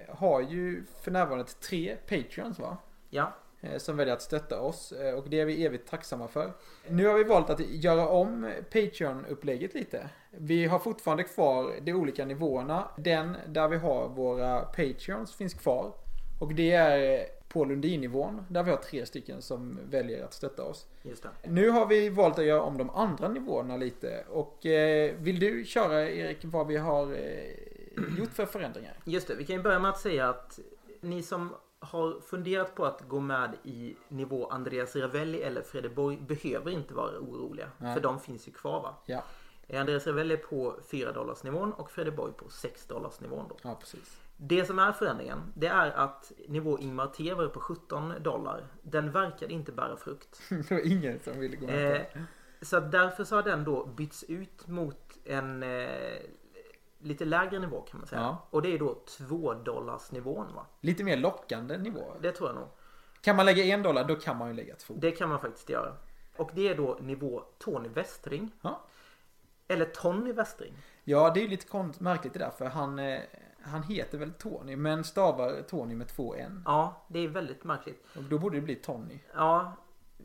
eh, 0.08 0.14
har 0.16 0.40
ju 0.40 0.84
för 1.02 1.10
närvarande 1.10 1.44
tre 1.44 1.96
Patreons 1.96 2.58
va? 2.58 2.76
Ja, 3.10 3.34
Som 3.78 3.96
väljer 3.96 4.14
att 4.14 4.22
stötta 4.22 4.60
oss 4.60 4.92
eh, 4.92 5.14
och 5.14 5.28
det 5.28 5.40
är 5.40 5.44
vi 5.44 5.64
evigt 5.64 5.90
tacksamma 5.90 6.28
för. 6.28 6.52
Nu 6.88 7.06
har 7.06 7.14
vi 7.14 7.24
valt 7.24 7.50
att 7.50 7.60
göra 7.60 8.08
om 8.08 8.52
Patreon-upplägget 8.72 9.74
lite. 9.74 10.08
Vi 10.30 10.64
har 10.64 10.78
fortfarande 10.78 11.24
kvar 11.24 11.74
de 11.82 11.92
olika 11.92 12.24
nivåerna. 12.24 12.88
Den 12.96 13.36
där 13.48 13.68
vi 13.68 13.76
har 13.76 14.08
våra 14.08 14.60
Patreons 14.60 15.34
finns 15.34 15.54
kvar. 15.54 15.92
Och 16.40 16.54
det 16.54 16.72
är 16.72 17.26
på 17.48 17.64
Lundin-nivån 17.64 18.44
där 18.48 18.62
vi 18.62 18.70
har 18.70 18.78
tre 18.78 19.06
stycken 19.06 19.42
som 19.42 19.78
väljer 19.90 20.24
att 20.24 20.34
stötta 20.34 20.64
oss. 20.64 20.86
Nu 21.44 21.70
har 21.70 21.86
vi 21.86 22.08
valt 22.08 22.38
att 22.38 22.44
göra 22.44 22.62
om 22.62 22.78
de 22.78 22.90
andra 22.90 23.28
nivåerna 23.28 23.76
lite. 23.76 24.24
Och 24.28 24.66
eh, 24.66 25.14
vill 25.18 25.40
du 25.40 25.64
köra 25.64 26.10
Erik 26.10 26.38
vad 26.42 26.66
vi 26.66 26.76
har 26.76 27.12
eh, 27.12 28.18
gjort 28.18 28.32
för 28.32 28.46
förändringar? 28.46 28.96
Just 29.04 29.28
det, 29.28 29.34
vi 29.34 29.44
kan 29.44 29.56
ju 29.56 29.62
börja 29.62 29.78
med 29.78 29.90
att 29.90 30.00
säga 30.00 30.28
att 30.28 30.58
ni 31.00 31.22
som 31.22 31.54
har 31.82 32.20
funderat 32.20 32.74
på 32.74 32.84
att 32.84 33.08
gå 33.08 33.20
med 33.20 33.50
i 33.62 33.96
nivå 34.08 34.48
Andreas 34.48 34.96
Ravelli 34.96 35.42
eller 35.42 35.62
Fredeborg 35.62 36.16
behöver 36.16 36.70
inte 36.70 36.94
vara 36.94 37.18
oroliga. 37.18 37.70
Nej. 37.78 37.94
För 37.94 38.00
de 38.00 38.20
finns 38.20 38.48
ju 38.48 38.52
kvar 38.52 38.82
va? 38.82 38.94
Ja, 39.06 39.24
Eh, 39.72 39.80
Andreas 39.80 40.06
Ravelli 40.06 40.36
på 40.36 40.76
4 40.90 41.12
dollars 41.12 41.42
nivån 41.42 41.72
och 41.72 41.90
Fredeborg 41.90 42.32
på 42.32 42.48
6 42.48 42.86
dollars 42.86 43.20
nivån 43.20 43.46
då. 43.48 43.56
ja 43.62 43.76
precis. 43.80 44.20
Det 44.36 44.64
som 44.64 44.78
är 44.78 44.92
förändringen 44.92 45.52
det 45.54 45.66
är 45.66 45.90
att 45.90 46.32
nivå 46.48 46.78
Ingmar 46.78 47.06
Tever 47.06 47.48
på 47.48 47.60
17 47.60 48.12
dollar 48.22 48.66
den 48.82 49.10
verkar 49.10 49.50
inte 49.50 49.72
bära 49.72 49.96
frukt. 49.96 50.40
det 50.48 50.70
var 50.70 50.86
ingen 50.86 51.20
som 51.20 51.40
ville 51.40 51.56
gå 51.56 51.66
med 51.66 52.12
på 52.12 52.18
Eh, 52.18 52.24
så 52.62 52.80
därför 52.80 53.24
så 53.24 53.36
har 53.36 53.42
den 53.42 53.64
då 53.64 53.86
bytts 53.86 54.24
ut 54.28 54.68
mot 54.68 55.18
en 55.24 55.62
eh, 55.62 56.20
lite 57.02 57.24
lägre 57.24 57.58
nivå 57.58 57.80
kan 57.80 58.00
man 58.00 58.06
säga. 58.06 58.20
Ja. 58.20 58.46
Och 58.50 58.62
det 58.62 58.74
är 58.74 58.78
då 58.78 59.02
2 59.18 59.54
dollars 59.54 60.10
nivån 60.12 60.54
va? 60.54 60.66
Lite 60.80 61.04
mer 61.04 61.16
lockande 61.16 61.78
nivå. 61.78 62.14
Det 62.20 62.32
tror 62.32 62.48
jag 62.48 62.56
nog. 62.56 62.68
Kan 63.20 63.36
man 63.36 63.46
lägga 63.46 63.64
en 63.64 63.82
dollar 63.82 64.04
då 64.04 64.14
kan 64.14 64.36
man 64.36 64.48
ju 64.48 64.54
lägga 64.54 64.74
två. 64.76 64.94
Det 64.94 65.10
kan 65.10 65.28
man 65.28 65.40
faktiskt 65.40 65.70
göra. 65.70 65.96
Och 66.36 66.50
det 66.54 66.68
är 66.68 66.76
då 66.76 66.98
nivå 67.00 67.42
Tony 67.58 67.88
Westring. 67.88 68.50
Ja. 68.62 68.80
Eller 69.68 69.84
Tony 69.84 70.32
Westring. 70.32 70.74
Ja, 71.04 71.30
det 71.30 71.40
är 71.40 71.42
ju 71.42 71.48
lite 71.48 71.92
märkligt 71.98 72.32
det 72.32 72.38
där 72.38 72.50
för 72.50 72.64
han, 72.64 72.98
eh, 72.98 73.20
han 73.62 73.82
heter 73.82 74.18
väl 74.18 74.32
Tony 74.32 74.76
men 74.76 75.04
stavar 75.04 75.62
Tony 75.62 75.94
med 75.94 76.08
två 76.08 76.34
n. 76.34 76.62
Ja, 76.66 77.04
det 77.08 77.18
är 77.18 77.28
väldigt 77.28 77.64
märkligt. 77.64 78.04
Och 78.16 78.22
då 78.22 78.38
borde 78.38 78.56
det 78.56 78.62
bli 78.62 78.74
Tony. 78.74 79.18
Ja, 79.34 79.76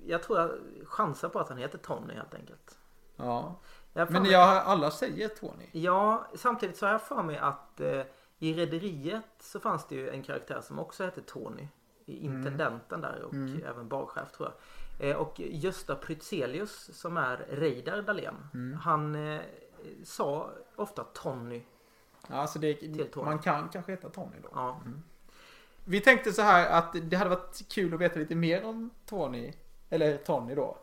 jag 0.05 0.23
tror 0.23 0.39
jag 0.39 0.51
chansar 0.87 1.29
på 1.29 1.39
att 1.39 1.49
han 1.49 1.57
heter 1.57 1.77
Tony 1.77 2.13
helt 2.13 2.33
enkelt. 2.33 2.77
Ja. 3.15 3.59
Jag 3.97 4.11
Men 4.11 4.21
mig- 4.21 4.31
jag, 4.31 4.57
alla 4.57 4.91
säger 4.91 5.27
Tony. 5.27 5.65
Ja, 5.71 6.27
samtidigt 6.35 6.77
så 6.77 6.85
har 6.85 6.91
jag 6.91 7.01
för 7.01 7.23
mig 7.23 7.37
att 7.37 7.81
eh, 7.81 8.01
i 8.39 8.53
Rederiet 8.53 9.23
så 9.39 9.59
fanns 9.59 9.87
det 9.87 9.95
ju 9.95 10.09
en 10.09 10.23
karaktär 10.23 10.61
som 10.61 10.79
också 10.79 11.03
hette 11.03 11.21
Tony. 11.21 11.67
I 12.05 12.25
Intendenten 12.25 13.01
där 13.01 13.21
och 13.23 13.33
även 13.69 13.87
barchef 13.87 14.31
tror 14.31 14.51
jag. 14.99 15.09
Eh, 15.09 15.15
och 15.15 15.39
Gösta 15.39 15.95
Prytzelius 15.95 16.89
som 16.93 17.17
är 17.17 17.37
Reidar 17.49 18.01
Dahlén. 18.01 18.35
Han 18.83 19.15
eh, 19.15 19.41
sa 20.03 20.49
ofta 20.75 21.03
Tony. 21.03 21.61
Ja, 22.27 22.35
alltså 22.35 22.59
det, 22.59 22.73
Tony. 22.73 23.25
man 23.25 23.39
kan 23.39 23.69
kanske 23.69 23.91
heta 23.91 24.09
Tony 24.09 24.35
då. 24.43 24.49
Ja, 24.53 24.81
Vi 25.85 26.01
tänkte 26.01 26.33
så 26.33 26.41
här 26.41 26.69
att 26.69 26.95
det 27.01 27.17
hade 27.17 27.29
varit 27.29 27.67
kul 27.69 27.93
att 27.93 27.99
veta 27.99 28.19
lite 28.19 28.35
mer 28.35 28.65
om 28.65 28.89
Tony. 29.05 29.53
Eller 29.89 30.17
Tony 30.17 30.55
då. 30.55 30.77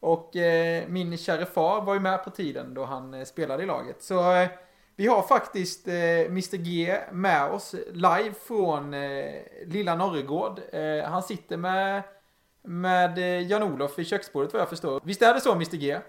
Och 0.00 0.36
eh, 0.36 0.88
min 0.88 1.16
kära 1.16 1.46
far 1.46 1.80
var 1.80 1.94
ju 1.94 2.00
med 2.00 2.24
på 2.24 2.30
tiden 2.30 2.74
då 2.74 2.84
han 2.84 3.14
eh, 3.14 3.24
spelade 3.24 3.62
i 3.62 3.66
laget. 3.66 4.02
Så 4.02 4.32
eh, 4.32 4.48
vi 4.96 5.06
har 5.06 5.22
faktiskt 5.22 5.88
eh, 5.88 5.94
Mr 6.26 6.56
G 6.56 6.98
med 7.12 7.50
oss 7.50 7.74
live 7.92 8.34
från 8.46 8.94
eh, 8.94 9.42
Lilla 9.66 9.94
Norregård. 9.94 10.60
Eh, 10.72 11.04
han 11.04 11.22
sitter 11.22 11.56
med, 11.56 12.02
med 12.62 13.18
Jan-Olof 13.50 13.98
i 13.98 14.04
köksbordet 14.04 14.52
vad 14.52 14.62
jag 14.62 14.68
förstår. 14.68 15.00
Visst 15.04 15.22
är 15.22 15.34
det 15.34 15.40
så 15.40 15.52
Mr 15.52 15.76
G? 15.76 16.00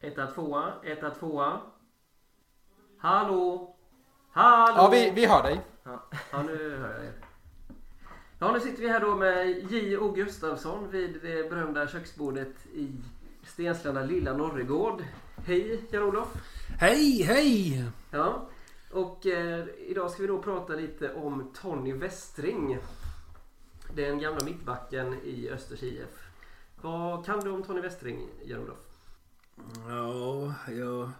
Etta, 0.00 0.26
tvåa, 0.26 0.72
etta, 0.84 1.10
tvåa. 1.10 1.60
Hallå? 2.98 3.76
Hallå? 4.32 4.76
Ja, 4.76 4.88
vi, 4.92 5.10
vi 5.10 5.26
hör 5.26 5.42
dig. 5.42 5.60
Ja, 5.84 6.02
ja, 6.32 6.42
nu 6.42 6.78
hör 6.78 6.94
jag 6.94 7.04
er. 7.04 7.29
Ja, 8.42 8.52
nu 8.52 8.60
sitter 8.60 8.82
vi 8.82 8.88
här 8.88 9.00
då 9.00 9.16
med 9.16 9.72
J.O. 9.72 10.12
Gustafsson 10.12 10.90
vid 10.90 11.18
det 11.22 11.50
berömda 11.50 11.88
köksbordet 11.88 12.66
i 12.74 12.92
Stenslanda 13.42 14.02
Lilla 14.02 14.36
Norregård. 14.36 15.04
Hej 15.36 15.84
Jan-Olof! 15.90 16.28
Hej, 16.78 17.22
hej! 17.22 17.84
Ja, 18.10 18.48
och 18.90 19.26
eh, 19.26 19.66
idag 19.78 20.10
ska 20.10 20.22
vi 20.22 20.28
då 20.28 20.42
prata 20.42 20.72
lite 20.72 21.14
om 21.14 21.50
Tony 21.54 21.92
Westring. 21.92 22.78
Den 23.94 24.18
gamla 24.18 24.44
mittbacken 24.44 25.14
i 25.24 25.50
Östers 25.50 25.82
IF. 25.82 26.30
Vad 26.82 27.26
kan 27.26 27.40
du 27.40 27.50
om 27.50 27.62
Tony 27.62 27.80
Westring, 27.80 28.28
Jan-Olof? 28.44 28.78
Ja, 29.88 30.54
jag, 30.72 31.10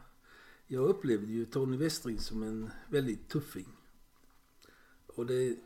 jag 0.67 0.85
upplevde 0.85 1.33
ju 1.33 1.45
Tony 1.45 1.77
Westring 1.77 2.19
som 2.19 2.43
en 2.43 2.71
väldigt 2.89 3.29
tuffing. 3.29 3.69
Och 5.07 5.27
det 5.27 5.57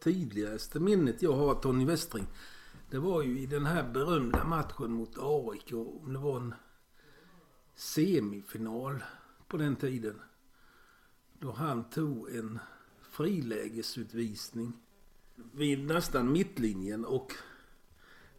tydligaste 0.00 0.80
minnet 0.80 1.22
jag 1.22 1.32
har 1.32 1.50
av 1.50 1.60
Tony 1.60 1.84
Westring 1.84 2.26
det 2.90 2.98
var 2.98 3.22
ju 3.22 3.40
i 3.40 3.46
den 3.46 3.66
här 3.66 3.90
berömda 3.92 4.44
matchen 4.44 4.92
mot 4.92 5.18
AIK. 5.18 5.72
Om 5.72 6.12
det 6.12 6.18
var 6.18 6.36
en 6.36 6.54
semifinal 7.74 9.04
på 9.48 9.56
den 9.56 9.76
tiden. 9.76 10.20
Då 11.38 11.52
han 11.52 11.90
tog 11.90 12.34
en 12.34 12.58
frilägesutvisning 13.02 14.72
vid 15.34 15.86
nästan 15.86 16.32
mittlinjen 16.32 17.04
och 17.04 17.32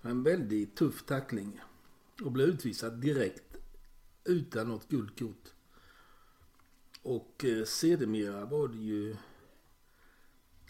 en 0.01 0.23
väldigt 0.23 0.75
tuff 0.75 1.03
tackling. 1.03 1.59
Och 2.23 2.31
blev 2.31 2.47
utvisad 2.47 3.01
direkt 3.01 3.57
utan 4.23 4.67
något 4.67 4.89
guldkort. 4.89 5.53
Och 7.01 7.45
eh, 7.45 7.63
sedermera 7.63 8.45
var 8.45 8.67
det 8.67 8.77
ju 8.77 9.15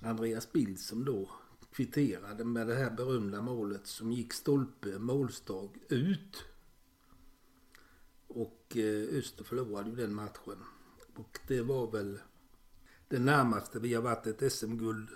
Andreas 0.03 0.51
Bild 0.51 0.79
som 0.79 1.05
då 1.05 1.29
kvitterade 1.71 2.45
med 2.45 2.67
det 2.67 2.75
här 2.75 2.91
berömda 2.91 3.41
målet 3.41 3.87
som 3.87 4.11
gick 4.11 4.33
stolpe, 4.33 4.99
målstag 4.99 5.77
ut. 5.89 6.45
Och 8.27 8.77
eh, 8.77 9.17
Öster 9.17 9.43
förlorade 9.43 9.89
ju 9.89 9.95
den 9.95 10.13
matchen. 10.13 10.63
Och 11.15 11.39
det 11.47 11.61
var 11.61 11.91
väl 11.91 12.19
det 13.07 13.19
närmaste 13.19 13.79
vi 13.79 13.93
har 13.93 14.01
varit 14.01 14.27
ett 14.27 14.53
SM-guld 14.53 15.09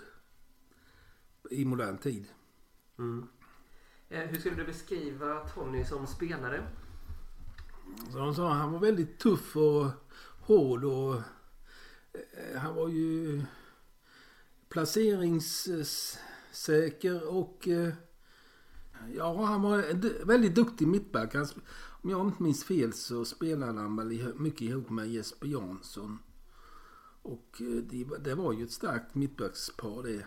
i 1.52 1.65
modern 1.65 1.98
tid. 1.98 2.26
Eh, 4.10 4.19
hur 4.19 4.39
skulle 4.39 4.56
du 4.56 4.65
beskriva 4.65 5.50
Tony 5.50 5.86
som 5.86 6.08
spelare? 6.08 6.67
De 8.13 8.36
sa 8.36 8.54
han 8.54 8.72
var 8.72 8.80
väldigt 8.80 9.19
tuff 9.19 9.56
och 9.56 9.86
hård 10.41 10.84
och 10.84 11.15
eh, 12.13 12.58
han 12.58 12.76
var 12.76 12.89
ju 12.89 13.41
placeringssäker 14.73 17.27
och 17.27 17.67
eh, 17.67 17.89
ja, 19.15 19.45
han 19.45 19.62
var 19.62 19.77
en 19.77 20.13
väldigt 20.25 20.55
duktig 20.55 20.88
mittback. 20.88 21.36
Han, 21.36 21.47
om 22.01 22.09
jag 22.09 22.27
inte 22.27 22.43
minns 22.43 22.63
fel 22.63 22.93
så 22.93 23.25
spelade 23.25 23.81
han 23.81 23.95
väl 23.95 24.33
mycket 24.36 24.62
ihop 24.62 24.89
med 24.89 25.07
Jesper 25.07 25.47
Jansson. 25.47 26.19
Och 27.21 27.57
eh, 27.59 27.67
det, 27.67 28.05
det 28.19 28.36
var 28.36 28.53
ju 28.53 28.63
ett 28.63 28.71
starkt 28.71 29.15
mittbackspar 29.15 30.03
det. 30.03 30.25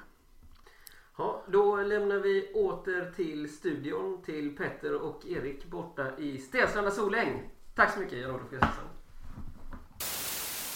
Ja, 1.18 1.44
då 1.48 1.76
lämnar 1.76 2.18
vi 2.18 2.52
åter 2.54 3.12
till 3.16 3.52
studion 3.52 4.22
till 4.22 4.56
Petter 4.56 5.02
och 5.02 5.26
Erik 5.26 5.66
borta 5.66 6.18
i 6.18 6.38
Stenslanda 6.38 6.90
Soläng. 6.90 7.50
Tack 7.74 7.94
så 7.94 8.00
mycket 8.00 8.18
Jan-Olof 8.18 8.50
Gustafsson. 8.50 8.95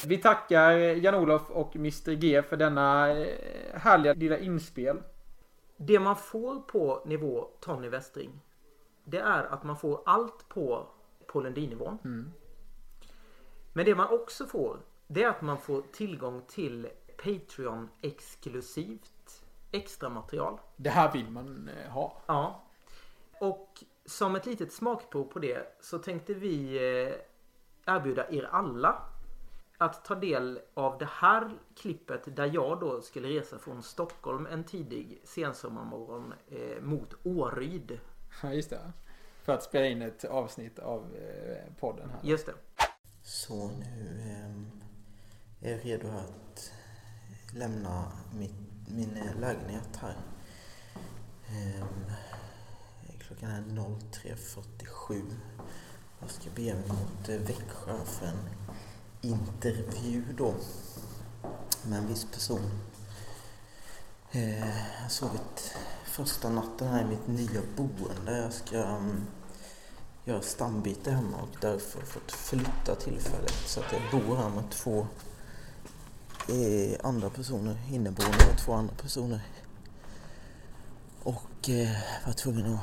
Vi 0.07 0.19
tackar 0.19 0.73
Jan-Olof 0.73 1.51
och 1.51 1.77
Mr 1.77 2.13
G 2.13 2.43
för 2.43 2.57
denna 2.57 3.11
eh, 3.11 3.27
härliga 3.75 4.15
lilla 4.15 4.39
inspel. 4.39 5.03
Det 5.77 6.01
man 6.01 6.17
får 6.17 6.61
på 6.61 7.03
nivå 7.07 7.49
Tony 7.61 7.89
Westring 7.89 8.41
det 9.11 9.19
är 9.19 9.45
att 9.45 9.65
man 9.65 9.77
får 9.77 10.03
allt 10.07 10.49
på 10.49 10.87
Paul 11.27 11.45
Lundin-nivån. 11.45 11.99
Mm. 12.05 12.33
Men 13.73 13.85
det 13.85 13.95
man 13.95 14.09
också 14.09 14.47
får 14.47 14.81
det 15.07 15.23
är 15.23 15.29
att 15.29 15.43
man 15.43 15.59
får 15.59 15.83
tillgång 15.93 16.43
till 16.49 16.89
Patreon 17.17 17.89
exklusivt 18.01 19.45
extra 19.71 20.09
material. 20.09 20.59
Det 20.77 20.91
här 20.91 21.13
vill 21.13 21.31
man 21.31 21.69
eh, 21.69 21.91
ha. 21.91 22.23
Ja. 22.27 22.63
Och 23.41 23.85
som 24.05 24.37
ett 24.37 24.47
litet 24.47 24.73
smakprov 24.73 25.25
på 25.25 25.39
det 25.39 25.77
så 25.81 25.99
tänkte 25.99 26.35
vi 26.35 26.77
eh, 26.77 27.15
erbjuda 27.95 28.31
er 28.31 28.49
alla 28.53 29.03
att 29.81 30.05
ta 30.05 30.15
del 30.15 30.61
av 30.75 30.99
det 30.99 31.09
här 31.11 31.59
klippet 31.77 32.37
där 32.37 32.51
jag 32.55 32.81
då 32.81 33.01
skulle 33.01 33.29
resa 33.29 33.59
från 33.59 33.83
Stockholm 33.83 34.47
en 34.47 34.65
tidig 34.65 35.21
sensommarmorgon 35.25 36.35
eh, 36.49 36.83
mot 36.83 37.15
Åryd. 37.23 37.99
Ja, 38.43 38.53
just 38.53 38.71
det. 38.71 38.93
För 39.43 39.53
att 39.53 39.63
spela 39.63 39.87
in 39.87 40.03
ett 40.03 40.25
avsnitt 40.25 40.79
av 40.79 41.17
eh, 41.17 41.75
podden 41.81 42.11
här. 42.11 42.19
Just 42.23 42.47
det. 42.47 42.53
Så 43.23 43.69
nu 43.69 44.21
eh, 45.61 45.69
är 45.69 45.77
jag 45.77 45.87
redo 45.87 46.09
att 46.09 46.73
lämna 47.55 48.13
mitt, 48.35 48.55
min 48.89 49.17
eh, 49.17 49.41
lägenhet 49.41 49.97
här. 49.97 50.17
Eh, 51.49 51.87
klockan 53.19 53.51
är 53.51 53.63
03.47. 53.63 55.23
Jag 56.21 56.31
ska 56.31 56.51
bege 56.51 56.75
mig 56.75 56.89
mot 56.89 57.29
eh, 57.29 57.37
Växjö 57.37 58.05
för 58.05 58.27
en 58.27 58.60
intervju 59.21 60.25
då 60.37 60.55
med 61.83 61.99
en 61.99 62.09
viss 62.09 62.27
person. 62.33 62.71
Eh, 64.33 64.59
jag 64.59 65.03
har 65.03 65.09
sovit 65.09 65.75
första 66.05 66.51
natten 66.51 66.89
här 66.89 67.03
i 67.03 67.05
mitt 67.05 67.27
nya 67.27 67.61
boende. 67.77 68.39
Jag 68.39 68.53
ska 68.53 68.77
um, 68.77 69.27
göra 70.25 70.43
stambyte 70.43 71.11
hemma 71.11 71.37
och 71.37 71.57
därför 71.61 72.01
fått 72.01 72.33
flytta 72.33 72.95
tillfället 72.95 73.55
så 73.67 73.81
att 73.81 73.93
jag 73.93 74.23
bor 74.23 74.37
här 74.37 74.49
med 74.49 74.71
två 74.71 75.07
eh, 76.49 76.99
andra 77.03 77.31
personer, 77.31 77.77
inneboende 77.91 78.45
och 78.53 78.59
två 78.59 78.73
andra 78.73 78.95
personer. 78.95 79.41
Och 81.23 81.69
eh, 81.69 81.97
var 82.27 82.33
tvungen 82.33 82.75
att 82.75 82.81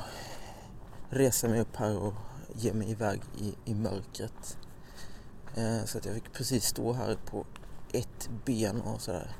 resa 1.10 1.48
mig 1.48 1.60
upp 1.60 1.76
här 1.76 1.98
och 1.98 2.14
ge 2.54 2.72
mig 2.72 2.90
iväg 2.90 3.20
i, 3.38 3.54
i 3.64 3.74
mörkret. 3.74 4.56
Eh, 5.56 5.84
så 5.84 5.98
att 5.98 6.04
jag 6.04 6.14
fick 6.14 6.32
precis 6.32 6.64
stå 6.64 6.92
här 6.92 7.16
på 7.26 7.46
ett 7.92 8.30
ben 8.44 8.80
och 8.80 9.00
sådär 9.00 9.30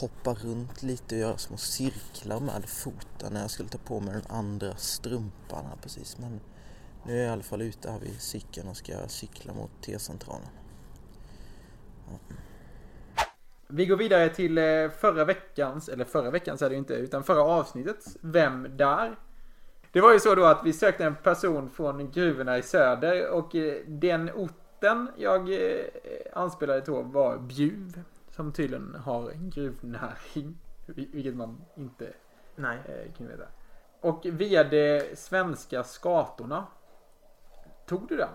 hoppa 0.00 0.34
runt 0.34 0.82
lite 0.82 1.14
och 1.14 1.20
göra 1.20 1.38
små 1.38 1.56
cirklar 1.56 2.40
med 2.40 2.64
foten 2.66 3.32
när 3.32 3.40
jag 3.40 3.50
skulle 3.50 3.68
ta 3.68 3.78
på 3.78 4.00
mig 4.00 4.14
den 4.14 4.36
andra 4.36 4.76
strumpan 4.76 5.64
här 5.66 5.76
precis. 5.82 6.18
Men 6.18 6.40
nu 7.06 7.12
är 7.12 7.18
jag 7.18 7.26
i 7.26 7.32
alla 7.32 7.42
fall 7.42 7.62
ute 7.62 7.90
här 7.90 7.98
vid 7.98 8.20
cykeln 8.20 8.68
och 8.68 8.76
ska 8.76 8.92
cykla 9.08 9.54
mot 9.54 9.70
T-centralen. 9.82 10.48
Vi 13.68 13.86
går 13.86 13.96
vidare 13.96 14.28
till 14.28 14.58
eh, 14.58 14.90
förra 15.00 15.24
veckans, 15.24 15.88
eller 15.88 16.04
förra 16.04 16.30
veckans 16.30 16.62
är 16.62 16.68
det 16.68 16.74
ju 16.74 16.78
inte, 16.78 16.94
utan 16.94 17.24
förra 17.24 17.42
avsnittets 17.42 18.16
Vem 18.20 18.76
där? 18.76 19.16
Det 19.92 20.00
var 20.00 20.12
ju 20.12 20.20
så 20.20 20.34
då 20.34 20.44
att 20.44 20.60
vi 20.64 20.72
sökte 20.72 21.04
en 21.04 21.16
person 21.16 21.70
från 21.70 22.10
gruvorna 22.10 22.58
i 22.58 22.62
söder 22.62 23.30
och 23.30 23.54
eh, 23.54 23.86
den 23.86 24.30
ort 24.30 24.61
orten 24.82 25.08
jag 25.16 25.52
eh, 25.52 25.86
anspelade 26.32 26.80
på 26.80 27.02
var 27.02 27.38
Bjuv. 27.38 28.02
Som 28.30 28.52
tydligen 28.52 28.94
har 29.04 29.30
en 29.30 29.50
gruvnäring. 29.50 30.58
Vilket 30.86 31.34
man 31.34 31.64
inte 31.74 32.12
Nej. 32.56 32.78
eh, 32.84 33.12
kan 33.12 33.26
veta. 33.26 33.44
Och 34.00 34.20
via 34.24 34.64
de 34.64 35.02
svenska 35.16 35.84
skatorna. 35.84 36.66
Tog 37.86 38.08
du 38.08 38.16
den? 38.16 38.28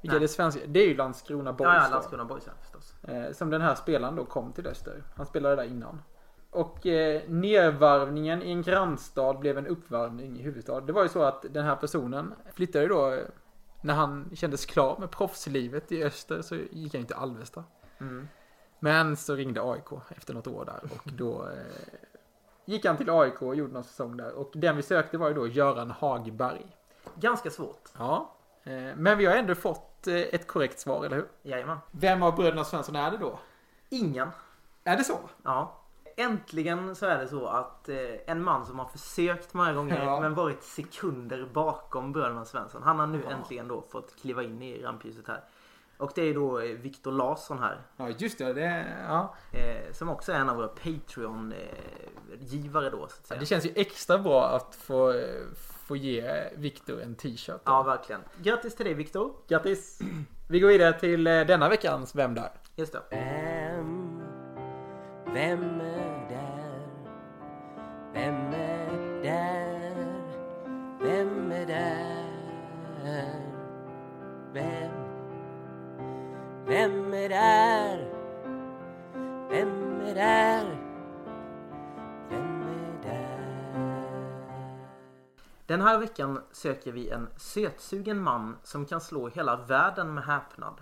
Vilka 0.00 0.16
är 0.16 0.20
det 0.20 0.28
svenska? 0.28 0.60
Det 0.66 0.80
är 0.80 0.88
ju 0.88 0.96
Landskrona 0.96 1.52
Boys. 1.52 1.68
Ja, 1.68 1.74
ja, 1.74 1.84
då. 1.84 1.90
Landskrona 1.90 2.24
Boys 2.24 2.44
ja, 2.46 2.52
förstås. 2.60 2.94
Eh, 3.02 3.32
som 3.32 3.50
den 3.50 3.60
här 3.60 3.74
spelaren 3.74 4.16
då 4.16 4.24
kom 4.24 4.52
till 4.52 4.66
Öster. 4.66 5.02
Han 5.16 5.26
spelade 5.26 5.56
där 5.56 5.64
innan. 5.64 6.02
Och 6.50 6.86
eh, 6.86 7.22
nedvarvningen 7.28 8.42
i 8.42 8.50
en 8.50 8.62
grannstad 8.62 9.38
blev 9.38 9.58
en 9.58 9.66
uppvarvning 9.66 10.38
i 10.38 10.42
huvudstad. 10.42 10.80
Det 10.80 10.92
var 10.92 11.02
ju 11.02 11.08
så 11.08 11.22
att 11.22 11.44
den 11.50 11.64
här 11.64 11.76
personen 11.76 12.34
flyttade 12.54 12.86
då 12.86 13.12
eh, 13.12 13.24
när 13.86 13.94
han 13.94 14.30
kändes 14.34 14.66
klar 14.66 14.96
med 14.98 15.10
proffslivet 15.10 15.92
i 15.92 16.04
Öster 16.04 16.42
så 16.42 16.54
gick 16.54 16.94
han 16.94 17.04
till 17.04 17.16
Alvesta. 17.16 17.64
Mm. 17.98 18.28
Men 18.78 19.16
så 19.16 19.34
ringde 19.34 19.62
AIK 19.62 19.92
efter 20.16 20.34
något 20.34 20.46
år 20.46 20.64
där 20.64 20.80
och 20.82 21.12
då 21.12 21.48
eh, 21.48 21.98
gick 22.64 22.84
han 22.84 22.96
till 22.96 23.10
AIK 23.10 23.42
och 23.42 23.56
gjorde 23.56 23.72
någon 23.72 23.84
säsong 23.84 24.16
där. 24.16 24.32
Och 24.32 24.52
den 24.54 24.76
vi 24.76 24.82
sökte 24.82 25.18
var 25.18 25.28
ju 25.28 25.34
då 25.34 25.46
Göran 25.46 25.90
Hagberg. 25.90 26.66
Ganska 27.14 27.50
svårt. 27.50 27.88
Ja. 27.98 28.34
Eh, 28.64 28.96
men 28.96 29.18
vi 29.18 29.26
har 29.26 29.36
ändå 29.36 29.54
fått 29.54 30.06
eh, 30.06 30.14
ett 30.14 30.46
korrekt 30.46 30.80
svar, 30.80 31.04
eller 31.04 31.16
hur? 31.16 31.28
Jajamän. 31.42 31.78
Vem 31.90 32.22
av 32.22 32.36
bröderna 32.36 32.64
Svensson 32.64 32.96
är 32.96 33.10
det 33.10 33.18
då? 33.18 33.38
Ingen. 33.88 34.28
Är 34.84 34.96
det 34.96 35.04
så? 35.04 35.18
Ja. 35.42 35.82
Äntligen 36.16 36.96
så 36.96 37.06
är 37.06 37.18
det 37.18 37.28
så 37.28 37.46
att 37.46 37.88
eh, 37.88 37.96
en 38.26 38.42
man 38.42 38.66
som 38.66 38.78
har 38.78 38.86
försökt 38.86 39.54
många 39.54 39.72
gånger 39.72 40.04
Ja. 40.04 40.20
men 40.20 40.34
varit 40.34 40.62
sekunder 40.62 41.48
bakom 41.52 42.12
bröderna 42.12 42.44
Svensson. 42.44 42.82
Han 42.82 42.98
har 42.98 43.06
nu 43.06 43.22
Ja. 43.24 43.30
äntligen 43.36 43.68
då 43.68 43.82
fått 43.82 44.16
kliva 44.20 44.42
in 44.42 44.62
i 44.62 44.82
rampljuset 44.82 45.28
här. 45.28 45.40
Och 45.98 46.12
det 46.14 46.22
är 46.22 46.34
då 46.34 46.60
eh, 46.60 46.64
Viktor 46.76 47.12
Larsson 47.12 47.58
här. 47.58 47.80
Ja, 47.96 48.08
just 48.18 48.38
det. 48.38 48.52
det 48.52 48.86
ja. 49.08 49.34
Eh, 49.52 49.92
som 49.92 50.08
också 50.08 50.32
är 50.32 50.36
en 50.36 50.48
av 50.48 50.56
våra 50.56 50.68
Patreon-givare 50.68 52.90
då 52.90 52.98
så 52.98 53.04
att 53.04 53.26
säga. 53.26 53.40
Det 53.40 53.46
känns 53.46 53.66
ju 53.66 53.72
extra 53.76 54.18
bra 54.18 54.44
att 54.48 54.74
få, 54.74 55.12
eh, 55.12 55.18
få 55.86 55.96
ge 55.96 56.48
Viktor 56.56 57.00
en 57.02 57.14
t-shirt. 57.14 57.60
Ja, 57.64 57.82
verkligen. 57.82 58.20
Grattis 58.42 58.74
till 58.76 58.84
dig 58.84 58.94
Viktor. 58.94 59.32
Grattis! 59.48 59.98
Vi 60.48 60.60
går 60.60 60.68
vidare 60.68 61.00
till 61.00 61.26
eh, 61.26 61.40
denna 61.40 61.68
veckans 61.68 62.14
Vem 62.14 62.34
där? 62.34 62.50
Just 62.76 62.92
det. 62.92 63.02
Vem, 65.32 65.80
är 65.80 66.28
där? 66.28 66.86
Vem 68.12 68.52
är 68.52 69.22
där? 69.22 70.22
Vem 71.00 71.52
är 71.52 71.66
där? 71.66 72.26
Vem? 74.52 74.92
Vem 76.66 77.14
är 77.14 77.28
där? 77.28 78.12
Vem 79.50 80.00
är 80.00 80.14
där? 80.14 80.64
Vem 82.30 82.62
är 82.62 83.02
där? 83.02 84.06
Den 85.66 85.80
här 85.80 85.98
veckan 85.98 86.42
söker 86.52 86.92
vi 86.92 87.10
en 87.10 87.28
sötsugen 87.36 88.20
man 88.20 88.56
som 88.62 88.86
kan 88.86 89.00
slå 89.00 89.28
hela 89.28 89.56
världen 89.56 90.14
med 90.14 90.24
häpnad. 90.24 90.80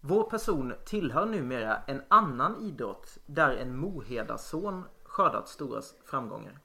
Vår 0.00 0.30
person 0.30 0.74
tillhör 0.84 1.26
numera 1.26 1.82
en 1.86 2.02
annan 2.08 2.56
idrott 2.62 3.18
där 3.26 3.56
en 3.56 3.76
Moheda-son 3.76 4.84
skördat 5.02 5.48
stora 5.48 5.82
framgångar. 6.04 6.60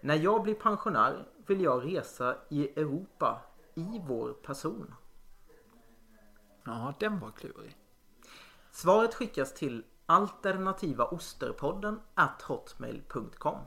När 0.00 0.14
jag 0.14 0.42
blir 0.42 0.54
pensionär 0.54 1.28
vill 1.46 1.60
jag 1.60 1.84
resa 1.84 2.36
i 2.48 2.80
Europa 2.80 3.40
i 3.74 4.02
vår 4.06 4.32
person. 4.32 4.94
Ja, 6.64 6.94
den 7.00 7.20
var 7.20 7.30
klurig. 7.30 7.76
Svaret 8.70 9.14
skickas 9.14 9.54
till 9.54 9.84
alternativaosterpodden 10.06 12.00
at 12.14 12.42
hotmail.com. 12.42 13.58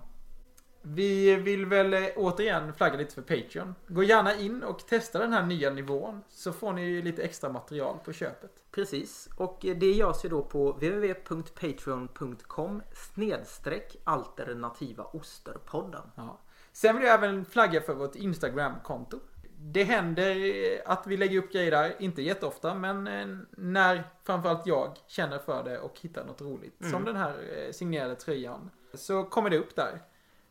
Vi 0.95 1.35
vill 1.35 1.65
väl 1.65 1.93
eh, 1.93 2.03
återigen 2.15 2.73
flagga 2.73 2.97
lite 2.97 3.13
för 3.13 3.21
Patreon. 3.21 3.75
Gå 3.87 4.03
gärna 4.03 4.35
in 4.35 4.63
och 4.63 4.87
testa 4.87 5.19
den 5.19 5.33
här 5.33 5.45
nya 5.45 5.69
nivån. 5.69 6.23
Så 6.29 6.53
får 6.53 6.73
ni 6.73 7.01
lite 7.01 7.23
extra 7.23 7.49
material 7.49 7.97
på 8.05 8.13
köpet. 8.13 8.51
Precis, 8.71 9.29
och 9.37 9.59
det 9.61 9.91
görs 9.91 10.25
ju 10.25 10.29
då 10.29 10.43
på 10.43 10.71
www.patreon.com 10.71 12.81
snedstreck 12.93 13.95
alternativa 14.03 15.03
osterpodden. 15.03 16.11
Ja. 16.15 16.39
Sen 16.71 16.95
vill 16.95 17.05
jag 17.05 17.13
även 17.13 17.45
flagga 17.45 17.81
för 17.81 17.93
vårt 17.93 18.15
Instagram-konto. 18.15 19.19
Det 19.59 19.83
händer 19.83 20.35
eh, 20.35 20.79
att 20.85 21.07
vi 21.07 21.17
lägger 21.17 21.39
upp 21.39 21.53
grejer 21.53 21.71
där, 21.71 21.95
inte 21.99 22.21
jätteofta, 22.21 22.73
men 22.73 23.07
eh, 23.07 23.27
när 23.57 24.03
framförallt 24.23 24.67
jag 24.67 24.97
känner 25.07 25.39
för 25.39 25.63
det 25.63 25.79
och 25.79 25.99
hittar 25.99 26.25
något 26.25 26.41
roligt. 26.41 26.75
Som 26.91 27.05
den 27.05 27.15
här 27.15 27.35
eh, 27.57 27.71
signerade 27.71 28.15
tröjan. 28.15 28.69
Så 28.93 29.23
kommer 29.23 29.49
det 29.49 29.57
upp 29.57 29.75
där. 29.75 30.01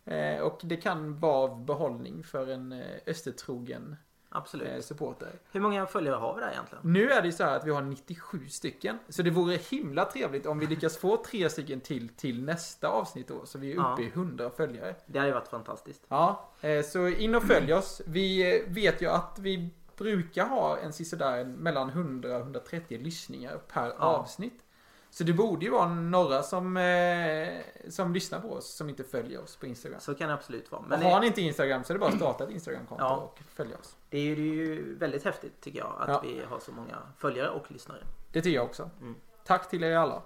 Eh, 0.07 0.41
Och 0.41 0.61
det 0.63 0.77
kan 0.77 1.19
vara 1.21 1.35
av 1.37 1.65
behållning 1.65 2.25
för 2.25 2.47
en 2.47 2.73
eh, 2.73 2.87
östertrogen 3.07 3.97
Absolut. 4.29 4.69
eh, 4.69 4.81
supporter. 4.81 5.33
Hur 5.53 5.61
många 5.61 5.87
följare 5.87 6.17
har 6.17 6.35
vi 6.35 6.41
där 6.41 6.51
egentligen? 6.51 6.93
Nu 6.93 7.11
är 7.11 7.23
det 7.23 7.27
ju 7.29 7.33
så 7.33 7.45
här 7.45 7.57
att 7.57 7.67
vi 7.67 7.71
har 7.71 7.83
97 7.83 8.49
stycken. 8.49 8.99
Så 9.09 9.23
det 9.23 9.31
vore 9.31 9.57
himla 9.57 10.05
trevligt 10.05 10.47
om 10.47 10.59
vi 10.59 10.67
lyckas 10.67 10.99
få 10.99 11.17
tre 11.17 11.51
stycken 11.51 11.81
till 11.81 12.09
till 12.09 12.45
nästa 12.45 12.89
avsnitt 12.89 13.29
då. 13.29 13.47
Så 13.47 13.59
vi 13.59 13.73
är 13.73 13.77
uppe 13.77 14.03
Ja. 14.03 14.09
i 14.09 14.11
100 14.11 14.51
följare. 14.51 14.95
Det 15.07 15.19
hade 15.19 15.33
varit 15.33 15.49
fantastiskt. 15.49 16.05
Ja, 16.09 16.49
så 16.85 17.09
in 17.09 17.35
och 17.35 17.43
följ 17.43 17.75
oss. 17.75 18.03
Vi 18.07 18.63
vet 18.69 19.03
ju 19.03 19.07
att 19.11 19.39
vi 19.41 19.71
brukar 19.97 20.47
ha 20.49 20.79
en 20.79 20.93
sisådär 20.93 21.45
mellan 21.45 21.89
100 21.91 22.35
och 22.37 22.41
130 22.43 22.99
lyssningar 23.03 23.59
per 23.73 23.91
avsnitt. 23.91 24.63
Så 25.19 25.25
det 25.25 25.33
borde 25.33 25.64
ju 25.64 25.71
vara 25.71 25.89
några 25.89 26.43
som, 26.43 26.77
eh, 26.77 27.49
som 27.89 28.14
lyssnar 28.14 28.41
på 28.41 28.49
oss 28.53 28.75
som 28.77 28.89
inte 28.89 29.05
följer 29.05 29.43
oss 29.43 29.57
på 29.57 29.67
Instagram. 29.67 30.01
Så 30.01 30.14
kan 30.14 30.29
det 30.29 30.35
absolut 30.35 30.73
vara. 30.73 30.83
Men 30.89 31.03
och 31.05 31.11
har 31.11 31.21
ni 31.21 31.27
inte 31.27 31.43
Instagram 31.43 31.85
så 31.85 31.93
är 31.93 31.95
det 31.95 31.99
bara 31.99 32.11
att 32.11 32.17
starta 32.17 32.45
ett 32.45 32.51
Instagramkonto 32.51 33.05
Ja. 33.05 33.17
och 33.17 33.39
följa 33.55 33.77
oss. 33.79 33.97
det 34.11 34.19
är 34.19 34.23
ju 34.23 34.35
det 34.35 34.43
är 34.43 34.45
ju 34.55 34.99
väldigt 34.99 35.25
häftigt 35.25 35.61
tycker 35.61 35.79
jag 35.79 35.93
att 36.01 36.09
Ja. 36.09 36.21
vi 36.25 36.43
har 36.51 36.59
så 36.59 36.73
många 36.73 36.97
följare 37.19 37.49
och 37.49 37.73
lyssnare. 37.73 37.99
Det 38.33 38.41
tycker 38.43 38.57
jag 38.57 38.64
också. 38.64 38.91
Mm. 39.01 39.14
Tack 39.45 39.71
till 39.71 39.85
er 39.85 39.97
alla. 39.97 40.23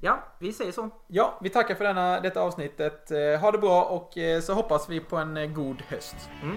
Ja, 0.00 0.18
vi 0.38 0.52
säger 0.52 0.72
så. 0.72 0.90
Ja, 1.06 1.38
vi 1.42 1.48
tackar 1.50 1.74
för 1.74 1.84
denna, 1.84 2.20
detta 2.20 2.40
avsnittet. 2.40 3.10
Eh, 3.10 3.40
Ha 3.40 3.50
det 3.50 3.58
bra 3.58 3.84
och 3.84 4.18
eh, 4.18 4.40
så 4.40 4.54
hoppas 4.54 4.88
vi 4.88 5.00
på 5.00 5.16
en 5.16 5.36
eh, 5.36 5.46
god 5.50 5.82
höst. 5.82 6.16
Mm. 6.42 6.56